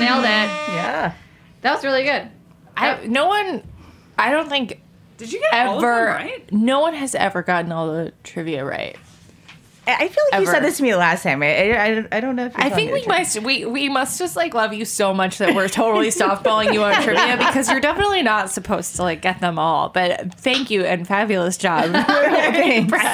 Nailed 0.00 0.24
it. 0.24 0.50
Yeah. 0.74 1.12
That 1.62 1.74
was 1.74 1.84
really 1.84 2.04
good. 2.04 2.28
I, 2.76 3.06
no 3.06 3.26
one. 3.26 3.62
I 4.16 4.30
don't 4.30 4.48
think 4.48 4.80
Did 5.16 5.32
you 5.32 5.40
get 5.40 5.66
all 5.66 5.76
of 5.76 5.82
them 5.82 5.90
ever. 5.90 6.06
right? 6.06 6.52
No 6.52 6.80
one 6.80 6.94
has 6.94 7.14
ever 7.14 7.42
gotten 7.42 7.72
all 7.72 7.88
the 7.92 8.12
trivia 8.24 8.64
right. 8.64 8.96
I 9.88 10.04
I 10.04 10.08
feel 10.08 10.24
like 10.32 10.40
you 10.40 10.46
said 10.46 10.62
this 10.62 10.76
to 10.76 10.82
me 10.82 10.94
last 10.94 11.22
time. 11.22 11.42
I, 11.42 11.46
I, 11.72 12.06
I 12.12 12.20
don't- 12.20 12.36
know 12.36 12.44
if 12.46 12.52
you're 12.56 12.66
I 12.66 12.70
think 12.70 12.92
we 12.92 13.04
must 13.06 13.40
we 13.42 13.64
we 13.64 13.88
must 13.88 14.18
just 14.18 14.36
like 14.36 14.52
love 14.54 14.72
you 14.74 14.84
so 14.84 15.14
much 15.14 15.38
that 15.38 15.54
we're 15.54 15.68
totally 15.68 16.08
softballing 16.08 16.72
you 16.74 16.82
on 16.84 17.02
trivia 17.02 17.36
because 17.38 17.70
you're 17.70 17.80
definitely 17.80 18.22
not 18.22 18.50
supposed 18.50 18.96
to 18.96 19.02
like 19.02 19.22
get 19.22 19.40
them 19.40 19.58
all. 19.58 19.88
But 19.88 20.34
thank 20.34 20.70
you 20.70 20.84
and 20.84 21.06
fabulous 21.08 21.56
job. 21.56 21.90
I 21.94 22.52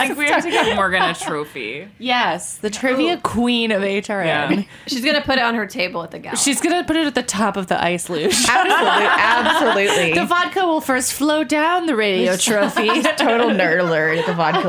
think 0.09 0.19
we 0.19 0.27
have 0.27 0.43
to 0.43 0.51
get 0.51 0.75
Morgan 0.77 1.03
a 1.03 1.15
trophy. 1.15 1.89
yes, 1.99 2.57
the 2.57 2.71
trivia 2.71 3.19
queen 3.19 3.71
of 3.71 3.83
HRN. 3.83 4.25
Yeah. 4.27 4.63
She's 4.89 5.05
gonna 5.05 5.23
put 5.23 5.39
it 5.39 5.43
on 5.45 5.55
her 5.55 5.67
table 5.67 6.03
at 6.03 6.11
the 6.11 6.19
gala. 6.19 6.37
She's 6.37 6.61
gonna 6.61 6.85
put 6.85 6.97
it 6.97 7.07
at 7.07 7.15
the 7.15 7.23
top 7.23 7.57
of 7.57 7.69
the 7.69 7.83
ice 7.83 8.11
luge. 8.11 8.35
Absolutely. 8.49 9.07
Absolutely. 9.07 10.13
the 10.15 10.27
vodka 10.27 10.67
will 10.67 10.81
first 10.81 11.13
flow 11.13 11.45
down 11.45 11.87
the 11.87 11.95
radio 11.97 12.37
trophy. 12.37 13.03
Total 13.03 13.51
nerd 13.51 13.81
alert 13.81 14.19
at 14.19 14.27
the 14.27 14.35
vodka 14.35 14.69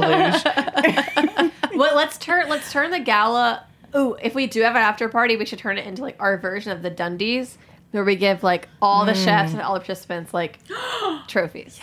luge. 1.39 1.51
Well, 1.75 1.95
let's 1.95 2.17
turn 2.17 2.49
let's 2.49 2.71
turn 2.71 2.91
the 2.91 2.99
gala. 2.99 3.65
Ooh, 3.95 4.15
if 4.21 4.35
we 4.35 4.47
do 4.47 4.61
have 4.61 4.75
an 4.75 4.81
after 4.81 5.07
party, 5.09 5.37
we 5.37 5.45
should 5.45 5.59
turn 5.59 5.77
it 5.77 5.85
into 5.85 6.01
like 6.01 6.17
our 6.19 6.37
version 6.37 6.71
of 6.71 6.81
the 6.81 6.91
Dundies, 6.91 7.55
where 7.91 8.03
we 8.03 8.15
give 8.15 8.43
like 8.43 8.67
all 8.81 9.05
the 9.05 9.13
mm. 9.13 9.23
chefs 9.23 9.53
and 9.53 9.61
all 9.61 9.73
the 9.73 9.79
participants 9.79 10.33
like 10.33 10.59
trophies. 11.27 11.79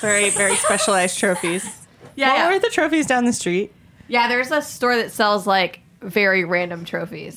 very 0.00 0.30
very 0.30 0.56
specialized 0.56 1.18
trophies. 1.18 1.64
Yeah, 2.16 2.28
what 2.28 2.38
yeah. 2.38 2.52
were 2.52 2.58
the 2.60 2.68
trophies 2.68 3.06
down 3.06 3.24
the 3.24 3.32
street? 3.32 3.72
Yeah, 4.06 4.28
there's 4.28 4.52
a 4.52 4.62
store 4.62 4.94
that 4.94 5.10
sells 5.10 5.48
like 5.48 5.80
very 6.00 6.44
random 6.44 6.84
trophies. 6.84 7.36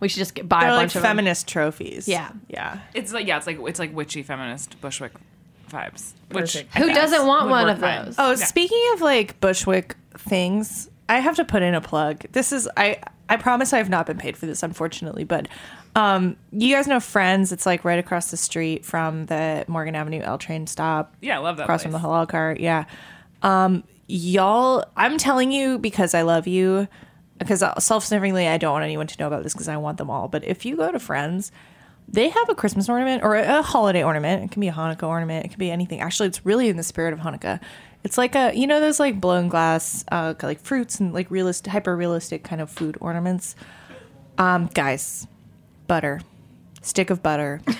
We 0.00 0.08
should 0.08 0.18
just 0.18 0.34
get, 0.34 0.48
buy 0.48 0.60
They're 0.60 0.70
a 0.70 0.72
like 0.72 0.80
bunch 0.84 0.96
of 0.96 1.02
them. 1.02 1.10
feminist 1.10 1.48
trophies. 1.48 2.08
Yeah. 2.08 2.30
yeah. 2.48 2.78
It's 2.94 3.12
like 3.12 3.26
yeah, 3.26 3.36
it's 3.36 3.46
like 3.46 3.58
it's 3.60 3.78
like 3.78 3.94
witchy 3.94 4.22
feminist 4.22 4.80
Bushwick 4.80 5.12
vibes. 5.70 6.12
Which 6.30 6.54
Perfect. 6.54 6.74
Who 6.76 6.94
doesn't 6.94 7.26
want 7.26 7.50
one 7.50 7.66
work 7.66 7.74
of 7.74 7.80
fine. 7.80 8.04
those? 8.06 8.14
Oh, 8.18 8.30
Yeah. 8.30 8.36
speaking 8.36 8.82
of 8.94 9.02
like 9.02 9.38
Bushwick 9.40 9.96
things, 10.16 10.88
I 11.08 11.20
have 11.20 11.36
to 11.36 11.44
put 11.44 11.62
in 11.62 11.74
a 11.74 11.80
plug. 11.80 12.24
This 12.32 12.52
is 12.52 12.68
I 12.76 12.98
I 13.28 13.36
promise 13.36 13.72
I 13.72 13.78
have 13.78 13.88
not 13.88 14.06
been 14.06 14.18
paid 14.18 14.36
for 14.36 14.46
this, 14.46 14.62
unfortunately, 14.62 15.24
but 15.24 15.48
um, 15.96 16.36
you 16.52 16.74
guys 16.74 16.86
know 16.86 17.00
Friends. 17.00 17.52
It's 17.52 17.66
like 17.66 17.84
right 17.84 17.98
across 17.98 18.30
the 18.30 18.36
street 18.36 18.84
from 18.84 19.26
the 19.26 19.64
Morgan 19.68 19.94
Avenue 19.94 20.20
L 20.20 20.38
train 20.38 20.66
stop. 20.66 21.14
Yeah, 21.20 21.36
I 21.36 21.40
love 21.40 21.56
that. 21.58 21.64
across 21.64 21.82
from 21.82 21.92
the 21.92 21.98
halal 21.98 22.28
cart. 22.28 22.60
Yeah. 22.60 22.84
Um, 23.42 23.84
y'all, 24.08 24.84
I'm 24.96 25.18
telling 25.18 25.52
you 25.52 25.78
because 25.78 26.14
I 26.14 26.22
love 26.22 26.46
you. 26.46 26.88
Because 27.36 27.64
self-servingly, 27.78 28.48
I 28.48 28.58
don't 28.58 28.72
want 28.72 28.84
anyone 28.84 29.08
to 29.08 29.18
know 29.18 29.26
about 29.26 29.42
this 29.42 29.52
because 29.52 29.66
I 29.66 29.76
want 29.76 29.98
them 29.98 30.08
all. 30.08 30.28
But 30.28 30.44
if 30.44 30.64
you 30.64 30.76
go 30.76 30.92
to 30.92 31.00
Friends, 31.00 31.50
they 32.06 32.28
have 32.28 32.48
a 32.48 32.54
Christmas 32.54 32.88
ornament 32.88 33.24
or 33.24 33.34
a 33.34 33.60
holiday 33.60 34.04
ornament. 34.04 34.44
It 34.44 34.52
can 34.52 34.60
be 34.60 34.68
a 34.68 34.72
Hanukkah 34.72 35.08
ornament. 35.08 35.44
It 35.44 35.48
can 35.48 35.58
be 35.58 35.68
anything. 35.70 36.00
Actually, 36.00 36.28
it's 36.28 36.46
really 36.46 36.68
in 36.68 36.76
the 36.76 36.84
spirit 36.84 37.12
of 37.12 37.18
Hanukkah. 37.18 37.60
It's 38.04 38.18
like 38.18 38.34
a 38.34 38.54
you 38.54 38.66
know 38.66 38.80
those 38.80 39.00
like 39.00 39.20
blown 39.20 39.48
glass 39.48 40.04
uh 40.12 40.34
like 40.42 40.60
fruits 40.60 41.00
and 41.00 41.12
like 41.12 41.30
realist 41.30 41.66
hyper 41.66 41.96
realistic 41.96 42.44
kind 42.44 42.60
of 42.60 42.70
food 42.70 42.96
ornaments. 43.00 43.56
Um 44.38 44.66
guys, 44.66 45.26
butter. 45.86 46.20
Stick 46.82 47.10
of 47.10 47.22
butter. 47.22 47.60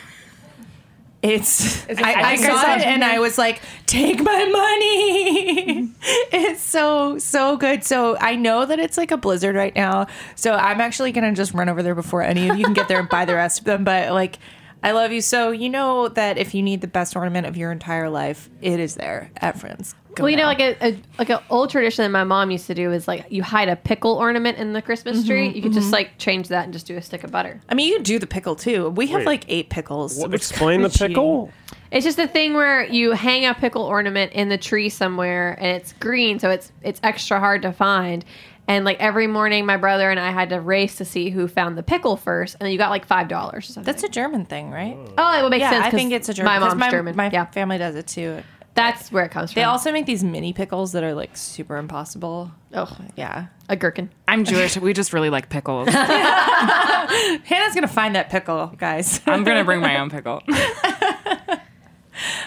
It's 1.25 1.89
I, 1.89 2.33
I 2.33 2.37
saw 2.37 2.75
it 2.75 2.83
and 2.83 3.03
I 3.03 3.19
was 3.19 3.39
like, 3.39 3.63
take 3.87 4.23
my 4.23 4.45
money. 4.45 5.91
it's 6.31 6.61
so 6.61 7.17
so 7.17 7.57
good. 7.57 7.83
So 7.83 8.19
I 8.19 8.37
know 8.37 8.67
that 8.67 8.79
it's 8.79 8.99
like 8.99 9.11
a 9.11 9.17
blizzard 9.17 9.57
right 9.57 9.75
now. 9.75 10.07
So 10.35 10.53
I'm 10.53 10.83
actually 10.83 11.13
gonna 11.13 11.33
just 11.33 11.55
run 11.55 11.71
over 11.71 11.83
there 11.83 11.95
before 11.95 12.21
any 12.21 12.51
of 12.51 12.59
you 12.59 12.65
can 12.67 12.75
get 12.75 12.89
there 12.89 12.99
and 12.99 13.09
buy 13.09 13.25
the 13.25 13.35
rest 13.35 13.61
of 13.61 13.65
them. 13.65 13.85
But 13.85 14.13
like 14.13 14.39
I 14.83 14.91
love 14.93 15.13
you. 15.13 15.23
So 15.23 15.51
you 15.51 15.71
know 15.71 16.09
that 16.09 16.37
if 16.37 16.55
you 16.55 16.63
need 16.63 16.83
the 16.83 16.89
best 16.89 17.17
ornament 17.17 17.47
of 17.47 17.57
your 17.57 17.73
entire 17.73 18.11
life, 18.11 18.51
it 18.61 18.79
is 18.79 18.97
there 18.97 19.31
at 19.39 19.59
Friends. 19.59 19.95
Go 20.15 20.25
well, 20.25 20.31
you 20.31 20.37
know, 20.37 20.43
now. 20.43 20.49
like 20.49 20.61
a, 20.61 20.87
a 20.87 21.03
like 21.19 21.31
an 21.31 21.39
old 21.51 21.71
tradition 21.71 22.03
that 22.05 22.11
my 22.11 22.25
mom 22.25 22.51
used 22.51 22.67
to 22.69 22.75
do 22.75 22.93
is 22.93 23.09
like 23.09 23.27
you 23.31 23.43
hide 23.43 23.69
a 23.69 23.77
pickle 23.77 24.15
ornament 24.15 24.59
in 24.59 24.73
the 24.73 24.83
Christmas 24.83 25.19
mm-hmm, 25.19 25.29
tree. 25.29 25.49
You 25.49 25.63
could 25.63 25.73
just 25.73 25.87
mm-hmm. 25.87 25.95
like 25.95 26.19
change 26.19 26.49
that 26.49 26.65
and 26.65 26.73
just 26.73 26.87
do 26.87 26.97
a 26.97 27.03
stick 27.03 27.25
of 27.25 27.31
butter. 27.31 27.61
I 27.69 27.75
mean, 27.75 27.89
you 27.89 28.01
do 28.01 28.19
the 28.19 28.27
pickle 28.27 28.57
too. 28.57 28.91
We 28.91 29.09
have 29.09 29.21
Wait. 29.21 29.27
like 29.27 29.45
eight 29.49 29.71
pickles. 29.71 30.19
What, 30.19 30.31
which- 30.31 30.41
explain 30.41 30.83
the 30.83 30.91
pickle. 30.91 31.51
It's 31.91 32.05
just 32.05 32.19
a 32.19 32.27
thing 32.27 32.55
where 32.55 32.85
you 32.87 33.13
hang 33.13 33.47
a 33.47 33.55
pickle 33.55 33.83
ornament 33.83 34.33
in 34.33 34.49
the 34.49 34.59
tree 34.59 34.89
somewhere, 34.89 35.57
and 35.61 35.69
it's 35.69 35.93
green, 35.95 36.41
so 36.41 36.51
it's 36.51 36.73
it's 36.83 36.99
extra 37.05 37.39
hard 37.39 37.63
to 37.63 37.73
find. 37.73 38.25
And 38.67 38.85
like 38.85 38.99
every 38.99 39.27
morning, 39.27 39.67
my 39.67 39.77
brother 39.77 40.11
and 40.11 40.19
I 40.19 40.31
had 40.31 40.49
to 40.49 40.61
race 40.61 40.97
to 40.97 41.05
see 41.05 41.29
who 41.31 41.47
found 41.47 41.77
the 41.77 41.83
pickle 41.83 42.17
first, 42.17 42.55
and 42.55 42.65
then 42.65 42.73
you 42.73 42.79
got 42.79 42.91
like 42.91 43.07
five 43.07 43.29
dollars. 43.29 43.77
That's 43.81 44.03
a 44.03 44.09
German 44.09 44.47
thing, 44.47 44.71
right? 44.71 44.97
oh, 45.19 45.39
it 45.39 45.43
would 45.43 45.51
make 45.51 45.61
yeah, 45.61 45.71
sense. 45.71 45.85
I 45.85 45.91
'cause 45.91 45.99
think 45.99 46.13
it's 46.13 46.29
a 46.31 46.35
German. 46.35 46.53
My 46.53 46.59
'cause 46.59 46.71
mom's 46.71 46.81
my, 46.81 46.91
German. 46.91 47.17
My 47.17 47.31
yeah, 47.31 47.45
family 47.45 47.79
does 47.79 47.95
it 47.95 48.07
too. 48.07 48.43
That's 48.75 49.11
where 49.13 49.25
it 49.25 49.31
comes 49.31 49.53
from. 49.53 49.61
They 49.61 49.65
also 49.65 49.93
make 49.93 50.07
these 50.07 50.23
mini 50.25 50.53
pickles 50.53 50.93
that 50.93 51.03
are 51.05 51.15
like 51.15 51.37
super 51.37 51.77
impossible. 51.77 52.51
oh, 52.75 52.97
Yeah. 53.17 53.47
a 53.69 53.77
gherkin. 53.77 54.11
I'm 54.29 54.45
Jewish. 54.45 54.77
We 54.77 54.93
just 54.93 55.13
really 55.13 55.31
like 55.31 55.49
pickles. 55.49 55.89
Hannah's 55.95 57.75
gonna 57.75 57.87
find 57.89 58.15
that 58.17 58.31
pickle, 58.31 58.69
guys. 58.77 59.21
I'm 59.27 59.45
gonna 59.45 59.65
bring 59.65 59.81
my 59.81 59.99
own 60.01 60.11
pickle. 60.11 60.43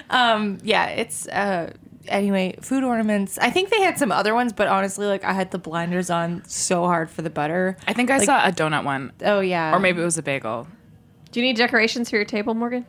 um, 0.10 0.58
yeah, 0.64 0.88
it's 0.90 1.28
uh 1.28 1.74
anyway, 2.08 2.56
food 2.62 2.84
ornaments. 2.84 3.38
I 3.38 3.50
think 3.50 3.70
they 3.70 3.82
had 3.82 3.98
some 3.98 4.12
other 4.12 4.34
ones, 4.34 4.54
but 4.54 4.68
honestly, 4.68 5.06
like 5.08 5.24
I 5.24 5.34
had 5.34 5.52
the 5.52 5.58
blinders 5.60 6.10
on 6.10 6.44
so 6.46 6.86
hard 6.86 7.10
for 7.10 7.22
the 7.22 7.30
butter. 7.30 7.78
I 7.88 7.94
think 7.94 8.10
I 8.10 8.24
saw 8.24 8.46
a 8.48 8.52
donut 8.52 8.84
one, 8.84 9.12
Oh 9.24 9.40
yeah. 9.40 9.76
or 9.76 9.80
maybe 9.80 10.02
it 10.02 10.06
was 10.06 10.18
a 10.18 10.24
bagel. 10.24 10.68
Do 11.32 11.40
you 11.42 11.46
need 11.46 11.58
decorations 11.58 12.10
for 12.10 12.16
your 12.16 12.26
table, 12.26 12.54
Morgan? 12.54 12.86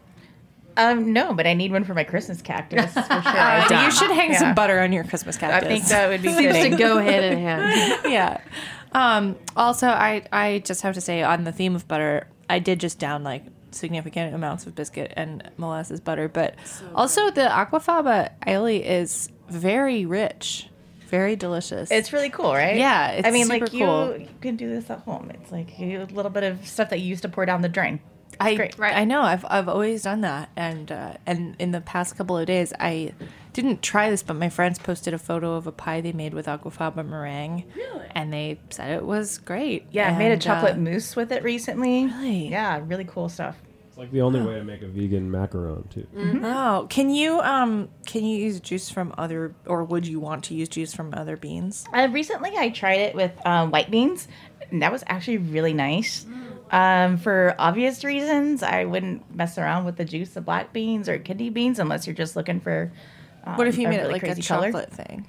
Um, 0.79 1.13
no, 1.13 1.35
but 1.35 1.47
I 1.47 1.53
need 1.55 1.73
one 1.73 1.85
for 1.85 1.93
my 1.93 2.05
Christmas 2.05 2.41
cactus 2.41 2.93
for 2.95 3.03
sure. 3.03 3.23
Uh, 3.27 3.83
you 3.85 3.91
should 3.91 4.11
hang 4.11 4.31
Yeah. 4.31 4.39
some 4.39 4.55
butter 4.55 4.79
on 4.81 4.93
your 4.93 5.05
Christmas 5.05 5.37
cactus. 5.37 5.67
I 5.67 5.69
think 5.73 5.85
that 5.87 6.09
would 6.09 6.23
be 6.23 6.29
good. 6.33 6.55
Seems 6.55 6.77
to 6.77 6.83
go 6.83 6.99
hand 7.03 7.25
in 7.25 7.39
hand. 7.39 8.01
yeah. 8.07 8.41
Um, 8.93 9.37
also, 9.57 9.89
I 9.89 10.23
I 10.33 10.63
just 10.65 10.83
have 10.83 10.95
to 10.95 11.01
say 11.01 11.23
on 11.23 11.45
the 11.45 11.53
theme 11.53 11.75
of 11.77 11.87
butter, 11.89 12.27
I 12.49 12.59
did 12.61 12.81
just 12.81 12.99
down 12.99 13.23
like 13.25 13.45
significant 13.71 14.35
amounts 14.35 14.67
of 14.67 14.75
biscuit 14.75 15.13
and 15.17 15.51
molasses 15.59 16.01
butter, 16.01 16.29
but 16.29 16.55
also 16.95 17.31
the 17.31 17.43
aquafaba 17.43 18.31
aioli 18.47 18.83
is 18.83 19.29
very 19.51 20.07
rich, 20.07 20.69
very 21.09 21.37
delicious. 21.37 21.91
It's 21.91 22.13
really 22.15 22.31
cool, 22.31 22.53
right? 22.55 22.77
Yeah, 22.77 23.11
it's 23.11 23.29
I 23.29 23.31
mean, 23.31 23.45
super 23.47 23.65
like 23.67 23.73
cool. 23.73 24.13
you, 24.17 24.21
you 24.23 24.29
can 24.41 24.57
do 24.57 24.69
this 24.71 24.89
at 24.89 25.01
home. 25.01 25.31
It's 25.35 25.53
like 25.53 25.79
a 25.79 26.05
little 26.07 26.31
bit 26.31 26.45
of 26.45 26.67
stuff 26.67 26.89
that 26.91 27.01
you 27.01 27.07
used 27.09 27.23
to 27.23 27.29
pour 27.29 27.45
down 27.45 27.61
the 27.63 27.69
drain. 27.69 28.01
I 28.41 28.55
great. 28.55 28.79
Right. 28.79 28.97
I 28.97 29.05
know 29.05 29.23
I've 29.23 29.45
I've 29.49 29.69
always 29.69 30.03
done 30.03 30.21
that, 30.23 30.51
and 30.57 30.91
uh, 30.91 31.15
and 31.27 31.57
in 31.59 31.73
the 31.73 31.81
past 31.81 32.17
couple 32.17 32.37
of 32.37 32.47
days 32.47 32.73
I 32.79 33.13
didn't 33.53 33.83
try 33.83 34.11
this, 34.11 34.23
but 34.23 34.35
my 34.35 34.49
friends 34.49 34.79
posted 34.79 35.15
a 35.15 35.19
photo 35.19 35.55
of 35.55 35.67
a 35.67 35.73
pie 35.73 36.01
they 36.01 36.13
made 36.13 36.35
with 36.35 36.47
aquafaba 36.47 37.05
meringue, 37.07 37.65
really? 37.75 38.07
and 38.13 38.33
they 38.33 38.61
said 38.71 38.93
it 38.97 39.05
was 39.05 39.39
great. 39.39 39.87
Yeah, 39.91 40.11
I 40.11 40.19
made 40.19 40.33
a 40.33 40.37
chocolate 40.37 40.75
uh, 40.75 40.79
mousse 40.79 41.17
with 41.17 41.33
it 41.33 41.43
recently. 41.43 42.07
Really? 42.07 42.49
Yeah, 42.49 42.81
really 42.87 43.05
cool 43.05 43.29
stuff. 43.29 43.57
It's 43.89 43.99
like 43.99 44.13
the 44.13 44.21
only 44.23 44.41
way 44.41 44.55
to 44.55 44.65
make 44.65 44.83
a 44.83 44.87
vegan 44.87 45.31
macaron 45.31 45.91
too. 45.91 46.07
Oh, 46.45 46.87
can 46.89 47.11
you 47.11 47.41
um 47.41 47.89
can 48.07 48.25
you 48.25 48.39
use 48.39 48.61
juice 48.61 48.91
from 48.91 49.13
other 49.19 49.55
or 49.67 49.83
would 49.83 50.07
you 50.07 50.21
want 50.21 50.45
to 50.45 50.55
use 50.55 50.69
juice 50.69 50.95
from 50.95 51.13
other 51.15 51.37
beans? 51.37 51.85
Uh, 51.93 52.09
recently, 52.13 52.53
I 52.57 52.69
tried 52.69 53.01
it 53.01 53.15
with 53.17 53.33
um, 53.45 53.73
white 53.73 53.91
beans, 53.91 54.29
and 54.71 54.83
that 54.83 54.93
was 54.93 55.03
actually 55.09 55.39
really 55.39 55.73
nice. 55.73 56.27
Um, 56.71 57.17
for 57.17 57.55
obvious 57.59 58.05
reasons, 58.05 58.63
I 58.63 58.85
wouldn't 58.85 59.35
mess 59.35 59.59
around 59.59 59.85
with 59.85 59.97
the 59.97 60.05
juice 60.05 60.37
of 60.37 60.45
black 60.45 60.73
beans 60.73 61.09
or 61.09 61.19
kidney 61.19 61.51
beans 61.51 61.79
unless 61.79 62.07
you're 62.07 62.17
just 62.17 62.37
looking 62.37 62.61
for. 62.61 62.93
Um, 63.45 63.57
What 63.57 63.67
if 63.69 63.79
you 63.79 63.87
a 63.87 63.91
made 63.91 63.97
it 63.97 64.01
really 64.03 64.13
like 64.15 64.23
a 64.23 64.27
crazy 64.27 64.43
color. 64.43 64.67
chocolate 64.69 64.93
thing? 64.93 65.27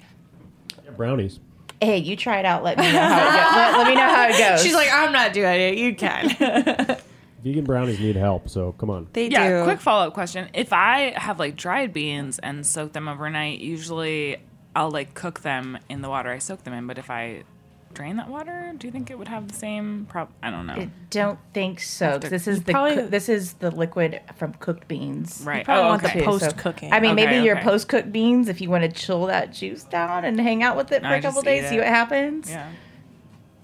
Yeah, 0.84 0.90
brownies. 0.92 1.40
Hey, 1.80 1.96
you 1.98 2.14
try 2.14 2.38
it 2.40 2.44
out. 2.44 2.62
Let 2.62 2.76
me 2.78 2.92
know 2.92 2.98
how 2.98 3.16
it 3.16 3.30
goes. 3.42 3.54
Let, 3.56 3.78
let 3.78 3.86
me 3.88 3.94
know 3.94 4.00
how 4.14 4.28
it 4.28 4.38
goes. 4.38 4.62
She's 4.62 4.74
like, 4.74 4.88
I'm 4.92 5.12
not 5.12 5.32
doing 5.32 5.60
it. 5.60 5.78
You 5.78 5.94
can. 5.94 6.96
Vegan 7.42 7.64
brownies 7.64 7.98
need 7.98 8.16
help, 8.16 8.50
so 8.50 8.72
come 8.72 8.90
on. 8.90 9.06
they 9.14 9.28
Yeah, 9.28 9.60
do. 9.60 9.64
quick 9.64 9.80
follow 9.80 10.08
up 10.08 10.12
question. 10.12 10.50
If 10.52 10.74
I 10.74 11.14
have 11.18 11.38
like 11.38 11.56
dried 11.56 11.94
beans 11.94 12.38
and 12.38 12.66
soak 12.66 12.92
them 12.92 13.08
overnight, 13.08 13.60
usually 13.60 14.36
I'll 14.76 14.90
like 14.90 15.14
cook 15.14 15.40
them 15.40 15.78
in 15.88 16.02
the 16.02 16.10
water 16.10 16.30
I 16.30 16.36
soak 16.38 16.64
them 16.64 16.74
in. 16.74 16.86
But 16.86 16.98
if 16.98 17.10
I 17.10 17.44
drain 17.92 18.16
that 18.16 18.28
water, 18.28 18.72
do 18.78 18.86
you 18.86 18.90
think 18.92 19.10
it 19.10 19.18
would 19.18 19.28
have 19.28 19.48
the 19.48 19.54
same 19.54 20.06
prob? 20.08 20.28
I 20.42 20.50
don't 20.50 20.66
know. 20.66 20.74
I 20.74 20.90
don't 21.10 21.38
think 21.52 21.80
so. 21.80 22.06
'cause 22.06 22.14
After- 22.16 22.28
This 22.30 22.46
is 22.48 22.62
the 22.62 22.72
probably- 22.72 22.94
coo- 22.96 23.08
this 23.08 23.28
is 23.28 23.54
the 23.54 23.70
liquid 23.70 24.20
from 24.36 24.54
cooked 24.54 24.86
beans. 24.88 25.42
right. 25.44 25.64
probably 25.64 25.84
oh, 25.84 25.88
want 25.88 26.02
the 26.02 26.08
okay. 26.08 26.18
too, 26.20 26.24
post 26.24 26.56
cooking. 26.56 26.92
I 26.92 27.00
mean, 27.00 27.12
Okay, 27.12 27.26
maybe 27.26 27.44
your 27.44 27.56
post 27.56 27.88
cooked 27.88 28.12
beans 28.12 28.48
if 28.48 28.60
you 28.60 28.70
want 28.70 28.84
to 28.84 28.88
chill 28.90 29.26
that 29.26 29.52
juice 29.52 29.84
down 29.84 30.24
and 30.24 30.40
hang 30.40 30.62
out 30.62 30.76
with 30.76 30.92
it 30.92 31.02
for 31.02 31.08
I 31.08 31.16
a 31.16 31.22
couple 31.22 31.42
days, 31.42 31.68
see 31.68 31.78
what 31.78 31.86
happens. 31.88 32.48
Yeah. 32.50 32.68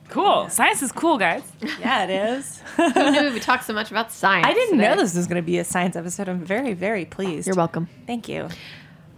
Cool. 0.09 0.49
Science 0.51 0.83
is 0.83 0.93
cool, 0.93 1.18
guys. 1.18 1.43
yeah, 1.81 2.05
it 2.05 2.11
is. 2.11 2.61
Who 2.77 3.11
knew 3.11 3.33
we 3.33 3.41
talked 3.51 3.64
so 3.64 3.72
much 3.72 3.91
about 3.91 4.12
science? 4.12 4.47
I 4.47 4.53
didn't 4.55 4.79
today? 4.79 4.89
know 4.89 4.97
this 4.97 5.16
was 5.16 5.27
going 5.27 5.43
to 5.43 5.47
be 5.47 5.59
a 5.59 5.64
science 5.64 5.97
episode. 5.97 6.29
I'm 6.29 6.45
very, 6.45 6.74
very 6.74 7.05
pleased. 7.05 7.47
You're 7.49 7.57
welcome. 7.57 7.89
Thank 8.07 8.29
you. 8.29 8.49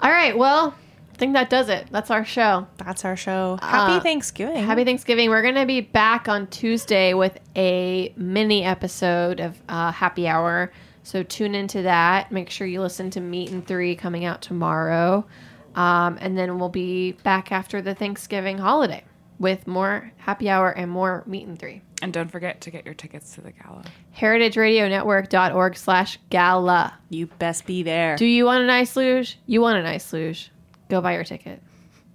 All 0.00 0.10
right. 0.10 0.36
Well, 0.36 0.74
I 1.18 1.20
think 1.20 1.32
that 1.32 1.50
does 1.50 1.68
it. 1.68 1.88
That's 1.90 2.12
our 2.12 2.24
show. 2.24 2.68
That's 2.76 3.04
our 3.04 3.16
show. 3.16 3.58
Happy 3.60 3.94
Uh, 3.94 4.00
Thanksgiving. 4.00 4.62
Happy 4.64 4.84
Thanksgiving. 4.84 5.30
We're 5.30 5.42
going 5.42 5.56
to 5.56 5.66
be 5.66 5.80
back 5.80 6.28
on 6.28 6.46
Tuesday 6.46 7.12
with 7.12 7.36
a 7.56 8.14
mini 8.16 8.62
episode 8.62 9.40
of 9.40 9.60
uh, 9.68 9.90
Happy 9.90 10.28
Hour. 10.28 10.70
So 11.02 11.24
tune 11.24 11.56
into 11.56 11.82
that. 11.82 12.30
Make 12.30 12.50
sure 12.50 12.68
you 12.68 12.80
listen 12.80 13.10
to 13.10 13.20
Meat 13.20 13.50
and 13.50 13.66
Three 13.66 13.96
coming 13.96 14.26
out 14.26 14.42
tomorrow. 14.42 15.26
Um, 15.74 16.18
and 16.20 16.38
then 16.38 16.56
we'll 16.60 16.68
be 16.68 17.12
back 17.24 17.50
after 17.50 17.82
the 17.82 17.96
Thanksgiving 17.96 18.58
holiday 18.58 19.02
with 19.40 19.66
more 19.66 20.12
Happy 20.18 20.48
Hour 20.48 20.70
and 20.70 20.88
more 20.88 21.24
Meat 21.26 21.48
and 21.48 21.58
Three. 21.58 21.82
And 22.00 22.12
don't 22.12 22.30
forget 22.30 22.60
to 22.60 22.70
get 22.70 22.84
your 22.84 22.94
tickets 22.94 23.34
to 23.34 23.40
the 23.40 23.50
gala. 23.50 23.82
heritageradionetwork.org 24.16 25.76
slash 25.76 26.20
gala. 26.30 26.94
You 27.10 27.26
best 27.26 27.66
be 27.66 27.82
there. 27.82 28.14
Do 28.14 28.24
you 28.24 28.44
want 28.44 28.62
a 28.62 28.66
nice 28.68 28.94
luge? 28.94 29.36
You 29.46 29.60
want 29.60 29.78
a 29.78 29.82
nice 29.82 30.12
luge. 30.12 30.52
Go 30.88 31.00
buy 31.00 31.14
your 31.14 31.24
ticket. 31.24 31.60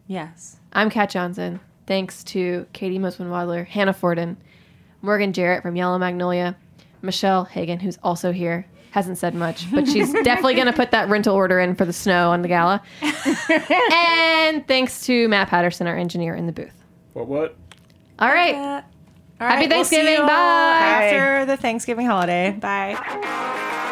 yes. 0.08 0.58
I'm 0.72 0.90
Kat 0.90 1.10
Johnson. 1.12 1.60
Thanks 1.86 2.24
to 2.26 2.66
Katie 2.74 2.98
Mosman 2.98 3.28
Wadler, 3.30 3.68
Hannah 3.68 3.94
Forden, 3.94 4.38
Morgan 5.02 5.34
Jarrett 5.34 5.62
from 5.62 5.76
Yellow 5.76 5.98
Magnolia, 6.00 6.56
Michelle 7.02 7.44
Hagan, 7.44 7.80
who's 7.80 8.00
also 8.04 8.32
here. 8.32 8.66
Hasn't 8.92 9.18
said 9.18 9.36
much, 9.36 9.70
but 9.72 9.88
she's 9.88 10.12
definitely 10.24 10.54
going 10.56 10.68
to 10.68 10.74
put 10.74 10.92
that 10.92 11.10
rental 11.10 11.36
order 11.36 11.60
in 11.60 11.76
for 11.76 11.84
the 11.86 11.94
snow 11.94 12.32
on 12.32 12.42
the 12.42 12.48
gala. 12.48 12.82
and 13.92 14.68
thanks 14.68 15.06
to 15.06 15.28
Matt 15.28 15.50
Patterson, 15.50 15.88
our 15.88 15.98
engineer 15.98 16.36
in 16.36 16.46
the 16.46 16.52
booth. 16.52 16.84
What? 17.14 17.28
What? 17.28 17.56
All 18.20 18.30
right. 18.30 18.56
All 18.56 18.82
Happy 19.48 19.62
right, 19.62 19.70
we'll 19.70 19.84
see 19.84 19.96
Thanksgiving. 19.98 20.14
you 20.14 20.28
Bye. 20.28 21.10
After 21.12 21.46
the 21.48 21.58
Thanksgiving 21.58 22.06
holiday. 22.06 22.52
Bye. 22.60 23.90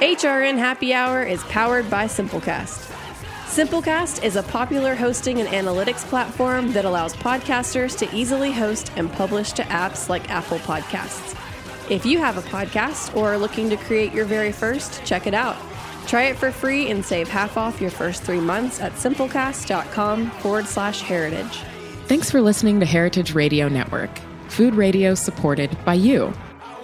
HRN 0.00 0.58
Happy 0.58 0.92
Hour 0.92 1.22
is 1.22 1.42
powered 1.44 1.88
by 1.88 2.04
Simplecast. 2.04 2.92
Simplecast 3.46 4.22
is 4.22 4.36
a 4.36 4.42
popular 4.42 4.94
hosting 4.94 5.40
and 5.40 5.48
analytics 5.48 6.04
platform 6.04 6.70
that 6.74 6.84
allows 6.84 7.14
podcasters 7.14 7.96
to 7.96 8.14
easily 8.14 8.52
host 8.52 8.92
and 8.96 9.10
publish 9.10 9.52
to 9.52 9.62
apps 9.62 10.10
like 10.10 10.28
Apple 10.28 10.58
Podcasts. 10.58 11.34
If 11.90 12.04
you 12.04 12.18
have 12.18 12.36
a 12.36 12.42
podcast 12.42 13.16
or 13.16 13.32
are 13.32 13.38
looking 13.38 13.70
to 13.70 13.78
create 13.78 14.12
your 14.12 14.26
very 14.26 14.52
first, 14.52 15.02
check 15.06 15.26
it 15.26 15.32
out. 15.32 15.56
Try 16.06 16.24
it 16.24 16.36
for 16.36 16.52
free 16.52 16.90
and 16.90 17.02
save 17.02 17.26
half 17.26 17.56
off 17.56 17.80
your 17.80 17.90
first 17.90 18.22
three 18.22 18.38
months 18.38 18.82
at 18.82 18.92
simplecast.com 18.92 20.30
forward 20.42 20.66
slash 20.66 21.00
heritage. 21.00 21.62
Thanks 22.04 22.30
for 22.30 22.42
listening 22.42 22.80
to 22.80 22.86
Heritage 22.86 23.32
Radio 23.34 23.66
Network, 23.66 24.10
food 24.48 24.74
radio 24.74 25.14
supported 25.14 25.74
by 25.86 25.94
you. 25.94 26.34